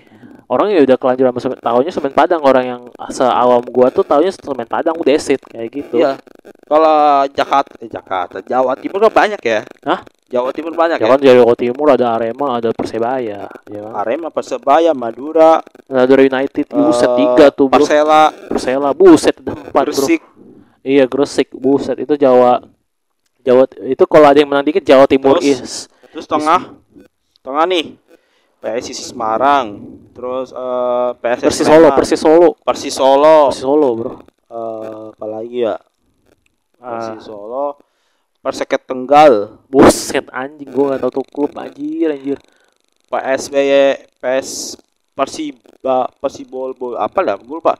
orang 0.50 0.74
ya 0.74 0.82
udah 0.82 0.98
kelanjur 0.98 1.30
sama 1.30 1.38
semen, 1.38 1.58
tahunya 1.62 1.92
semen 1.94 2.10
Padang 2.10 2.42
orang 2.42 2.64
yang 2.66 2.82
seawam 3.14 3.62
gua 3.70 3.86
tuh 3.94 4.02
tahunya 4.02 4.34
semen 4.34 4.66
Padang 4.66 4.98
udah 4.98 5.14
esit 5.14 5.38
kayak 5.46 5.70
gitu. 5.70 6.02
ya 6.02 6.18
kalau 6.66 7.22
Jakarta 7.30 7.70
eh, 7.78 7.86
Jakarta 7.86 8.42
Jawa 8.42 8.74
Timur 8.74 8.98
kan 9.06 9.14
banyak 9.14 9.40
ya. 9.40 9.62
Hah? 9.86 10.02
Jawa 10.30 10.54
Timur 10.54 10.74
banyak 10.74 10.98
Ya 10.98 11.06
ya. 11.06 11.10
kan 11.10 11.18
Jawa 11.22 11.54
Timur 11.58 11.86
ada 11.90 12.06
Arema, 12.14 12.58
ada 12.58 12.70
Persebaya, 12.70 13.50
ya 13.50 13.80
kan. 13.82 13.92
Arema, 13.98 14.30
Persebaya, 14.30 14.94
Madura, 14.94 15.58
Ada 15.90 16.14
United, 16.14 16.66
buset 16.70 17.10
eh, 17.10 17.18
tiga 17.18 17.46
tuh 17.50 17.66
bro. 17.66 17.82
Persela, 17.82 18.30
Persela, 18.46 18.90
buset 18.94 19.34
empat 19.42 19.70
bro. 19.86 19.90
Gresik. 19.90 20.22
Iya 20.86 21.04
Gresik, 21.10 21.50
buset 21.54 21.98
itu 21.98 22.14
Jawa. 22.14 22.62
Jawa 23.42 23.66
itu 23.90 24.04
kalau 24.06 24.26
ada 24.30 24.38
yang 24.38 24.50
menang 24.50 24.66
dikit 24.66 24.86
Jawa 24.86 25.06
Timur 25.10 25.38
Terus? 25.42 25.50
is. 25.50 25.72
Terus 26.14 26.26
tengah, 26.26 26.74
tengah 27.42 27.64
nih. 27.66 27.98
PSIS 28.60 29.12
Semarang, 29.12 29.80
terus 30.12 30.52
eh 30.52 31.10
PSS 31.16 31.44
Persis 31.48 31.66
Solo, 31.66 31.88
Persis 31.96 32.20
Solo, 32.20 32.48
Persis 32.60 32.94
Solo, 32.94 33.36
Persis 33.48 33.64
Solo 33.64 33.88
bro. 33.96 34.12
eh 34.52 35.04
apalagi 35.16 35.58
ya? 35.64 35.76
Ah, 36.80 37.00
Persis 37.00 37.24
Solo, 37.24 37.80
Perseket 38.40 38.84
Tenggal, 38.84 39.60
buset 39.68 40.28
anjing 40.32 40.68
gua 40.72 40.96
gak 40.96 41.08
tau 41.08 41.20
tuh 41.20 41.26
klub 41.28 41.52
anjir 41.56 42.12
anjir. 42.12 42.38
PSBY, 43.10 44.06
PS 44.22 44.78
Persiba, 45.20 46.06
Persibol, 46.22 46.72
Bol, 46.78 46.94
apa 46.96 47.20
lah? 47.20 47.36
Gue 47.36 47.58
lupa. 47.58 47.76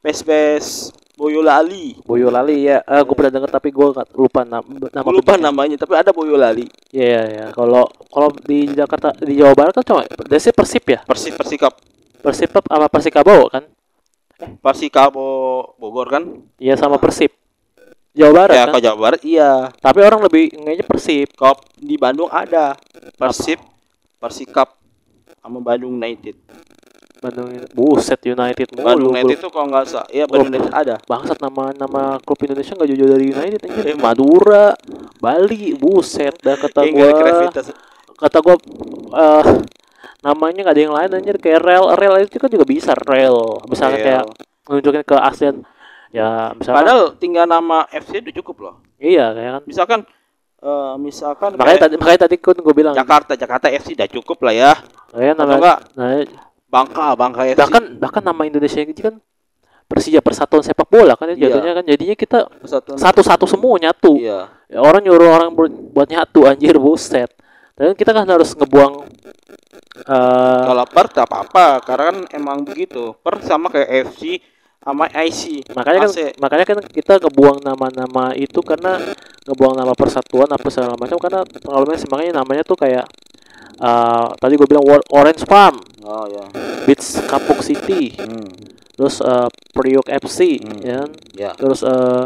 PSBS 0.00 0.96
Boyolali. 1.20 2.00
Boyolali 2.00 2.64
ya, 2.64 2.80
eh, 2.80 3.02
gue 3.04 3.12
pernah 3.12 3.36
denger 3.36 3.50
tapi 3.52 3.68
gue 3.68 3.86
lupa 4.16 4.40
nama 4.48 4.64
lupa 4.64 5.36
klubnya. 5.36 5.52
namanya, 5.52 5.76
tapi 5.76 5.92
ada 5.92 6.16
Boyolali. 6.16 6.64
Iya 6.96 7.04
iya 7.04 7.22
iya. 7.28 7.46
Kalau 7.52 7.84
kalau 8.08 8.32
di 8.32 8.72
Jakarta 8.72 9.12
di 9.20 9.36
Jawa 9.36 9.52
Barat 9.52 9.76
kan 9.76 9.84
cuma 9.84 10.02
biasanya 10.24 10.56
Persib 10.56 10.84
ya. 10.88 11.00
Persib 11.04 11.36
Persikap, 11.36 11.76
Persib 12.24 12.48
sama 12.48 12.88
Persikabo 12.88 13.52
kan? 13.52 13.68
Persikabo 14.64 15.26
Bogor 15.76 16.08
kan? 16.08 16.24
Iya 16.56 16.80
sama 16.80 16.96
Persib. 16.96 17.36
Jawa 18.16 18.32
Barat 18.32 18.56
ya, 18.56 18.64
kan. 18.64 18.68
kalau 18.72 18.84
Jawa 18.88 18.96
Barat 18.96 19.20
iya. 19.20 19.52
Tapi 19.76 19.98
orang 20.00 20.24
lebih 20.24 20.56
ngejnya 20.56 20.88
Persib. 20.88 21.28
Kalau 21.36 21.60
di 21.76 22.00
Bandung 22.00 22.32
ada 22.32 22.72
Persib, 23.20 23.60
Persikap, 24.16 24.72
sama 25.36 25.60
Bandung 25.60 26.00
United. 26.00 26.36
Bandung 27.20 27.48
ini- 27.52 27.68
buset 27.76 28.20
United 28.24 28.68
mulu. 28.72 28.84
Bandung. 28.88 29.12
United 29.12 29.36
itu 29.36 29.48
kalau 29.52 29.66
nggak 29.68 29.84
salah, 29.84 30.08
iya 30.08 30.24
Bandung 30.24 30.48
United 30.50 30.72
ada. 30.72 30.96
Bangsat 31.04 31.38
nama 31.38 31.64
nama 31.76 32.02
klub 32.24 32.40
Indonesia 32.40 32.72
nggak 32.72 32.88
jauh 32.88 33.10
dari 33.12 33.26
United 33.28 33.60
anjir. 33.68 33.84
Emang. 33.92 34.02
Madura, 34.08 34.66
Bali, 35.20 35.76
buset 35.76 36.34
dah 36.40 36.56
kata 36.56 36.80
Kayak 36.80 36.96
ada 36.96 37.32
gua. 37.36 37.50
Kata 38.16 38.38
gua 38.40 38.56
eh 39.20 39.44
namanya 40.20 40.60
nggak 40.68 40.74
ada 40.76 40.82
yang 40.82 40.94
lain 40.96 41.10
anjir 41.16 41.36
kayak 41.36 41.60
rel 41.60 41.92
rel 41.96 42.14
itu 42.24 42.36
kan 42.36 42.48
juga 42.48 42.64
bisa 42.64 42.92
rel. 42.96 43.60
Misalnya 43.68 43.96
Rel. 43.96 44.04
kayak 44.04 44.24
nunjukin 44.68 45.04
ke 45.04 45.16
ASEAN 45.16 45.56
ya 46.10 46.54
misalkan 46.54 46.78
Padahal 46.82 47.02
tinggal 47.16 47.46
nama 47.46 47.86
FC 47.86 48.18
itu 48.18 48.42
cukup 48.42 48.56
loh. 48.66 48.74
iya 48.98 49.30
kayak 49.30 49.50
kan 49.50 49.62
Misalkan 49.66 50.00
eh, 50.60 50.94
misalkan 50.98 51.50
makanya 51.56 51.66
kayak 51.66 51.82
tadi 51.82 51.94
makanya 51.96 52.20
tadi 52.26 52.36
kan 52.36 52.56
gue 52.58 52.74
bilang 52.74 52.94
Jakarta 52.94 53.32
Jakarta 53.34 53.66
FC 53.70 53.94
udah 53.96 54.08
cukup 54.10 54.38
lah 54.44 54.54
ya 54.54 54.72
ya 55.16 55.32
atau 55.34 55.42
namanya 55.42 55.58
enggak 55.58 55.78
nah, 55.96 56.08
Bangka 56.70 57.18
Bangka 57.18 57.42
FC 57.50 57.58
bahkan 57.58 57.82
bahkan 57.98 58.22
nama 58.22 58.42
Indonesia 58.46 58.80
ini 58.80 58.94
kan 58.94 59.18
Persija 59.90 60.22
Persatuan 60.22 60.62
Sepak 60.62 60.86
Bola 60.86 61.18
kan 61.18 61.34
ya 61.34 61.34
Iya. 61.34 61.42
jatuhnya 61.50 61.72
kan. 61.74 61.84
Jadinya 61.84 62.14
kita 62.14 62.38
satu-satu 62.94 63.42
semua 63.50 63.74
nyatu. 63.74 64.22
Iya. 64.22 64.46
Ya, 64.70 64.78
orang 64.78 65.02
nyuruh 65.02 65.26
orang 65.26 65.50
buat 65.90 66.06
nyatu 66.06 66.46
anjir 66.46 66.78
buset. 66.78 67.26
Dan 67.74 67.98
kita 67.98 68.14
kan 68.14 68.22
harus 68.22 68.54
ngebuang 68.54 69.10
eh 70.06 70.62
kalau 70.70 70.86
per 70.86 71.10
tak 71.10 71.26
apa-apa 71.26 71.82
karena 71.82 72.04
kan 72.14 72.18
emang 72.38 72.62
begitu. 72.62 73.18
Per 73.18 73.42
sama 73.42 73.66
kayak 73.66 74.14
FC 74.14 74.38
sama 74.80 75.10
IC 75.12 75.76
makanya 75.76 76.08
kan 76.08 76.10
AC. 76.14 76.18
makanya 76.40 76.64
kan 76.64 76.78
kita 76.80 77.20
ngebuang 77.20 77.60
nama-nama 77.60 78.32
itu 78.32 78.64
karena 78.64 78.96
ngebuang 79.44 79.76
nama 79.76 79.92
persatuan 79.92 80.48
apa 80.48 80.68
segala 80.72 80.96
macam 80.96 81.20
karena 81.20 81.44
kalau 81.44 81.84
semangatnya 82.00 82.40
namanya 82.40 82.64
tuh 82.64 82.80
kayak 82.80 83.04
eh 83.80 84.26
tadi 84.36 84.52
gue 84.60 84.68
bilang 84.68 84.84
Orange 85.10 85.48
Farm, 85.48 85.80
oh 86.04 86.24
ya. 86.28 86.44
Beats 86.84 87.16
Kapuk 87.24 87.64
City, 87.64 88.12
hmm. 88.12 88.48
terus 88.96 89.24
eh, 89.24 89.48
Priok 89.72 90.12
FC, 90.12 90.60
Hmm. 90.60 90.80
ya 90.84 90.94
kan? 91.04 91.10
ya. 91.32 91.50
Terus 91.56 91.80
eh 91.88 92.24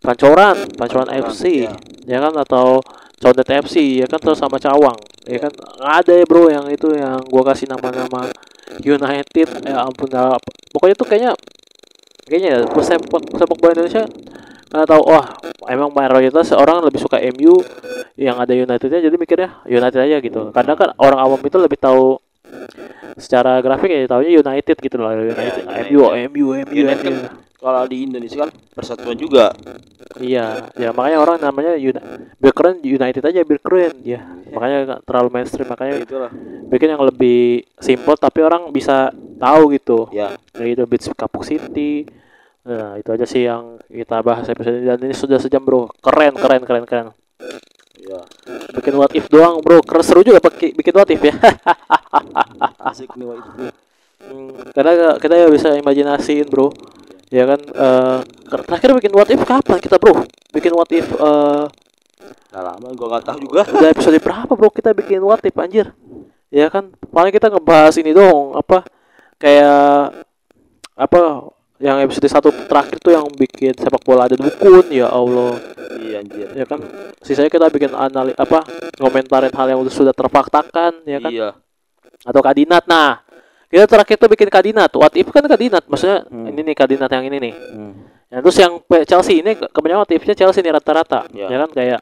Pancoran, 0.00 0.56
Pancoran 0.76 1.08
Pancoran, 1.08 1.28
FC, 1.28 1.68
iya. 1.68 1.76
ya. 2.08 2.18
kan? 2.24 2.32
Atau 2.40 2.80
Condet 3.20 3.48
FC, 3.48 4.00
ya 4.00 4.06
kan? 4.08 4.16
Terus 4.16 4.40
sama 4.40 4.56
Cawang, 4.56 4.96
ya 5.28 5.40
kan? 5.40 5.52
Nggak 5.52 5.94
ada 6.04 6.12
ya 6.16 6.24
bro 6.24 6.48
yang 6.48 6.66
itu 6.72 6.88
yang 6.96 7.20
gua 7.28 7.52
kasih 7.52 7.68
nama-nama 7.68 8.32
United, 8.80 9.48
ya 9.66 9.84
ampun 9.84 10.08
pokoknya 10.72 10.94
tuh 10.96 11.06
kayaknya 11.08 11.32
kayaknya 12.30 12.50
ya 12.54 12.58
sepak 12.70 13.22
sepak 13.34 13.56
bola 13.58 13.74
Indonesia 13.74 14.06
nggak 14.70 14.86
tahu 14.86 15.02
wah 15.02 15.26
emang 15.66 15.90
mayoritas 15.90 16.54
orang 16.54 16.86
lebih 16.86 17.02
suka 17.02 17.18
MU 17.34 17.58
yang 18.14 18.38
ada 18.38 18.54
Unitednya 18.54 19.02
jadi 19.02 19.16
mikirnya 19.18 19.50
United 19.66 19.98
aja 19.98 20.16
gitu 20.22 20.54
kadang 20.54 20.78
kan 20.78 20.94
orang 20.94 21.18
awam 21.18 21.42
itu 21.42 21.58
lebih 21.58 21.74
tahu 21.74 22.22
secara 23.18 23.58
grafik 23.58 23.90
ya 23.90 24.06
tahunya 24.06 24.38
United 24.46 24.76
gitu 24.78 24.94
loh 24.94 25.10
United 25.10 25.66
United. 25.66 25.90
MU 25.90 26.00
MU 26.30 26.46
MU 26.54 26.70
United 26.70 27.02
MU 27.10 27.18
kan 27.26 27.34
kalau 27.60 27.82
di 27.90 28.06
Indonesia 28.06 28.46
kan 28.46 28.50
persatuan 28.72 29.18
juga 29.18 29.50
Iya, 30.18 30.74
ya 30.74 30.90
makanya 30.90 31.22
orang 31.22 31.38
namanya 31.38 31.78
Uni 31.78 31.94
biar 32.42 32.50
keren 32.50 32.82
United 32.82 33.22
aja 33.22 33.46
biar 33.46 33.60
keren 33.62 33.94
ya. 34.02 34.18
Makanya 34.50 34.98
terlalu 35.06 35.28
mainstream 35.30 35.70
makanya 35.70 36.02
itulah 36.02 36.30
bikin 36.66 36.98
yang 36.98 37.02
lebih 37.06 37.62
simple 37.78 38.18
tapi 38.18 38.42
orang 38.42 38.74
bisa 38.74 39.14
tahu 39.38 39.70
gitu. 39.78 40.10
ya 40.10 40.34
Kayak 40.50 40.68
gitu 40.74 40.82
Beats 40.90 41.06
Kapuk 41.14 41.46
City. 41.46 42.10
Nah, 42.70 42.94
itu 43.02 43.10
aja 43.10 43.26
sih 43.26 43.42
yang 43.50 43.82
kita 43.90 44.22
bahas 44.22 44.46
episode 44.46 44.78
ini 44.78 44.86
dan 44.86 45.02
ini 45.02 45.10
sudah 45.10 45.42
sejam, 45.42 45.58
Bro. 45.58 45.90
Keren, 45.98 46.38
keren, 46.38 46.62
keren, 46.62 46.86
keren. 46.86 47.06
ya 47.98 48.22
Bikin 48.78 48.94
what 48.94 49.10
if 49.10 49.26
doang, 49.26 49.58
Bro. 49.58 49.82
Keren 49.82 50.06
seru 50.06 50.22
juga 50.22 50.38
pakai 50.38 50.70
bikin 50.78 50.94
what 50.94 51.10
if 51.10 51.18
ya. 51.18 51.34
asik 52.94 53.10
nih 53.18 53.26
Wak, 53.26 53.36
itu 53.42 53.50
Hmm, 54.20 54.52
Karena 54.76 55.16
kita 55.16 55.34
ya 55.34 55.48
bisa 55.50 55.74
imajinasiin, 55.74 56.46
Bro. 56.46 56.70
Ya 57.34 57.50
kan 57.50 57.58
eh 57.58 58.18
terakhir 58.46 58.94
bikin 59.02 59.12
what 59.18 59.26
if 59.34 59.42
kapan 59.42 59.82
kita, 59.82 59.98
Bro? 59.98 60.22
Bikin 60.54 60.70
what 60.70 60.92
if 60.94 61.10
eh 61.10 61.66
Udah 62.50 62.62
lama 62.66 62.86
gua 62.94 63.06
nggak 63.16 63.24
tahu 63.26 63.38
juga 63.46 63.62
udah 63.62 63.90
episode 63.94 64.18
berapa 64.18 64.52
bro 64.58 64.68
kita 64.74 64.90
bikin 64.90 65.22
what 65.22 65.38
if 65.46 65.54
anjir 65.54 65.94
ya 66.50 66.66
kan 66.66 66.90
paling 67.14 67.30
kita 67.30 67.46
ngebahas 67.46 67.94
ini 68.02 68.10
dong 68.10 68.58
apa 68.58 68.82
kayak 69.38 70.18
apa 70.98 71.20
yang 71.80 71.96
episode 71.98 72.28
satu 72.28 72.52
terakhir 72.68 73.00
tuh 73.00 73.16
yang 73.16 73.24
bikin 73.32 73.72
sepak 73.72 74.04
bola 74.04 74.28
ada 74.28 74.36
dukun 74.36 74.86
ya 74.92 75.08
Allah. 75.08 75.56
Iya 75.96 76.20
anjir. 76.20 76.48
Ya 76.52 76.64
kan? 76.64 76.80
Sisanya 77.24 77.48
kita 77.48 77.66
bikin 77.68 77.90
anali 77.90 78.36
apa 78.36 78.62
ngomentarin 79.00 79.50
hal 79.50 79.66
yang 79.66 79.80
udah 79.80 79.90
sudah 79.90 80.12
terfaktakan 80.12 81.00
ya 81.08 81.18
kan? 81.18 81.32
Iya. 81.32 81.48
Atau 82.22 82.40
kadinat 82.40 82.84
nah. 82.84 83.24
Kita 83.70 83.86
terakhir 83.86 84.18
tuh 84.18 84.28
bikin 84.28 84.50
kadinat 84.50 84.90
what 84.92 85.14
if 85.14 85.24
kan 85.30 85.46
kadinat 85.46 85.86
maksudnya 85.86 86.26
Hmm. 86.26 86.50
ini 86.50 86.60
nih 86.60 86.76
kadinat 86.76 87.08
yang 87.08 87.24
ini 87.24 87.38
nih. 87.38 87.54
Hmm. 87.54 87.92
Nah, 88.30 88.38
terus 88.42 88.56
yang 88.58 88.78
Chelsea 89.06 89.42
ini 89.42 89.58
ke- 89.58 89.70
kebanyakan 89.70 90.06
what 90.06 90.12
if-nya 90.12 90.34
Chelsea 90.34 90.60
nih 90.60 90.70
rata-rata. 90.70 91.26
Ya. 91.32 91.48
ya 91.48 91.66
kan? 91.66 91.70
Kayak 91.72 92.00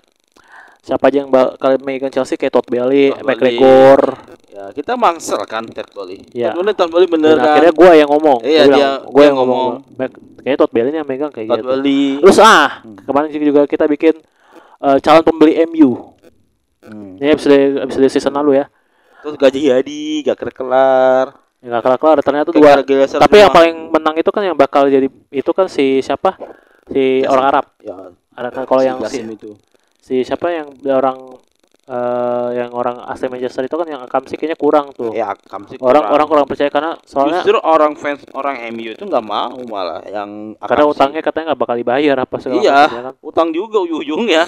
siapa 0.89 1.05
aja 1.05 1.21
yang 1.21 1.29
bakal 1.29 1.77
megang 1.85 2.09
Chelsea 2.09 2.35
kayak 2.35 2.49
Todd 2.51 2.65
Bailey, 2.65 3.13
Todd 3.13 3.21
McGregor 3.23 4.01
ya 4.49 4.65
kita 4.73 4.97
mangsel 4.97 5.45
kan 5.45 5.69
Ted 5.69 5.93
Boli 5.93 6.25
Iya. 6.33 6.51
Ted 6.51 6.57
Boli 6.57 6.73
Ted 6.73 6.89
Boli 6.89 7.05
bener 7.05 7.37
Dan 7.37 7.45
kan 7.45 7.53
akhirnya 7.53 7.75
gue 7.77 7.91
yang 7.95 8.09
ngomong. 8.09 8.39
Iya, 8.41 8.63
Gua 8.65 8.73
dia- 8.73 8.97
dia 9.05 9.23
yang 9.23 9.37
ngomong. 9.37 9.61
ngomong. 9.85 9.99
Mac- 10.01 10.19
Kayaknya 10.39 10.59
Todd 10.59 10.73
Bailey 10.73 10.91
yang 10.91 11.05
megang 11.07 11.31
kayak 11.31 11.47
Ted 11.47 11.61
gitu. 11.61 11.69
Boli 11.69 12.03
Terus 12.25 12.39
ah, 12.41 12.69
kemarin 13.05 13.29
juga 13.31 13.61
kita 13.69 13.85
bikin 13.85 14.15
eh, 14.81 14.99
calon 14.99 15.23
pembeli 15.23 15.53
MU. 15.69 15.91
Hmm. 16.81 17.21
Ini 17.21 17.37
episode 17.37 17.85
episode 17.85 18.09
season 18.09 18.33
lalu 18.33 18.59
ya. 18.59 18.67
terus 19.19 19.35
gaji 19.35 19.61
jadi 19.67 20.01
gak 20.25 20.55
kelar 20.55 21.35
Yang 21.59 21.71
gak 21.75 21.83
kelar-kelar 21.85 22.19
ternyata 22.23 22.49
dua. 22.49 22.81
Tapi 23.19 23.37
yang 23.37 23.51
paling 23.51 23.75
menang 23.91 24.15
itu 24.15 24.31
kan 24.31 24.47
yang 24.47 24.55
bakal 24.55 24.87
jadi 24.87 25.11
itu 25.29 25.51
kan 25.51 25.67
si 25.67 25.99
siapa? 26.01 26.39
Si 26.87 27.21
Jasim. 27.21 27.29
orang 27.29 27.45
Arab. 27.45 27.67
ya 27.83 28.15
Ada 28.33 28.49
kan 28.55 28.63
kalau 28.65 28.81
yang 28.81 29.03
si, 29.05 29.19
itu 29.21 29.59
si 30.09 30.25
siapa 30.25 30.49
yang 30.51 30.67
orang 30.89 31.37
eh 31.85 32.49
yang 32.55 32.69
orang 32.71 33.01
asli 33.03 33.29
Manchester 33.29 33.65
itu 33.65 33.73
kan 33.73 33.85
yang 33.85 34.01
Akamsi 34.03 34.37
kayaknya 34.37 34.57
kurang 34.57 34.93
tuh. 34.93 35.09
ya 35.11 35.33
Kamsi 35.33 35.77
orang 35.79 36.05
orang 36.07 36.25
kurang 36.25 36.45
percaya 36.45 36.69
karena 36.69 36.97
soalnya 37.03 37.41
justru 37.41 37.57
orang 37.59 37.93
fans 37.95 38.25
orang 38.33 38.61
MU 38.71 38.93
itu 38.93 39.01
nggak 39.03 39.21
mau 39.23 39.57
malah 39.65 40.05
yang 40.05 40.53
karena 40.55 40.85
Akamsi. 40.85 40.93
utangnya 40.95 41.21
katanya 41.23 41.45
nggak 41.49 41.61
bakal 41.61 41.77
dibayar 41.77 42.17
apa 42.19 42.37
segala 42.39 42.61
Iya. 42.61 42.73
macam, 42.79 42.93
ya 42.93 43.03
kan. 43.03 43.15
utang 43.23 43.49
juga 43.51 43.77
ujung-ujungnya 43.81 44.43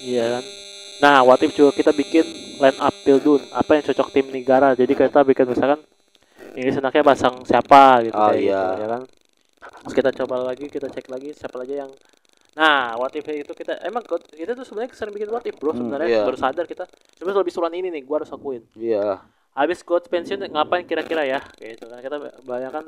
Iya 0.00 0.24
kan. 0.32 0.44
Nah, 1.00 1.16
what 1.22 1.40
if 1.40 1.50
juga 1.50 1.72
kita 1.72 1.92
bikin 1.92 2.24
line 2.56 2.76
up 2.78 2.92
Pildun, 2.98 3.40
apa 3.50 3.70
yang 3.72 3.84
cocok 3.84 4.08
tim 4.10 4.26
negara. 4.28 4.72
Jadi 4.72 4.92
kita 4.92 5.20
bikin 5.22 5.44
misalkan 5.46 5.80
ini 6.52 6.68
senaknya 6.68 7.00
pasang 7.02 7.40
siapa 7.42 8.00
gitu 8.02 8.12
Oh, 8.12 8.28
kayak 8.28 8.36
iya. 8.38 8.60
gitu, 8.60 8.80
ya 8.80 8.88
kan. 8.90 9.02
Terus 9.80 9.94
kita 9.94 10.10
coba 10.14 10.34
lagi, 10.42 10.66
kita 10.66 10.88
cek 10.88 11.06
lagi 11.06 11.32
siapa 11.32 11.56
aja 11.58 11.84
yang 11.84 11.90
Nah, 12.60 13.00
what 13.00 13.12
if 13.16 13.24
itu 13.24 13.52
kita 13.56 13.80
emang 13.88 14.04
kita 14.36 14.52
tuh 14.52 14.68
sebenarnya 14.68 14.92
sering 14.92 15.16
bikin 15.16 15.32
what 15.32 15.44
if, 15.48 15.56
Bro, 15.56 15.72
Hmm, 15.72 15.80
sebenarnya 15.80 16.08
iya. 16.12 16.24
baru 16.28 16.36
sadar 16.36 16.64
kita. 16.68 16.84
Sebenarnya 17.16 17.40
lebih 17.40 17.54
suran 17.56 17.72
ini 17.72 17.88
nih, 17.88 18.02
gua 18.04 18.20
harus 18.20 18.28
akuin. 18.36 18.60
iya 18.76 19.24
Habis 19.56 19.80
coach 19.80 20.06
pensiun 20.12 20.44
ngapain 20.52 20.84
kira-kira 20.84 21.24
ya? 21.24 21.40
Kayak 21.56 21.80
gitu 21.80 21.84
kan. 21.88 21.98
Kita 22.04 22.16
bayangkan 22.44 22.84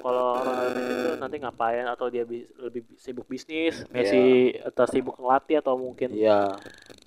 kalau 0.00 0.24
orang 0.40 0.72
itu 0.80 1.08
nanti 1.20 1.36
ngapain 1.40 1.84
atau 1.84 2.06
dia 2.08 2.24
bi- 2.24 2.48
lebih 2.60 2.84
sibuk 2.96 3.28
bisnis, 3.28 3.84
Messi 3.92 4.52
atau 4.60 4.84
sibuk 4.88 5.16
ngelatih 5.20 5.60
atau 5.60 5.74
mungkin 5.76 6.12
iya 6.12 6.56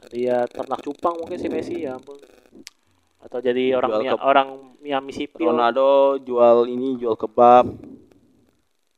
dia 0.10 0.50
ternak 0.50 0.82
cupang 0.82 1.16
mungkin 1.22 1.38
si 1.38 1.48
Messi 1.48 1.86
ya 1.86 1.96
ampun 1.98 2.18
atau 3.22 3.38
jadi 3.38 3.78
orang 3.78 3.90
Jual 3.94 4.02
Mia- 4.02 4.24
orang 4.26 4.50
Miami 4.82 5.14
sipil 5.14 5.46
Ronaldo 5.46 6.18
jual 6.26 6.58
ini 6.68 6.98
jual 6.98 7.14
kebab 7.14 7.70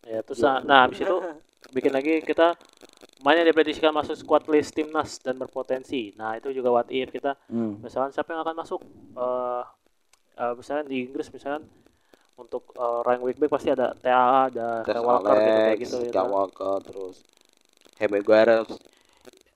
ya 0.07 0.19
terus 0.23 0.39
nah, 0.43 0.63
nah 0.63 0.79
habis 0.87 1.03
itu 1.03 1.15
bikin 1.75 1.91
lagi 1.91 2.23
kita 2.23 2.55
mana 3.23 3.39
yang 3.39 3.49
diprediksikan 3.49 3.89
masuk 3.89 4.13
squad 4.13 4.43
list 4.45 4.75
timnas 4.75 5.17
dan 5.17 5.35
berpotensi 5.35 6.11
nah 6.13 6.35
itu 6.35 6.51
juga 6.51 6.69
what 6.69 6.87
if 6.89 7.07
kita 7.07 7.39
hmm. 7.47 7.79
misalkan 7.79 8.11
siapa 8.11 8.29
yang 8.29 8.43
akan 8.43 8.55
masuk 8.55 8.81
eh 9.15 9.63
eh, 10.35 10.53
misalnya 10.53 10.83
di 10.85 11.07
Inggris 11.07 11.31
misalkan 11.31 11.63
untuk 12.35 12.73
eh, 12.73 12.99
rank 13.01 13.21
week 13.21 13.37
back 13.37 13.51
pasti 13.51 13.69
ada 13.69 13.95
TAA 13.95 14.51
ada 14.51 14.69
Tes 14.83 14.91
Kyle 14.91 15.01
Walker 15.01 15.33
gitu 15.33 15.47
kayak 15.47 15.77
gitu 15.79 15.97
ya. 16.11 16.23
Walker, 16.25 16.75
terus 16.81 17.15
Harry 17.95 18.11
Maguire 18.11 18.65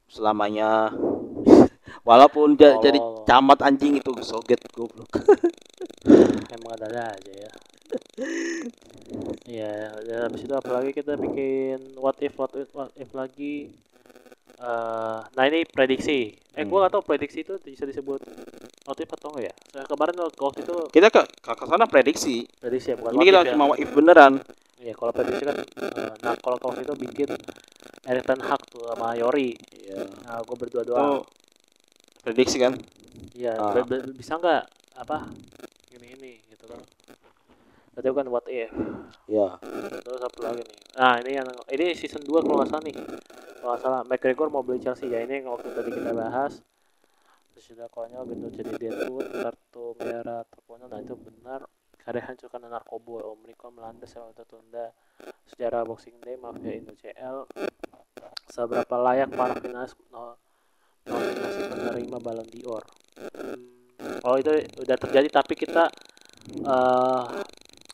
selamanya 0.07 0.93
walaupun 2.07 2.55
ja- 2.55 2.77
Oh. 2.77 2.79
jadi 2.79 2.99
camat 3.25 3.59
anjing 3.59 3.99
itu 3.99 4.11
soget 4.23 4.63
goblok 4.71 5.11
emang 6.55 6.71
ada 6.79 7.11
aja 7.11 7.33
ya 7.33 7.51
Iya, 9.47 9.71
ya, 10.03 10.15
habis 10.27 10.43
itu 10.43 10.53
apalagi 10.53 10.91
kita 10.91 11.15
bikin 11.15 11.95
what 11.95 12.19
if 12.19 12.35
what 12.35 12.51
if 12.57 12.69
what 12.75 12.91
if 12.99 13.09
lagi 13.15 13.71
eh 14.57 15.19
nah 15.37 15.43
ini 15.45 15.63
prediksi. 15.69 16.33
Eh 16.57 16.65
Hmm. 16.65 16.69
gua 16.73 16.89
gak 16.89 16.97
tahu 16.97 17.03
prediksi 17.05 17.45
itu 17.45 17.53
bisa 17.61 17.85
disebut 17.85 18.17
what 18.83 18.97
if 18.97 19.09
atau 19.13 19.29
enggak 19.31 19.49
ya? 19.49 19.53
Saya 19.69 19.85
kemarin 19.85 20.17
waktu 20.17 20.59
itu 20.65 20.75
kita 20.89 21.07
ke 21.13 21.21
ke 21.29 21.65
sana 21.69 21.85
prediksi. 21.85 22.49
Prediksi 22.57 22.91
ya 22.91 22.95
bukan 22.97 23.11
ini 23.21 23.23
kita 23.29 23.39
ya. 23.45 23.51
cuma 23.53 23.69
what 23.69 23.77
if 23.77 23.89
beneran. 23.93 24.41
Iya, 24.81 24.93
kalau 24.97 25.13
prediksi 25.13 25.43
kan 25.45 25.55
eh, 25.61 26.15
nah 26.25 26.33
kalau 26.41 26.57
waktu 26.57 26.81
itu 26.89 26.93
bikin 26.97 27.29
Erik 28.09 28.25
Ten 28.25 28.41
Hag 28.41 28.61
tuh 28.65 28.89
sama 28.89 29.13
Yori. 29.13 29.53
Iya. 29.77 30.09
Nah 30.25 30.41
gua 30.41 30.55
berdua 30.57 30.81
itu 30.81 30.91
doang. 30.91 31.21
prediksi 32.25 32.57
kan? 32.57 32.73
Iya 33.37 33.61
ah. 33.61 33.85
be- 33.85 34.09
bisa 34.17 34.41
nggak 34.41 34.63
apa 34.97 35.29
ini 35.93 36.07
ini 36.17 36.31
gitu 36.49 36.65
kan 36.65 36.81
Berarti 37.97 38.13
bukan 38.13 38.29
what 38.29 38.45
if 38.45 38.69
ya 39.25 39.57
Terus 40.05 40.21
apa 40.21 40.39
lagi 40.45 40.61
nih? 40.61 40.77
Nah 41.01 41.13
ini 41.25 41.31
yang 41.33 41.49
ini 41.73 41.97
season 41.97 42.21
2 42.21 42.45
kalau 42.45 42.61
nggak 42.61 42.69
salah 42.69 42.83
nih. 42.85 42.93
Kalau 42.93 43.69
nggak 43.73 43.81
salah 43.81 44.01
McGregor 44.05 44.53
mau 44.53 44.61
beli 44.61 44.77
Chelsea 44.77 45.09
ya 45.09 45.25
ini 45.25 45.41
yang 45.41 45.49
waktu 45.49 45.73
tadi 45.73 45.89
kita 45.89 46.13
bahas. 46.13 46.61
Terus 47.57 47.73
sudah 47.73 47.89
konyol 47.89 48.29
gitu 48.29 48.61
jadi 48.61 48.71
Deadwood 48.77 49.33
kartu 49.41 49.97
merah 49.97 50.45
terkonyol 50.45 50.93
nah 50.93 51.01
itu 51.01 51.17
benar. 51.17 51.65
Karya 51.97 52.21
hancurkan 52.21 52.69
narkoba 52.69 53.33
Omnicom 53.33 53.73
melanda 53.73 54.05
sewa 54.05 54.29
tertunda 54.29 54.93
sejarah 55.49 55.81
Boxing 55.81 56.21
Day 56.21 56.37
mafia 56.37 56.77
Indo 56.77 56.93
CL 56.93 57.49
seberapa 58.45 58.93
layak 58.93 59.33
para 59.33 59.57
finalis 59.57 59.97
no, 60.13 60.37
nominasi 61.09 61.61
penerima 61.65 62.17
Ballon 62.21 62.45
d'Or. 62.45 62.85
Oh 64.21 64.37
itu 64.37 64.53
udah 64.85 64.97
terjadi 65.01 65.27
tapi 65.33 65.57
kita 65.57 65.89
eh 66.61 67.25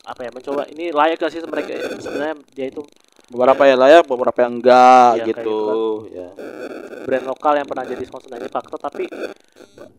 apa 0.04 0.20
ya 0.24 0.30
mencoba. 0.30 0.62
Ini 0.68 0.92
layak 0.92 1.16
gak 1.20 1.32
sih 1.32 1.40
mereka 1.44 1.72
sebenarnya 2.00 2.36
dia 2.52 2.66
itu? 2.68 2.84
Beberapa 3.32 3.64
yang 3.64 3.78
layak 3.80 4.02
beberapa 4.04 4.38
yang 4.44 4.60
enggak 4.60 5.08
kayak 5.16 5.28
gitu. 5.32 5.60
ya 6.12 6.28
brand 7.04 7.24
lokal 7.28 7.52
yang 7.56 7.68
pernah 7.68 7.84
jadi 7.84 8.04
sponsor 8.04 8.28
dari 8.32 8.48
fakta 8.48 8.76
tapi 8.80 9.04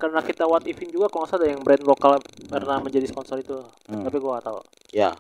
karena 0.02 0.22
kita 0.26 0.50
what 0.50 0.66
ifin 0.66 0.90
juga 0.90 1.10
kalau 1.10 1.26
nggak 1.26 1.38
salah 1.38 1.46
ada 1.46 1.54
yang 1.54 1.62
brand 1.62 1.84
lokal 1.86 2.12
pernah 2.50 2.78
menjadi 2.82 3.06
sponsor 3.10 3.42
itu. 3.42 3.62
Hmm. 3.90 4.06
tapi 4.06 4.18
gua 4.22 4.38
gak 4.38 4.46
tahu. 4.54 4.60
Ya 4.94 5.14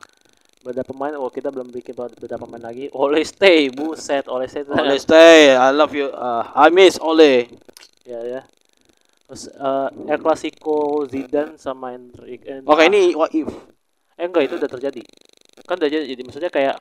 beda 0.65 0.81
pemain 0.81 1.13
oh 1.21 1.29
kita 1.29 1.53
belum 1.53 1.69
bikin 1.69 1.93
beda 1.93 2.41
pemain 2.41 2.61
lagi. 2.61 2.89
Ole 2.93 3.21
stay 3.21 3.69
buset 3.69 4.25
Ole 4.25 4.49
stay 4.49 4.65
Ole 4.65 4.97
stay 4.97 5.53
I 5.53 5.69
love 5.69 5.93
you 5.93 6.09
uh, 6.09 6.49
I 6.57 6.73
miss 6.73 6.97
Ole. 6.97 7.49
Ya 8.05 8.21
ya 8.21 8.41
terus 9.25 9.49
eh, 9.49 9.89
El 10.13 10.19
Clasico 10.21 11.01
Zidane 11.09 11.57
sama 11.57 11.97
Enrique. 11.97 12.45
Eh, 12.45 12.61
oke 12.61 12.83
ini 12.85 13.17
what 13.17 13.33
if 13.33 13.49
eh 14.15 14.25
enggak 14.25 14.43
itu 14.47 14.55
udah 14.55 14.69
terjadi. 14.71 15.03
Kan 15.65 15.75
udah 15.81 15.89
jadi, 15.89 16.05
jadi 16.13 16.21
maksudnya 16.21 16.51
kayak 16.51 16.75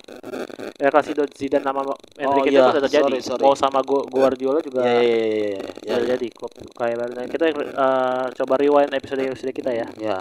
El 0.77 0.91
Clasico 0.91 1.25
Zidane 1.31 1.65
sama 1.65 1.83
Enrique 2.19 2.51
itu 2.53 2.59
iya, 2.59 2.69
udah 2.69 2.83
terjadi. 2.85 3.17
Sorry, 3.17 3.21
sorry. 3.23 3.43
mau 3.43 3.55
sama 3.55 3.81
Gu- 3.81 4.07
Guardiola 4.11 4.61
juga 4.61 4.83
ya 4.83 4.99
ya 5.01 5.03
ya 5.03 5.17
ya 5.17 5.47
ya, 5.49 5.59
udah 5.63 5.99
terjadi. 6.05 6.27
Kok 6.35 6.51
kayak 6.75 6.97
nah, 7.01 7.27
kita 7.27 7.45
eh, 7.55 8.25
coba 8.35 8.55
rewind 8.61 8.93
episode 8.93 9.23
episode 9.25 9.55
kita 9.55 9.71
ya. 9.73 9.87
Ya 9.99 10.19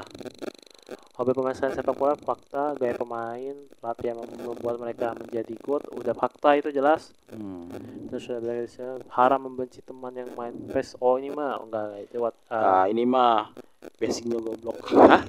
hobi 1.16 1.32
pemain 1.32 1.56
sepak 1.56 1.96
bola 1.96 2.16
fakta 2.18 2.76
gaya 2.76 2.98
pemain 2.98 3.56
pelatih 3.80 4.12
yang 4.12 4.20
membuat 4.24 4.82
mereka 4.82 5.16
menjadi 5.16 5.54
good 5.64 5.84
udah 5.96 6.14
fakta 6.14 6.60
itu 6.60 6.70
jelas 6.74 7.14
Hmm. 7.34 7.66
terus 8.14 8.30
udah 8.30 8.42
bilang 8.46 9.02
haram 9.10 9.42
membenci 9.50 9.82
teman 9.82 10.14
yang 10.14 10.30
main 10.38 10.54
PES 10.70 11.02
oh 11.02 11.18
ini 11.18 11.34
mah 11.34 11.58
enggak 11.66 12.06
itu 12.06 12.22
what 12.22 12.38
eh, 12.46 12.54
Nah, 12.54 12.86
ini 12.86 13.10
mah 13.10 13.50
basicnya 13.98 14.38
goblok. 14.38 14.78
Hah? 14.94 15.26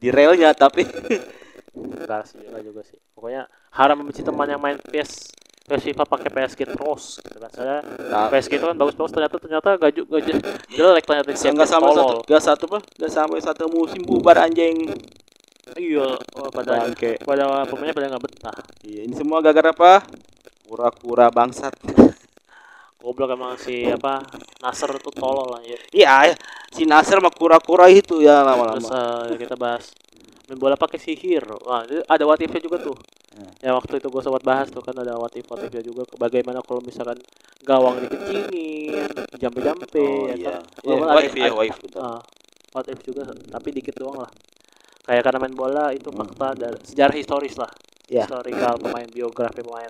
Di 0.00 0.08
relnya 0.08 0.56
tapi 0.56 0.88
enggak 1.76 2.24
sih 2.24 2.40
enggak 2.40 2.62
juga 2.64 2.80
sih 2.84 2.96
pokoknya 3.12 3.48
haram 3.76 4.00
membenci 4.00 4.24
teman 4.24 4.48
yang 4.48 4.60
main 4.64 4.80
PES 4.80 5.41
FIFA 5.62 6.04
pakai 6.04 6.30
PSG 6.30 6.60
terus 6.74 7.22
gitu 7.22 7.38
kan 7.38 7.50
saya 7.54 7.76
nah, 8.10 8.26
PSG 8.28 8.58
itu 8.58 8.66
kan 8.66 8.76
bagus-bagus 8.76 9.12
ternyata 9.14 9.36
ternyata 9.38 9.68
gak 9.78 9.92
juga 9.94 10.18
jelek 10.68 11.04
ternyata 11.06 11.28
yang 11.30 11.54
enggak 11.54 11.70
sampai 11.70 11.92
satu, 11.94 12.14
enggak 12.26 12.42
satu 12.42 12.64
apa? 12.66 12.78
Enggak 12.98 13.12
sampai 13.14 13.38
satu 13.40 13.64
musim 13.70 14.00
bubar 14.02 14.36
anjing. 14.42 14.90
iya 15.78 16.18
oh, 16.18 16.50
pada 16.50 16.90
Bangke. 16.90 17.22
pada 17.22 17.62
pemainnya 17.70 17.94
pada 17.94 18.10
nggak 18.10 18.24
betah 18.26 18.58
Iya, 18.82 19.06
ini 19.06 19.14
semua 19.14 19.38
gara-gara 19.38 19.70
apa? 19.70 19.92
Kura-kura 20.66 21.30
bangsat. 21.30 21.70
goblok 23.02 23.34
emang 23.34 23.58
si 23.58 23.82
apa 23.90 24.22
Nasr 24.62 24.94
tuh 25.02 25.10
tolol 25.10 25.58
lah 25.58 25.62
ya 25.66 25.78
Iya, 25.90 26.38
si 26.70 26.86
Nasir 26.86 27.18
mah 27.18 27.34
kura-kura 27.34 27.90
itu 27.90 28.22
ya 28.22 28.46
terus 28.46 28.86
lama-lama. 28.86 29.26
eh, 29.26 29.38
kita 29.42 29.58
bahas 29.58 29.90
main 30.44 30.58
bola 30.58 30.74
pakai 30.74 30.96
sihir 30.96 31.44
wah 31.58 31.82
ada 31.84 32.24
what 32.24 32.38
if-nya 32.38 32.60
juga 32.60 32.78
tuh 32.80 32.98
Hmm. 33.32 33.48
ya 33.64 33.72
waktu 33.72 33.96
itu 33.96 34.12
gue 34.12 34.20
sempat 34.20 34.44
bahas 34.44 34.68
tuh 34.68 34.84
kan 34.84 34.92
ada 34.92 35.16
what 35.16 35.32
if 35.32 35.48
what 35.48 35.56
if-nya 35.58 35.80
juga 35.80 36.04
bagaimana 36.20 36.60
kalau 36.60 36.84
misalkan 36.84 37.16
gawang 37.62 37.96
dikecilin 37.98 39.08
jampe-jampe 39.34 39.88
Oh 39.96 40.28
ya 40.28 40.36
iya. 40.36 40.60
kan 40.60 40.60
Iya, 40.84 40.94
ada- 41.00 41.16
wife 41.16 41.32
ya, 41.32 41.44
ada- 41.46 41.56
wife 41.56 41.78
betul. 41.80 42.00
Ah, 42.04 42.20
what 42.70 42.86
if 42.86 43.00
juga 43.00 43.24
tapi 43.48 43.72
dikit 43.72 43.96
doang 43.96 44.20
lah 44.20 44.28
kayak 45.02 45.24
karena 45.24 45.38
main 45.40 45.56
bola 45.56 45.84
itu 45.90 46.12
fakta 46.12 46.48
dan 46.54 46.76
sejarah 46.82 47.16
historis 47.16 47.56
lah 47.56 47.72
Hmm. 47.72 48.12
Ya. 48.12 48.28
historical 48.28 48.76
pemain 48.76 49.08
biografi 49.08 49.64
pemain 49.64 49.88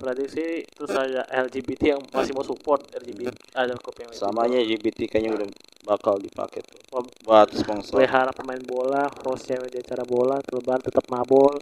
prediksi 0.00 0.64
terus 0.66 0.90
ada 0.90 1.22
LGBT 1.28 1.92
yang 1.92 2.00
masih 2.08 2.32
mau 2.32 2.40
support 2.40 2.88
LGBT 2.90 3.28
ada 3.52 3.76
klub 3.76 3.92
yang. 3.94 4.10
Samanya 4.10 4.56
LGBT 4.58 5.04
kayaknya 5.06 5.36
udah 5.36 5.48
bakal 5.82 6.16
dipakai 6.16 6.64
tuh 6.64 6.80
buat 7.22 7.48
sponsor. 7.52 7.94
pelihara 7.94 8.32
pemain 8.32 8.60
bola 8.60 9.04
host 9.20 9.44
cewek 9.44 9.68
di 9.68 9.78
acara 9.78 10.02
bola 10.02 10.40
kelebihan 10.40 10.80
tetap 10.80 11.04
mabol 11.06 11.56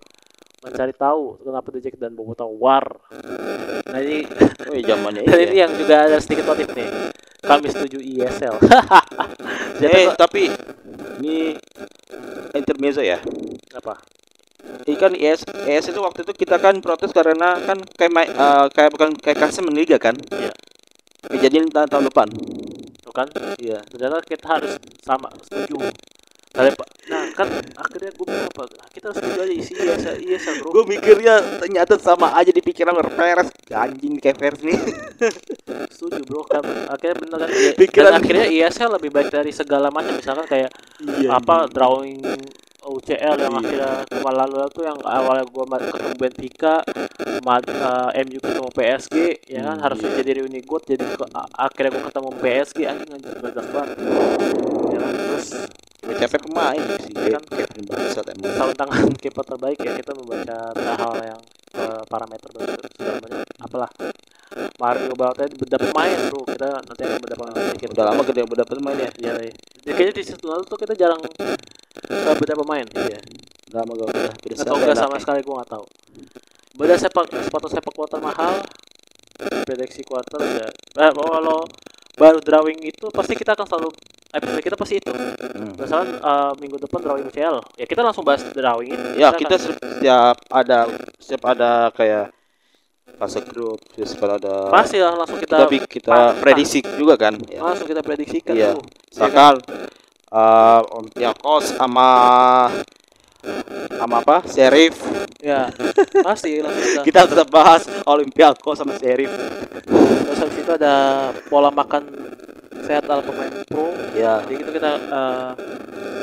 mencari 0.59 0.91
tahu 0.91 1.39
kenapa 1.39 1.71
The 1.71 1.81
Jack 1.81 1.97
dan 1.97 2.15
Bobo 2.15 2.35
tahu 2.35 2.51
war 2.57 2.83
nah 3.87 3.99
ini 3.99 4.27
Oh, 4.67 4.75
iya, 4.75 4.91
zamannya 4.91 5.23
ini. 5.23 5.31
ini 5.31 5.55
ya. 5.55 5.65
yang 5.65 5.73
juga 5.79 5.95
ada 6.03 6.19
sedikit 6.19 6.51
motif 6.51 6.67
nih 6.75 6.91
kami 7.41 7.67
setuju 7.71 7.99
ISL 7.99 8.59
Eh, 9.79 10.11
tapi 10.19 10.51
ini 11.23 11.55
intermezzo 12.51 12.99
ya. 12.99 13.23
apa 13.71 13.95
Ini 14.59 14.97
kan 14.97 15.13
IS, 15.15 15.47
IS 15.65 15.87
itu 15.89 16.01
waktu 16.01 16.27
itu 16.27 16.33
kita 16.35 16.59
kan 16.59 16.83
protes 16.83 17.15
karena 17.15 17.59
kan 17.63 17.79
kayak 17.95 18.13
eh, 18.27 18.67
kayak 18.75 18.91
bukan 18.91 19.15
kayak 19.15 19.39
kasih 19.39 19.63
meliga 19.63 19.97
kan. 19.97 20.19
Iya. 20.29 20.51
Kejadian 21.29 21.71
tahun, 21.71 21.89
tahun 21.89 22.05
depan. 22.11 22.29
tuh 22.99 23.15
kan 23.15 23.29
Iya. 23.57 23.81
ternyata 23.89 24.21
kita 24.21 24.47
harus 24.47 24.73
sama 25.01 25.33
setuju 25.41 25.81
nah 27.09 27.25
kan 27.33 27.49
akhirnya 27.73 28.11
gue 28.13 28.27
bilang 28.27 28.51
apa 28.51 28.65
kita 28.91 29.09
harus 29.09 29.19
setuju 29.23 29.39
aja 29.41 29.55
isi 29.55 29.73
ISL 29.73 30.17
ISL 30.21 30.55
bro 30.61 30.71
Gue 30.75 30.85
mikirnya 30.91 31.35
ternyata 31.57 31.95
sama 31.97 32.35
aja 32.35 32.51
di 32.51 32.59
pikiran 32.59 32.99
Perez 33.09 33.49
anjing 33.71 34.19
kayak 34.19 34.37
Perez 34.37 34.61
nih. 34.61 34.77
setuju 35.95 36.21
bro 36.27 36.43
kan 36.45 36.61
akhirnya 36.91 37.17
bener 37.17 37.39
kan 37.39 37.51
Pikiran- 37.79 38.13
dan 38.13 38.21
akhirnya 38.21 38.47
ISL 38.51 38.91
lebih 38.93 39.09
baik 39.09 39.31
dari 39.31 39.53
segala 39.55 39.89
macam 39.89 40.13
misalkan 40.13 40.45
kayak 40.45 40.71
Iya. 40.99 41.31
apa 41.33 41.71
drawing 41.71 42.21
UCL 42.89 43.37
yang 43.39 43.53
Iya. 43.53 43.61
akhirnya 43.61 43.93
kemarin 44.09 44.39
lalu 44.39 44.69
tuh 44.73 44.85
yang 44.85 44.99
awalnya 45.01 45.45
gua 45.47 45.65
ma- 45.65 45.81
ketemu 45.81 46.15
Benfica 46.17 46.75
ma- 47.43 47.61
eh, 47.61 48.25
MU 48.25 48.39
ketemu 48.39 48.69
PSG 48.71 49.17
ya 49.47 49.61
kan 49.63 49.77
Hmm, 49.77 49.85
harusnya 49.85 50.09
iya. 50.11 50.19
jadi 50.19 50.31
reuni 50.41 50.61
good 50.63 50.83
jadi 50.85 51.05
ke- 51.05 51.31
akhirnya 51.55 51.91
gua 51.93 52.05
ketemu 52.09 52.29
PSG 52.41 52.79
anjing 52.85 53.11
anjing 53.13 53.35
berat 53.39 53.67
banget 53.69 53.89
ya 54.89 54.99
kan 54.99 55.13
terus 55.15 55.49
capek 56.09 56.41
pemain 56.51 56.83
sih. 57.05 57.13
Iya 57.15 57.31
kan? 57.39 57.43
Kevin 57.47 57.85
bangsat 57.87 58.27
emang. 58.33 58.51
sarung 58.57 58.75
tangan 58.75 58.99
kiper 59.23 59.45
terbaik 59.45 59.79
ya 59.79 59.93
kita 59.95 60.13
membaca 60.17 60.57
hal 60.75 61.13
yang 61.23 61.41
eh, 61.79 62.03
parameter 62.09 62.49
macam 62.57 63.39
apalah 63.61 63.91
Mario 64.81 65.13
Balotelli 65.13 65.55
beda 65.61 65.77
pemain 65.79 66.19
bro 66.33 66.43
kita 66.49 66.67
nanti 66.81 67.03
akan 67.05 67.19
beda 67.21 67.35
pemain 67.37 67.55
sedikit 67.71 67.89
Udah 67.93 68.05
lama 68.09 68.23
gede 68.25 68.43
udah 68.43 68.67
pemain 68.67 68.97
ya. 68.97 69.11
ya, 69.21 69.33
ya. 69.37 69.53
Jadi 69.85 69.93
kayaknya 69.95 70.15
di 70.17 70.25
situ 70.25 70.45
lalu 70.49 70.65
tuh 70.65 70.79
kita 70.81 70.95
jarang 70.97 71.21
eh, 72.09 72.35
beda 72.35 72.55
pemain 72.57 72.87
Iya. 72.89 73.21
Udah 73.69 73.79
lama 73.79 73.93
gak 73.95 74.09
udah 74.09 74.33
udah 74.33 74.57
atau 74.59 74.75
enggak 74.77 74.97
sama 74.97 75.17
sekali 75.19 75.41
gua 75.43 75.55
nggak 75.61 75.71
tahu 75.71 75.85
beda 76.75 76.95
sepak 76.97 77.25
sepatu 77.39 77.67
sepak 77.69 77.93
kuarter 77.93 78.19
mahal 78.19 78.55
prediksi 79.65 80.03
kuarter 80.03 80.41
ya 80.41 80.69
eh, 80.99 81.11
kalau 81.13 81.63
baru 82.15 82.39
drawing 82.39 82.81
itu 82.83 83.07
pasti 83.09 83.33
kita 83.33 83.53
akan 83.53 83.67
selalu 83.67 83.89
episode 84.31 84.63
kita 84.63 84.77
pasti 84.77 84.95
itu 84.97 85.13
Hmm. 85.49 85.75
misalkan 85.75 86.09
eh, 86.15 86.53
minggu 86.57 86.77
depan 86.79 87.01
drawing 87.01 87.27
UCL 87.27 87.57
ya 87.75 87.85
kita 87.85 88.01
langsung 88.01 88.23
bahas 88.23 88.47
drawing 88.47 88.89
ini 88.89 89.19
Ya 89.19 89.33
kita 89.33 89.57
setiap 89.57 90.39
ada 90.49 90.87
setiap 91.19 91.43
ada 91.47 91.91
kayak 91.91 92.31
fase 93.17 93.43
grup 93.43 93.83
setiap 93.91 94.39
ada 94.39 94.71
pasti 94.71 94.97
lah 94.97 95.13
langsung 95.13 95.37
kita 95.37 95.67
kita, 95.83 96.39
prediksi 96.39 96.79
juga 96.95 97.19
kan. 97.19 97.35
Ya. 97.49 97.59
langsung 97.61 97.85
kita 97.85 98.01
prediksikan 98.01 98.55
Iya. 98.55 98.77
tuh 98.77 98.85
Misalkan 99.11 99.55
eh 100.29 100.81
Olympiakos 100.93 101.73
sama 101.79 102.09
sama 103.95 104.15
apa? 104.21 104.37
Sheriff. 104.47 104.97
ya 105.39 105.71
pasti 106.21 106.59
langsung 106.59 106.83
kita 106.87 107.03
Kita 107.07 107.21
tetap 107.31 107.49
bahas 107.49 107.87
Olympiakos 108.05 108.77
sama 108.77 108.99
Sheriff. 108.99 109.31
terus 109.87 110.39
habis 110.39 110.59
itu 110.59 110.73
ada 110.73 110.95
pola 111.47 111.71
makan 111.71 112.11
sehat 112.83 113.07
ala 113.07 113.23
pemain 113.23 113.51
pro 113.65 113.95
Ya. 114.13 114.43
jadi 114.45 114.55
itu 114.59 114.71
kita 114.73 114.91
eh 114.99 115.51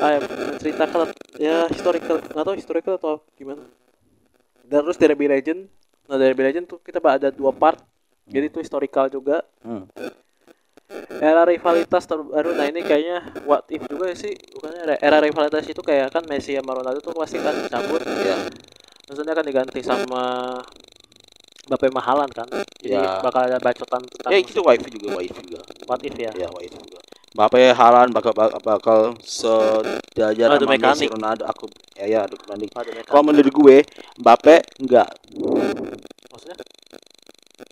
ah, 0.02 0.10
ya, 0.12 0.20
menceritakan 0.20 1.08
ya 1.38 1.58
historical 1.72 2.20
nggak 2.20 2.44
tahu 2.44 2.56
historical 2.56 2.94
atau 2.96 3.14
gimana 3.34 3.64
dan 4.66 4.84
terus 4.84 5.00
Derby 5.00 5.26
Legend 5.26 5.72
nah 6.06 6.20
Derby 6.20 6.44
Legend 6.44 6.66
tuh 6.68 6.80
kita 6.80 7.00
ada 7.00 7.32
dua 7.32 7.52
part 7.52 7.80
jadi 8.26 8.50
itu 8.50 8.60
historical 8.60 9.08
juga 9.08 9.42
Hmm. 9.64 9.88
Era 11.18 11.42
rivalitas 11.48 12.06
terbaru 12.06 12.54
nah 12.54 12.70
ini 12.70 12.86
kayaknya 12.86 13.26
what 13.50 13.66
if 13.74 13.82
juga 13.90 14.14
sih 14.14 14.38
bukannya 14.54 14.82
era, 14.86 14.96
era 15.02 15.18
rivalitas 15.24 15.66
itu 15.66 15.82
kayak 15.82 16.14
kan 16.14 16.24
Messi 16.30 16.54
sama 16.54 16.78
Ronaldo 16.78 17.02
tuh 17.02 17.16
pasti 17.18 17.42
kan 17.42 17.56
cabut 17.72 18.02
Ya. 18.22 18.38
maksudnya 19.10 19.34
kan 19.34 19.46
diganti 19.46 19.82
sama 19.82 20.60
Bapak 21.66 21.90
Mahalan 21.90 22.30
kan 22.30 22.46
jadi 22.78 23.02
Ya. 23.02 23.26
bakal 23.26 23.50
ada 23.50 23.58
bacotan 23.58 24.06
tentang 24.06 24.30
Ya 24.30 24.38
itu 24.38 24.62
wife 24.62 24.86
juga, 24.86 25.18
wife 25.18 25.34
juga. 25.42 25.60
what 25.90 26.02
if 26.06 26.14
ya 26.14 26.30
Ya, 26.38 26.50
wife 26.54 26.78
juga. 26.78 27.02
Bapak 27.36 27.76
Halan 27.76 28.16
bakal 28.16 28.32
bakal, 28.32 28.60
bakal 28.64 29.00
sejajar 29.20 30.56
Adu 30.56 30.70
sama. 30.70 30.78
Messi 30.78 31.10
Ronaldo 31.10 31.44
aku 31.50 31.66
ya 31.98 32.06
ya 32.08 32.20
adu 32.30 32.38
mekanik. 32.46 32.70
Kalau 33.10 33.24
menurut 33.26 33.50
gue 33.52 33.78
Mbappe 34.22 34.56
enggak. 34.80 35.10
maksudnya 36.32 36.56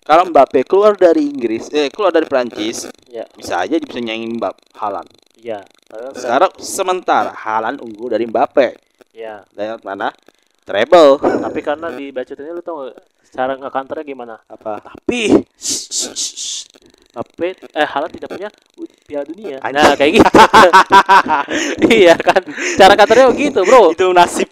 Kalau 0.04 0.28
Mbappe 0.28 0.68
keluar 0.68 1.00
dari 1.00 1.24
Inggris, 1.24 1.72
eh 1.72 1.88
keluar 1.88 2.12
dari 2.12 2.28
Prancis, 2.28 2.92
ya 3.08 3.24
bisa 3.34 3.64
aja 3.64 3.80
bisa 3.80 4.00
nyanyiin 4.00 4.36
Mbak 4.36 4.76
Halan. 4.76 5.08
iya 5.40 5.64
Padahal 5.88 6.12
saya- 6.12 6.24
Sekarang 6.24 6.52
sementara 6.60 7.32
Halan 7.32 7.80
unggul 7.80 8.12
dari 8.12 8.28
Mbappe. 8.28 8.76
ya 9.16 9.44
Dari 9.50 9.80
mana? 9.84 10.12
Treble. 10.64 11.20
tapi 11.20 11.60
karena 11.60 11.92
di 11.92 12.08
ini 12.10 12.50
lu 12.50 12.64
tau 12.64 12.88
gak 12.88 12.96
cara 13.36 13.60
ngekanternya 13.60 14.06
gimana 14.08 14.36
Apa? 14.48 14.80
tapi 14.80 15.44
tapi 17.14 17.54
eh 17.54 17.86
Haaland 17.86 18.14
tidak 18.16 18.30
punya 18.34 18.50
Piala 19.06 19.26
Dunia. 19.28 19.58
Nah, 19.62 19.94
kayak 19.94 20.12
gitu. 20.18 20.30
iya 22.02 22.16
kan. 22.18 22.42
Cara 22.80 22.98
katanya 22.98 23.30
begitu, 23.30 23.62
Bro. 23.62 23.94
Itu 23.94 24.10
nasib 24.10 24.50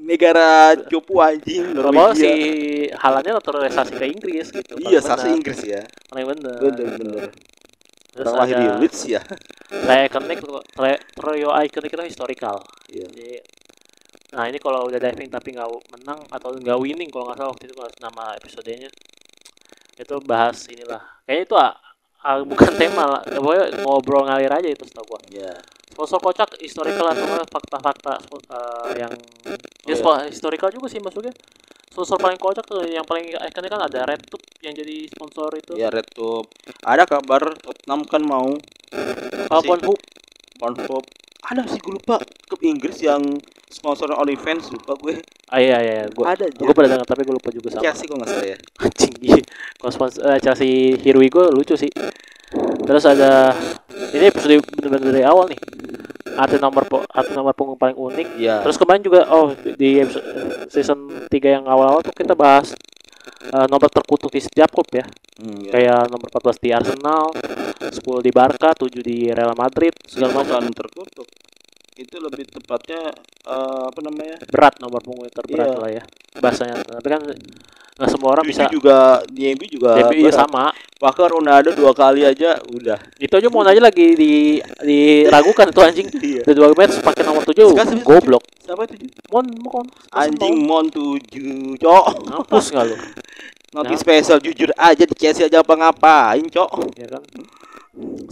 negara 0.00 0.74
cupu 0.88 1.20
anjing 1.20 1.76
Kalau 1.76 1.92
mau 1.92 2.10
si 2.16 2.24
Norwegia. 2.24 2.96
Haalandnya 2.98 3.32
naturalisasi 3.36 3.92
ke 3.94 4.06
Inggris 4.08 4.46
gitu. 4.50 4.74
Iya, 4.80 4.98
benar. 5.04 5.28
Inggris 5.28 5.60
ya. 5.62 5.82
Paling 6.08 6.26
bener. 6.36 6.56
Bener 6.58 6.88
bener. 6.96 7.22
Terus 8.10 8.26
Orang 8.26 8.40
lahir 8.42 8.56
di 8.58 8.66
Leeds 8.82 9.00
ya. 9.06 9.22
iconic, 9.70 10.42
tre- 10.74 11.02
trio 11.14 11.50
iconic 11.54 11.90
itu 11.94 12.04
historical. 12.10 12.58
Iya. 12.90 13.06
Jadi, 13.06 13.38
nah 14.34 14.50
ini 14.50 14.58
kalau 14.58 14.90
udah 14.90 14.98
diving 14.98 15.30
tapi 15.30 15.54
nggak 15.54 15.70
menang 15.94 16.18
atau 16.26 16.50
nggak 16.58 16.78
winning 16.82 17.06
kalau 17.06 17.30
nggak 17.30 17.38
salah 17.38 17.50
waktu 17.54 17.70
itu 17.70 17.74
kalau 17.78 17.90
nama 18.02 18.24
episodenya 18.34 18.90
itu 19.94 20.14
bahas 20.26 20.58
inilah. 20.66 21.02
Kayaknya 21.22 21.44
itu 21.46 21.54
ah, 21.54 21.72
ah, 22.26 22.42
bukan 22.42 22.72
tema 22.74 23.04
lah. 23.06 23.22
Pokoknya 23.22 23.64
ngobrol 23.86 24.26
ngalir 24.26 24.50
aja 24.50 24.68
itu 24.74 24.82
setahu 24.82 25.14
gua. 25.14 25.20
Iya. 25.30 25.54
Sponsor 26.00 26.16
kocak 26.16 26.56
historical 26.64 27.12
atau 27.12 27.44
fakta-fakta 27.44 28.24
eh, 28.24 29.04
yang 29.04 29.12
ya 29.84 29.92
iya. 29.92 30.32
historical 30.32 30.72
juga 30.72 30.88
sih 30.88 30.96
maksudnya. 30.96 31.36
Sponsor 31.92 32.16
paling 32.16 32.40
kocak 32.40 32.64
tuh 32.64 32.88
yang 32.88 33.04
paling 33.04 33.28
ikonik 33.28 33.68
kan 33.68 33.84
ada 33.84 34.08
Red 34.08 34.24
Tube 34.24 34.40
yang 34.64 34.72
jadi 34.72 35.04
sponsor 35.12 35.52
itu. 35.60 35.76
Ya 35.76 35.92
Red 35.92 36.08
Tube. 36.16 36.48
Ada 36.88 37.04
kabar 37.04 37.52
Tottenham 37.52 38.08
kan 38.08 38.24
mau 38.24 38.48
Apa 39.52 39.60
pun 39.60 39.76
Hoop. 39.92 40.00
Pornhub. 40.56 41.04
Ada 41.52 41.68
sih 41.68 41.76
gue 41.84 41.92
lupa 41.92 42.16
klub 42.48 42.60
Inggris 42.64 42.96
yang 43.04 43.20
sponsor 43.68 44.08
OnlyFans 44.16 44.72
lupa 44.72 44.96
gue. 45.04 45.20
Ah 45.52 45.60
iya 45.60 45.84
iya, 45.84 46.08
gua 46.16 46.32
Ada 46.32 46.48
aja. 46.48 46.64
gua 46.64 46.72
pernah 46.72 46.96
dengar 46.96 47.06
tapi 47.12 47.28
gua 47.28 47.36
lupa 47.36 47.52
juga 47.52 47.68
sama. 47.76 47.84
Chelsea 47.84 48.08
kok 48.08 48.16
nggak 48.16 48.30
salah 48.32 48.48
ya. 48.48 48.58
Anjing 48.88 49.14
iya. 49.20 49.42
Kalau 49.76 49.92
sponsor 49.92 50.20
eh, 50.24 50.38
Chelsea 50.40 50.96
We 50.96 51.28
Go 51.28 51.52
lucu 51.52 51.76
sih. 51.76 51.92
Terus 52.80 53.04
ada 53.06 53.54
ini 54.10 54.24
episode 54.26 54.58
bener-bener 54.74 55.14
dari 55.14 55.22
awal 55.22 55.46
nih. 55.46 55.60
Arti 56.34 56.56
nomor 56.58 56.82
arti 57.10 57.32
nomor 57.34 57.54
punggung 57.54 57.78
paling 57.78 57.94
unik. 57.94 58.28
Iya. 58.38 58.62
Terus 58.64 58.76
kemarin 58.76 59.02
juga 59.02 59.28
oh 59.30 59.52
di 59.54 60.00
episode, 60.00 60.26
season 60.70 61.28
3 61.28 61.56
yang 61.60 61.64
awal-awal 61.66 62.00
tuh 62.00 62.14
kita 62.14 62.34
bahas 62.34 62.72
eh, 63.44 63.66
nomor 63.68 63.86
terkutuk 63.86 64.32
di 64.32 64.40
setiap 64.40 64.70
klub 64.72 64.88
ya. 64.90 65.04
Hmm, 65.38 65.56
iya. 65.62 65.70
Kayak 65.70 66.00
nomor 66.10 66.26
14 66.28 66.58
di 66.58 66.70
Arsenal, 66.72 67.24
10 67.80 68.26
di 68.26 68.30
Barca, 68.32 68.68
7 68.74 69.00
di 69.00 69.30
Real 69.30 69.54
Madrid, 69.54 69.94
segala 70.04 70.42
macam. 70.42 70.64
terkutuk. 70.70 71.28
Itu 71.94 72.16
lebih 72.16 72.48
tepatnya 72.48 73.12
eh, 73.46 73.82
apa 73.86 74.00
namanya? 74.00 74.36
Berat 74.48 74.74
nomor 74.80 75.00
punggung 75.04 75.28
terberat 75.28 75.68
Iya. 75.70 75.78
lah 75.78 75.90
ya. 75.92 76.02
Bahasanya. 76.40 76.76
Tapi 76.80 77.06
kan 77.06 77.22
nggak 78.00 78.16
semua 78.16 78.32
orang 78.32 78.48
bisa 78.48 78.64
juga 78.72 79.20
di 79.28 79.52
MU 79.52 79.68
juga 79.68 80.08
iya 80.08 80.32
berat. 80.32 80.40
sama. 80.40 80.72
Bahkan 80.96 81.28
Ronaldo 81.36 81.76
dua 81.76 81.92
kali 81.92 82.24
aja 82.24 82.56
udah. 82.72 82.96
Itu 83.20 83.36
aja 83.36 83.52
mau 83.52 83.60
nanya 83.60 83.92
lagi 83.92 84.16
di 84.16 84.56
diragukan 84.80 85.68
itu 85.68 85.80
anjing. 85.84 86.08
Iya. 86.30 86.40
Udah 86.48 86.54
dua 86.56 86.68
match 86.72 86.96
pakai 87.04 87.22
nomor 87.28 87.44
7 87.44 87.52
Sekarang 87.52 87.92
sebenarnya 87.92 88.08
goblok. 88.08 88.44
Siapa 88.64 88.82
itu? 88.88 88.94
Mon 89.28 89.46
mon. 89.60 89.86
Anjing 90.16 90.54
Mon 90.64 90.86
7, 90.88 91.76
Cok. 91.76 92.04
Hapus 92.32 92.64
enggak 92.72 92.84
lu? 92.88 92.96
Nanti 93.76 93.94
Ya. 93.94 94.00
spesial 94.00 94.38
jujur 94.40 94.70
aja 94.74 95.04
di 95.04 95.14
Chelsea 95.14 95.44
aja 95.44 95.60
apa 95.60 95.74
ngapain, 95.76 96.44
Cok. 96.48 96.70
Ya 96.96 97.06
kan. 97.12 97.22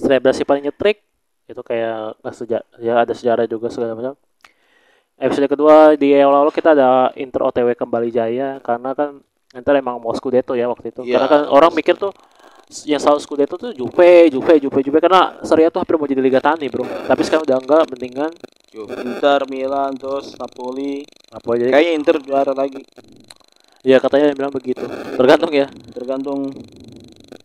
Selebrasi 0.01 0.49
paling 0.49 0.65
nyetrik 0.65 1.05
itu 1.45 1.61
kayak 1.61 2.21
nggak 2.21 2.35
seja 2.37 2.61
ya 2.77 3.05
ada 3.05 3.13
sejarah 3.13 3.45
juga 3.45 3.69
segala 3.69 3.93
macam. 3.93 4.15
Episode 5.19 5.51
kedua 5.51 5.99
di 5.99 6.15
awal-awal 6.15 6.55
kita 6.55 6.73
ada 6.79 7.11
Inter 7.19 7.43
OTW 7.43 7.75
kembali 7.75 8.09
jaya 8.15 8.63
karena 8.63 8.95
kan 8.95 9.19
Inter 9.59 9.75
emang 9.79 9.99
mau 9.99 10.15
Scudetto 10.15 10.55
ya 10.55 10.71
waktu 10.71 10.95
itu. 10.95 11.03
Iya. 11.05 11.19
Karena 11.19 11.29
kan 11.29 11.41
orang 11.51 11.71
mikir 11.75 11.99
tuh 11.99 12.15
yang 12.85 13.01
selalu 13.01 13.21
Scudetto 13.21 13.57
tuh 13.57 13.73
Juve, 13.73 14.29
Juve, 14.29 14.55
Juve, 14.61 14.81
Juve 14.85 14.99
karena 15.01 15.41
Serie 15.43 15.69
A 15.69 15.71
tuh 15.73 15.81
hampir 15.81 15.97
mau 15.97 16.07
jadi 16.07 16.21
Liga 16.21 16.39
Tani, 16.39 16.69
Bro. 16.69 16.85
Tapi 16.85 17.21
sekarang 17.25 17.45
udah 17.49 17.59
enggak, 17.59 17.83
mendingan 17.91 18.33
Inter, 18.79 19.41
Milan, 19.49 19.97
terus 19.97 20.37
Napoli. 20.37 21.03
apa 21.29 21.49
jadi 21.57 21.73
Kayaknya 21.73 21.93
Inter 21.97 22.17
juara 22.21 22.53
lagi. 22.53 22.81
Ya 23.83 23.97
katanya 23.99 24.37
bilang 24.37 24.53
begitu. 24.53 24.85
Tergantung 25.17 25.53
ya. 25.53 25.67
Tergantung 25.97 26.53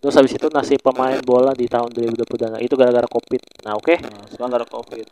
Terus 0.03 0.19
habis 0.19 0.35
itu 0.35 0.47
nasib 0.51 0.83
pemain 0.83 1.15
bola 1.23 1.55
di 1.55 1.63
tahun 1.63 1.87
2020 1.95 2.35
dan 2.35 2.59
itu 2.59 2.75
gara-gara 2.75 3.07
Covid. 3.07 3.39
Nah, 3.63 3.79
oke. 3.79 3.95
nah, 4.03 4.27
sekarang 4.27 4.51
ada 4.59 4.67
Covid. 4.67 5.07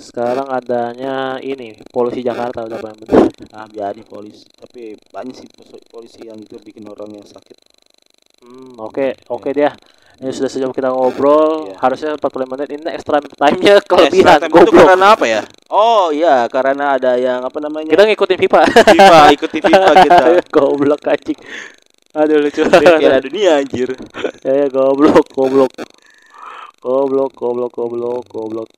Sekarang 0.00 0.48
adanya 0.48 1.40
ini 1.40 1.76
polusi 1.88 2.20
Jakarta 2.20 2.64
udah 2.64 2.78
paling 2.80 2.98
bener. 3.00 3.28
Nah, 3.52 3.64
biarin 3.68 4.04
polisi. 4.04 4.44
Tapi 4.52 4.96
banyak 5.12 5.34
sih 5.36 5.48
polisi 5.88 6.28
yang 6.28 6.40
itu 6.40 6.56
bikin 6.60 6.84
orang 6.88 7.08
yang 7.12 7.24
sakit. 7.24 7.56
Hmm, 8.40 8.76
oke, 8.80 9.16
oke 9.28 9.50
dia. 9.52 9.72
Ini 10.20 10.36
sudah 10.36 10.52
sejam 10.52 10.68
kita 10.68 10.92
ngobrol, 10.92 11.72
Iya. 11.72 11.80
harusnya 11.80 12.10
45 12.20 12.44
menit. 12.52 12.68
Ini 12.76 12.92
extra 12.92 13.24
time-nya 13.24 13.80
kelebihan. 13.80 14.36
Extra 14.36 14.44
time 14.44 14.52
itu 14.52 14.68
Goblok. 14.68 14.84
karena 14.92 15.06
apa 15.16 15.24
ya? 15.24 15.42
Oh 15.72 16.12
iya, 16.12 16.44
karena 16.52 16.84
ada 17.00 17.16
yang 17.16 17.40
apa 17.40 17.56
namanya? 17.56 17.88
Kita 17.88 18.04
ngikutin 18.04 18.36
FIFA. 18.36 18.60
FIFA 18.68 19.18
ikuti 19.32 19.58
FIFA 19.64 19.92
kita. 20.04 20.24
goblok 20.56 21.00
anjing. 21.08 21.40
Aduh 22.12 22.36
lucu. 22.36 22.60
Piala 22.68 23.16
dunia 23.24 23.64
anjir. 23.64 23.96
ya, 24.44 24.52
ya 24.60 24.66
goblok, 24.68 25.24
goblok. 25.32 25.72
Goblok, 26.84 27.32
goblok, 27.32 27.72
goblok, 27.72 28.24
goblok. 28.28 28.68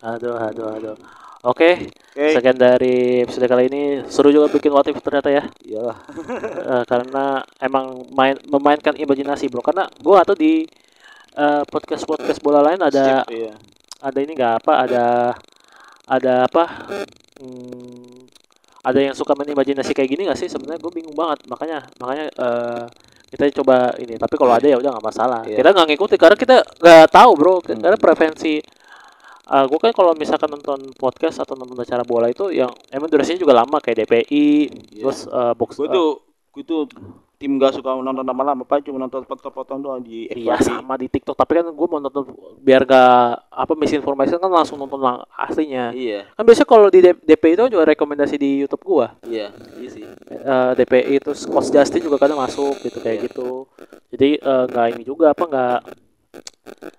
Aduh, 0.00 0.36
aduh, 0.36 0.68
aduh. 0.76 0.96
Oke, 1.40 1.88
Oke. 2.12 2.36
sekian 2.36 2.56
dari 2.56 3.24
episode 3.24 3.48
kali 3.48 3.72
ini. 3.72 3.82
Seru 4.12 4.28
juga 4.28 4.52
bikin 4.52 4.72
what 4.72 4.84
if 4.88 5.00
ternyata 5.00 5.28
ya. 5.32 5.44
Iyalah. 5.64 5.98
Eh, 6.70 6.84
karena 6.86 7.42
emang 7.58 8.06
main 8.14 8.36
memainkan 8.46 8.94
imajinasi, 8.94 9.48
Bro. 9.50 9.64
Karena 9.64 9.88
gua 10.04 10.22
atau 10.22 10.36
di 10.36 10.62
eh, 11.34 11.62
podcast-podcast 11.66 12.40
bola 12.40 12.60
lain 12.62 12.78
ada 12.78 13.24
Skip, 13.24 13.32
iya. 13.34 13.52
ada 14.00 14.18
ini 14.20 14.32
nggak 14.36 14.54
apa 14.62 14.72
ada 14.86 15.04
ada 16.10 16.32
apa 16.44 16.64
hmm, 17.38 18.26
ada 18.82 18.98
yang 18.98 19.14
suka 19.14 19.32
main 19.38 19.52
imajinasi 19.54 19.94
kayak 19.94 20.10
gini 20.10 20.26
nggak 20.26 20.38
sih 20.40 20.50
sebenarnya 20.50 20.82
gue 20.82 20.90
bingung 20.90 21.14
banget 21.14 21.46
makanya 21.46 21.86
makanya 22.02 22.26
eh, 22.34 22.84
kita 23.30 23.62
coba 23.62 23.94
ini 24.02 24.18
tapi 24.18 24.34
kalau 24.34 24.52
ada 24.58 24.66
ya 24.66 24.74
udah 24.74 24.90
nggak 24.90 25.06
masalah 25.06 25.40
Iya. 25.46 25.62
kita 25.62 25.70
nggak 25.70 25.86
ngikutin 25.94 26.18
karena 26.18 26.36
kita 26.36 26.56
nggak 26.82 27.06
tahu 27.14 27.30
bro 27.38 27.54
Hmm. 27.62 27.78
karena 27.78 27.98
preferensi 29.50 29.66
gue 29.66 29.78
kan 29.80 29.92
kalau 29.92 30.12
misalkan 30.14 30.48
nonton 30.48 30.78
podcast 30.94 31.38
atau 31.38 31.58
nonton 31.58 31.74
acara 31.76 32.02
bola 32.02 32.26
itu 32.26 32.48
yang 32.48 32.70
emang 32.88 33.10
durasinya 33.10 33.36
juga 33.36 33.52
lama 33.52 33.76
kayak 33.76 34.06
DPI 34.06 34.46
Iya. 34.94 35.02
terus 35.02 35.26
eh, 35.26 35.52
box 35.54 35.74
Gue 35.76 35.88
tuh 35.88 36.10
gue 36.50 36.62
tuh 36.62 36.82
tim 37.40 37.56
gak 37.56 37.72
suka 37.72 37.96
nonton 37.96 38.20
lama-lama 38.20 38.62
apa 38.62 38.84
cuma 38.84 39.00
nonton 39.00 39.24
potong-potong 39.24 39.80
doang 39.80 39.98
di 39.98 40.28
Iya 40.28 40.60
sama 40.60 41.00
di 41.00 41.08
TikTok. 41.08 41.32
Tapi 41.32 41.56
kan 41.56 41.72
gue 41.72 41.86
mau 41.88 41.96
nonton 41.96 42.28
biar 42.60 42.84
gak 42.84 43.48
apa 43.48 43.72
misinformasi 43.72 44.36
kan 44.36 44.52
langsung 44.52 44.76
nonton 44.76 45.00
lang- 45.00 45.24
aslinya. 45.32 45.88
Iya, 45.90 46.28
kan 46.30 46.44
biasanya 46.44 46.68
kalau 46.68 46.86
di 46.86 47.00
DPI 47.00 47.56
itu 47.56 47.72
juga 47.72 47.88
rekomendasi 47.88 48.36
di 48.36 48.60
YouTube 48.60 48.84
gua. 48.84 49.16
Iya, 49.24 49.56
iya 49.80 49.88
sih. 49.88 50.04
Eh, 50.28 50.70
DPI 50.76 51.16
itu 51.16 51.32
Coach 51.48 51.72
Justin 51.72 52.04
juga 52.04 52.20
kadang 52.20 52.36
masuk 52.36 52.76
gitu 52.78 53.00
kayak 53.00 53.16
Iya. 53.16 53.24
gitu. 53.32 53.64
Jadi 54.12 54.28
eh, 54.36 54.64
nggak 54.68 54.86
ini 54.92 55.02
juga 55.02 55.32
apa 55.32 55.44
nggak 55.48 55.78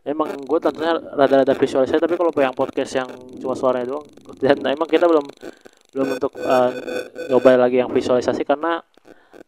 emang 0.03 0.34
gue 0.38 0.60
tentunya 0.60 0.93
rada-rada 0.95 1.53
visualisasi 1.53 1.99
tapi 1.99 2.15
kalau 2.15 2.31
yang 2.34 2.53
podcast 2.53 2.91
yang 2.95 3.10
cuma 3.38 3.53
suaranya 3.53 3.95
doang 3.95 4.06
dan 4.39 4.57
emang 4.65 4.88
kita 4.88 5.06
belum 5.06 5.26
belum 5.91 6.07
untuk 6.15 6.31
eh, 6.35 6.69
nyoba 7.27 7.60
lagi 7.60 7.84
yang 7.84 7.91
visualisasi 7.91 8.41
karena 8.43 8.80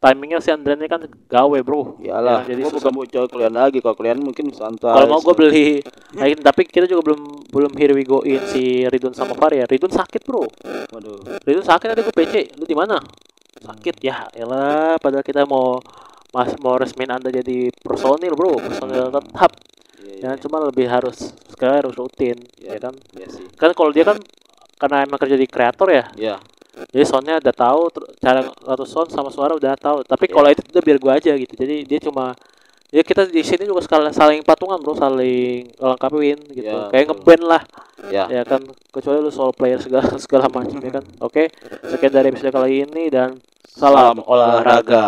timingnya 0.03 0.43
si 0.43 0.51
Andre 0.51 0.75
ini 0.75 0.91
kan 0.91 0.99
gawe 1.07 1.59
bro. 1.63 1.95
Iyalah, 2.03 2.43
Ya, 2.43 2.51
jadi 2.51 2.67
gue 2.67 2.75
bukan 2.75 2.91
mau 2.91 3.07
jual 3.07 3.23
kalian 3.31 3.55
lagi. 3.55 3.79
Kalau 3.79 3.95
kalian 3.95 4.19
mungkin 4.19 4.51
santai. 4.51 4.91
kalau 4.91 5.07
mau 5.07 5.23
gue 5.23 5.31
beli 5.31 5.79
nah, 6.11 6.27
ini- 6.27 6.43
tapi 6.43 6.67
kita 6.67 6.91
juga 6.91 7.07
belum 7.07 7.47
belum 7.47 7.71
here 7.79 7.95
we 7.95 8.03
go 8.03 8.19
in 8.27 8.43
si 8.51 8.83
Ridwan 8.83 9.15
sama 9.15 9.31
Fahri 9.31 9.63
ya. 9.63 9.65
Ridwan 9.65 9.95
sakit 9.95 10.27
bro. 10.27 10.43
Waduh. 10.91 11.39
Ridwan 11.47 11.63
sakit 11.63 11.87
tadi 11.95 12.01
gue 12.03 12.11
PC 12.11 12.33
lu 12.59 12.67
di 12.67 12.75
mana? 12.75 12.99
Sakit 13.63 13.95
ya 14.03 14.27
elah 14.35 14.99
padahal 14.99 15.23
kita 15.23 15.47
mau 15.47 15.79
mas 16.35 16.51
mau 16.59 16.75
resmin 16.75 17.07
anda 17.07 17.31
jadi 17.31 17.71
personil 17.79 18.35
bro. 18.35 18.59
Personil 18.59 19.07
tetap 19.07 19.23
Iya, 19.95 20.15
ya 20.25 20.39
cuma 20.39 20.57
lebih 20.59 20.85
harus 20.85 21.31
sekarang 21.47 21.79
harus 21.79 21.93
rutin 21.93 22.37
Iya. 22.57 22.75
ya 22.75 22.77
kan 22.81 22.93
iya 23.13 23.27
sih. 23.27 23.45
kan 23.53 23.71
kalau 23.71 23.89
dia 23.89 24.03
kan 24.03 24.17
karena 24.75 25.03
emang 25.03 25.15
kerja 25.17 25.35
di 25.35 25.45
kreator 25.45 25.87
ya 25.87 26.05
Iya. 26.13 26.35
jadi 26.89 27.03
soundnya 27.03 27.37
udah 27.37 27.53
tahu 27.53 27.81
cara 28.17 28.41
ngatur 28.43 28.83
sound 28.83 29.09
sama 29.09 29.29
suara 29.29 29.53
udah 29.53 29.75
tahu 29.75 30.01
tapi 30.01 30.25
Iya. 30.25 30.33
kalau 30.33 30.47
itu 30.49 30.61
udah 30.65 30.83
biar 30.83 30.97
gua 30.97 31.13
aja 31.15 31.31
gitu 31.33 31.53
jadi 31.53 31.75
dia 31.83 31.99
cuma 31.99 32.33
ya 32.89 33.01
kita 33.01 33.25
di 33.25 33.41
sini 33.41 33.63
juga 33.63 33.81
sekali 33.81 34.05
saling 34.09 34.41
patungan 34.41 34.77
bro 34.77 34.93
saling 34.93 35.71
lengkapin 35.75 36.37
gitu 36.47 36.67
Iya, 36.67 36.89
kayak 36.89 37.05
ngeband 37.09 37.43
lah 37.43 37.63
Ya. 38.03 38.27
ya 38.27 38.43
kan 38.43 38.59
kecuali 38.91 39.17
lu 39.17 39.31
solo 39.31 39.49
player 39.49 39.79
segala 39.79 40.03
segala 40.19 40.45
macam 40.47 40.75
ya 40.77 40.91
kan 40.91 41.05
oke 41.19 41.47
sekian 41.87 42.11
dari 42.11 42.27
episode 42.27 42.51
kali 42.51 42.83
ini 42.83 43.07
dan 43.07 43.39
salam, 43.63 44.13
Salam 44.13 44.17
olahraga. 44.21 44.59
olahraga. 44.91 45.05